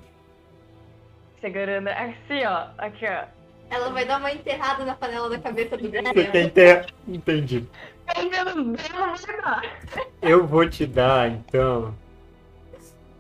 segurando 1.42 1.88
assim, 1.90 2.44
ó. 2.46 2.68
Aqui, 2.78 3.06
ó. 3.06 3.26
Ela 3.70 3.90
vai 3.90 4.06
dar 4.06 4.20
uma 4.20 4.32
enterrada 4.32 4.84
na 4.86 4.96
panela 4.96 5.30
da 5.30 5.38
cabeça 5.40 5.78
do 5.78 5.84
Você 5.84 6.02
gangrena. 6.02 6.32
tem 6.32 6.50
ter... 6.50 6.94
Entendi. 7.08 7.68
Eu 10.22 10.46
vou 10.48 10.68
te 10.70 10.86
dar, 10.86 11.30
então. 11.30 11.94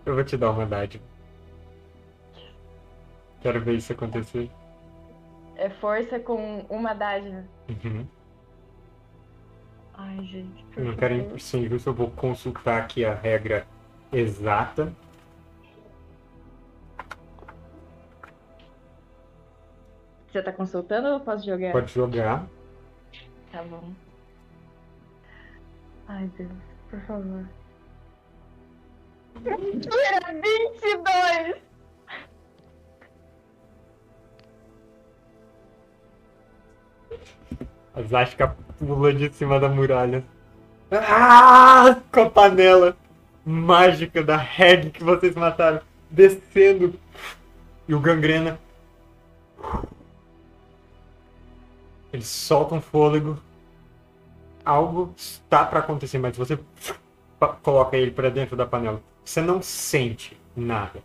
Eu 0.06 0.16
vou 0.16 0.24
te 0.24 0.38
dar 0.38 0.52
uma 0.52 0.66
dádiva. 0.66 1.04
Quero 3.42 3.62
ver 3.62 3.74
isso 3.76 3.92
acontecer. 3.94 4.50
É 5.56 5.70
força 5.70 6.20
com 6.20 6.66
uma 6.70 6.94
dádiva. 6.94 7.44
Uhum. 7.70 8.08
Ai, 9.94 10.18
gente. 10.26 10.66
Eu 10.76 10.86
não 10.86 10.96
quero 10.96 11.14
injusto, 11.14 11.90
eu 11.90 11.94
vou 11.94 12.12
consultar 12.12 12.82
aqui 12.82 13.06
a 13.06 13.14
regra 13.14 13.66
exata. 14.12 14.94
Você 20.28 20.42
tá 20.44 20.52
consultando 20.52 21.08
ou 21.08 21.14
eu 21.14 21.20
posso 21.22 21.46
jogar? 21.46 21.72
Pode 21.72 21.94
jogar. 21.94 22.46
Tá 23.54 23.64
bom. 23.64 23.94
Ai, 26.10 26.30
Deus, 26.38 26.52
por 26.90 27.00
favor. 27.02 27.48
Era 29.46 30.34
22! 30.34 31.75
A 37.94 38.02
Zashka 38.02 38.56
pula 38.78 39.14
de 39.14 39.32
cima 39.34 39.60
da 39.60 39.70
muralha. 39.70 40.24
Ah! 40.92 41.98
Com 42.12 42.22
a 42.22 42.30
panela 42.30 42.98
mágica 43.46 44.24
da 44.24 44.36
Reg 44.36 44.90
que 44.90 45.04
vocês 45.04 45.36
mataram. 45.36 45.82
Descendo. 46.10 46.94
E 47.88 47.94
o 47.94 48.00
gangrena. 48.00 48.60
Eles 52.12 52.28
soltam 52.28 52.82
fôlego. 52.82 53.38
Algo 54.64 55.14
está 55.16 55.64
para 55.64 55.80
acontecer, 55.80 56.18
mas 56.18 56.36
você 56.36 56.58
coloca 57.62 57.96
ele 57.96 58.12
para 58.12 58.30
dentro 58.30 58.56
da 58.56 58.66
panela. 58.66 59.02
Você 59.24 59.42
não 59.42 59.62
sente 59.62 60.40
nada. 60.56 61.02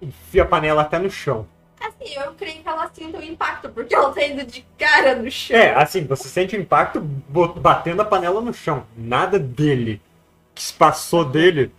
Enfia 0.00 0.42
a 0.42 0.46
panela 0.46 0.82
até 0.82 0.98
no 0.98 1.10
chão. 1.10 1.46
Assim, 1.82 2.14
eu 2.14 2.32
creio 2.34 2.62
que 2.62 2.68
ela 2.68 2.90
sinta 2.92 3.18
o 3.18 3.22
impacto, 3.22 3.68
porque 3.68 3.94
ela 3.94 4.12
tá 4.12 4.24
indo 4.24 4.44
de 4.44 4.64
cara 4.78 5.16
no 5.16 5.30
chão. 5.30 5.56
É, 5.56 5.74
assim, 5.74 6.04
você 6.04 6.28
sente 6.28 6.56
o 6.56 6.60
impacto 6.60 7.00
batendo 7.00 8.02
a 8.02 8.04
panela 8.04 8.40
no 8.40 8.54
chão. 8.54 8.86
Nada 8.96 9.38
dele. 9.38 10.00
O 10.50 10.54
que 10.54 10.62
se 10.62 10.72
passou 10.72 11.24
dele, 11.24 11.72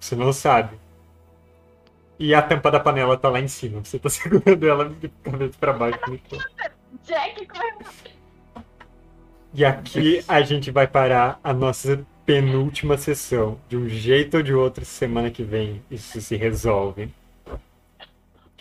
você 0.00 0.16
não 0.16 0.32
sabe. 0.32 0.76
E 2.18 2.34
a 2.34 2.42
tampa 2.42 2.70
da 2.70 2.80
panela 2.80 3.16
tá 3.16 3.28
lá 3.28 3.40
em 3.40 3.48
cima. 3.48 3.84
Você 3.84 3.98
tá 3.98 4.08
segurando 4.10 4.66
ela 4.66 4.88
de 4.88 5.08
cabeça 5.22 5.54
pra 5.58 5.72
baixo. 5.72 5.98
Jack! 7.04 7.46
E 9.52 9.64
aqui 9.64 10.24
a 10.26 10.40
gente 10.42 10.70
vai 10.72 10.86
parar 10.86 11.38
a 11.44 11.52
nossa 11.52 12.04
penúltima 12.26 12.96
sessão. 12.96 13.60
De 13.68 13.76
um 13.76 13.88
jeito 13.88 14.38
ou 14.38 14.42
de 14.42 14.52
outro, 14.52 14.84
semana 14.84 15.30
que 15.30 15.44
vem, 15.44 15.82
isso 15.90 16.20
se 16.20 16.36
resolve. 16.36 17.08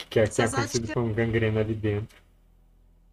O 0.06 0.10
que 0.10 0.20
quer 0.20 0.30
que 0.30 0.42
acham 0.42 0.60
acontecido 0.60 0.94
com 0.94 1.14
gangrena 1.14 1.62
ali 1.62 1.74
dentro. 1.74 2.24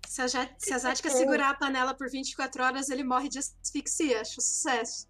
Se 0.07 0.23
a, 0.23 0.29
se 0.29 0.75
a 0.75 0.79
Zática 0.79 1.09
segurar 1.09 1.51
a 1.51 1.55
panela 1.55 1.95
por 1.95 2.11
24 2.11 2.65
horas, 2.65 2.91
ele 2.91 3.05
morre 3.05 3.29
de 3.29 3.39
asfixia. 3.39 4.21
Acho 4.21 4.41
sucesso. 4.41 5.09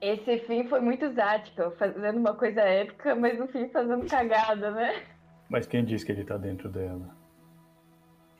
Esse 0.00 0.40
fim 0.40 0.68
foi 0.68 0.80
muito 0.80 1.12
zático, 1.14 1.70
fazendo 1.78 2.18
uma 2.18 2.34
coisa 2.34 2.60
épica, 2.60 3.14
mas 3.14 3.38
no 3.38 3.48
fim 3.48 3.68
fazendo 3.70 4.06
cagada, 4.06 4.70
né? 4.70 5.02
Mas 5.48 5.66
quem 5.66 5.84
disse 5.84 6.04
que 6.04 6.12
ele 6.12 6.24
tá 6.24 6.36
dentro 6.36 6.68
dela? 6.68 7.16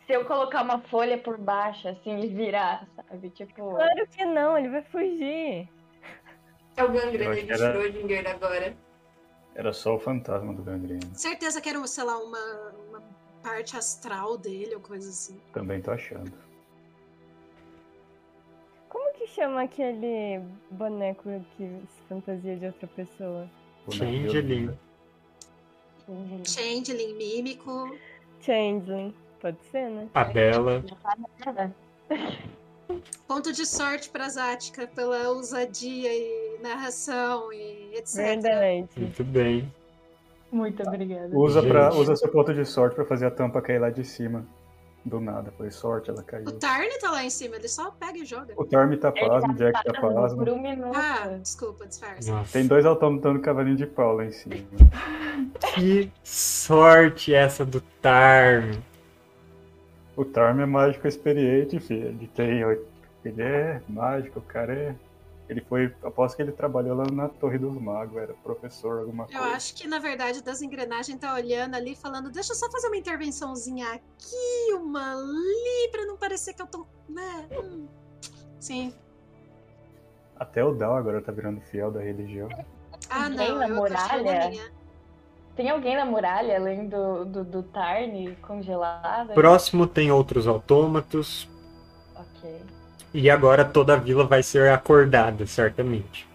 Se 0.06 0.12
eu 0.12 0.24
colocar 0.26 0.62
uma 0.62 0.80
folha 0.82 1.18
por 1.18 1.38
baixo, 1.38 1.88
assim, 1.88 2.20
e 2.20 2.28
virar, 2.28 2.86
sabe? 2.94 3.30
Tipo. 3.30 3.70
Claro 3.70 4.06
que 4.08 4.24
não, 4.24 4.56
ele 4.56 4.68
vai 4.68 4.82
fugir. 4.84 5.68
É 6.76 6.84
o 6.84 6.92
gangrena 6.92 7.34
de 7.34 7.50
era- 7.50 7.72
Schrödinger 7.72 8.30
agora. 8.30 8.76
Era 9.58 9.72
só 9.72 9.96
o 9.96 9.98
fantasma 9.98 10.54
do 10.54 10.62
gangrena. 10.62 11.00
Certeza 11.14 11.60
que 11.60 11.68
era, 11.68 11.84
sei 11.84 12.04
lá, 12.04 12.16
uma, 12.16 12.72
uma 12.88 13.02
parte 13.42 13.76
astral 13.76 14.38
dele 14.38 14.76
ou 14.76 14.80
coisa 14.80 15.10
assim. 15.10 15.36
Também 15.52 15.82
tô 15.82 15.90
achando. 15.90 16.32
Como 18.88 19.12
que 19.14 19.26
chama 19.26 19.64
aquele 19.64 20.40
boneco 20.70 21.28
que 21.56 21.64
se 21.64 22.02
fantasia 22.08 22.56
de 22.56 22.66
outra 22.66 22.86
pessoa? 22.86 23.50
Changeling. 23.90 24.78
Changeling, 26.44 27.14
mímico. 27.14 27.98
Changeling. 28.40 29.12
Pode 29.40 29.58
ser, 29.72 29.90
né? 29.90 30.08
A 30.14 30.22
Bela. 30.22 30.84
Ponto 33.26 33.52
de 33.52 33.66
sorte 33.66 34.08
pra 34.08 34.28
Zática 34.28 34.86
pela 34.86 35.30
ousadia 35.30 36.14
e 36.14 36.58
narração 36.62 37.52
e 37.52 37.77
etc. 37.94 38.16
Verdade. 38.16 38.88
Muito 38.96 39.24
bem. 39.24 39.72
Muito 40.50 40.82
obrigada. 40.82 41.36
Usa, 41.36 41.62
pra, 41.62 41.94
usa 41.94 42.16
seu 42.16 42.28
ponto 42.30 42.54
de 42.54 42.64
sorte 42.64 42.94
pra 42.94 43.04
fazer 43.04 43.26
a 43.26 43.30
tampa 43.30 43.60
cair 43.60 43.78
lá 43.78 43.90
de 43.90 44.04
cima. 44.04 44.46
Do 45.04 45.20
nada, 45.20 45.50
foi 45.56 45.70
sorte, 45.70 46.10
ela 46.10 46.20
O 46.20 46.24
caiu. 46.24 46.58
Tarn 46.58 46.88
tá 47.00 47.10
lá 47.10 47.24
em 47.24 47.30
cima, 47.30 47.56
ele 47.56 47.68
só 47.68 47.90
pega 47.92 48.18
e 48.18 48.24
joga. 48.26 48.52
O 48.56 48.64
Torme 48.64 48.96
tá 48.96 49.12
Ele 49.14 49.26
pasmo, 49.26 49.52
o 49.52 49.56
Jack 49.56 49.84
tá 49.84 50.00
Por 50.00 50.12
pasmo. 50.12 50.42
um 50.52 50.60
minuto. 50.60 50.96
Ah, 50.96 51.38
desculpa, 51.40 51.86
disfarce. 51.86 52.30
Nossa. 52.30 52.52
Tem 52.52 52.66
dois 52.66 52.84
autômatos 52.84 53.22
dando 53.22 53.40
cavalinho 53.40 53.76
de 53.76 53.86
pau 53.86 54.16
lá 54.16 54.24
em 54.26 54.32
cima. 54.32 54.56
Que 55.74 56.10
sorte 56.22 57.32
essa 57.32 57.64
do 57.64 57.80
Tarm. 58.02 58.72
O 60.16 60.24
Torme 60.24 60.62
é 60.64 60.66
mágico 60.66 61.06
experiente, 61.06 61.78
filho. 61.78 62.08
Ele 62.08 62.26
tem. 62.34 62.60
Ele 63.24 63.42
é 63.42 63.80
mágico, 63.88 64.40
o 64.40 64.42
cara 64.42 64.74
é. 64.74 64.94
Ele 65.48 65.62
foi. 65.62 65.94
Aposto 66.02 66.36
que 66.36 66.42
ele 66.42 66.52
trabalhou 66.52 66.94
lá 66.96 67.06
na 67.10 67.28
Torre 67.28 67.58
dos 67.58 67.74
Magos, 67.80 68.16
era 68.16 68.34
professor, 68.34 69.00
alguma 69.00 69.24
Eu 69.30 69.40
coisa. 69.40 69.56
acho 69.56 69.74
que, 69.74 69.88
na 69.88 69.98
verdade, 69.98 70.42
das 70.42 70.60
engrenagens 70.60 71.18
tá 71.18 71.32
olhando 71.34 71.74
ali, 71.74 71.96
falando, 71.96 72.30
deixa 72.30 72.52
eu 72.52 72.56
só 72.56 72.70
fazer 72.70 72.88
uma 72.88 72.96
intervençãozinha 72.96 73.88
aqui, 73.94 74.74
uma 74.74 75.12
ali, 75.12 75.88
pra 75.90 76.04
não 76.04 76.16
parecer 76.18 76.52
que 76.52 76.60
eu 76.60 76.66
tô. 76.66 76.86
Né? 77.08 77.48
Hum. 77.52 77.86
Sim. 78.60 78.92
Até 80.36 80.62
o 80.62 80.74
Dal 80.74 80.94
agora 80.96 81.22
tá 81.22 81.32
virando 81.32 81.60
fiel 81.62 81.90
da 81.90 82.00
religião. 82.00 82.48
Ah, 83.08 83.30
Tem 83.30 83.48
não, 83.48 83.58
na 83.58 83.68
eu 83.68 83.74
muralha? 83.76 84.50
Tem 85.56 85.70
alguém 85.70 85.96
na 85.96 86.04
muralha 86.04 86.56
além 86.56 86.88
do, 86.88 87.24
do, 87.24 87.44
do 87.44 87.62
Tarn 87.64 88.36
congelado? 88.42 89.32
Próximo 89.34 89.86
tem 89.86 90.12
outros 90.12 90.46
autômatos. 90.46 91.48
Ok. 92.14 92.60
E 93.12 93.30
agora 93.30 93.64
toda 93.64 93.94
a 93.94 93.96
vila 93.96 94.24
vai 94.24 94.42
ser 94.42 94.70
acordada, 94.70 95.46
certamente. 95.46 96.28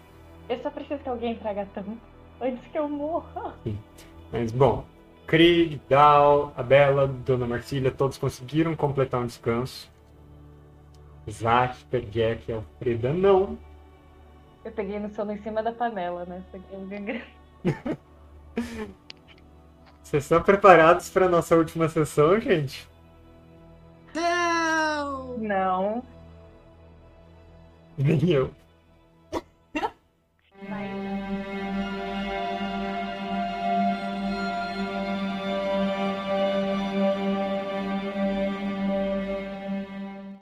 Eu 0.48 0.58
só 0.60 0.70
preciso 0.70 1.02
que 1.02 1.08
alguém 1.08 1.36
traga 1.36 1.66
tampa 1.74 1.96
antes 2.40 2.66
que 2.70 2.78
eu 2.78 2.88
morra. 2.88 3.54
Mas 4.32 4.50
bom, 4.50 4.84
Krieg, 5.26 5.80
Dal, 5.88 6.52
a 6.56 6.62
Bela, 6.62 7.06
Dona 7.06 7.46
Marcília, 7.46 7.90
todos 7.90 8.18
conseguiram 8.18 8.74
completar 8.74 9.20
um 9.20 9.26
descanso. 9.26 9.90
Zach, 11.30 11.84
Jack 12.10 12.50
e 12.50 12.52
Alfreda 12.52 13.12
não. 13.12 13.58
Eu 14.64 14.72
peguei 14.72 14.98
no 14.98 15.08
sono 15.14 15.32
em 15.32 15.38
cima 15.38 15.62
da 15.62 15.72
panela, 15.72 16.24
né? 16.24 16.42
Vocês 20.02 20.24
estão 20.24 20.42
preparados 20.42 21.08
para 21.08 21.28
nossa 21.28 21.56
última 21.56 21.88
sessão, 21.88 22.38
gente? 22.40 22.88
Não! 24.14 25.38
Não. 25.38 26.02
video. 27.98 28.50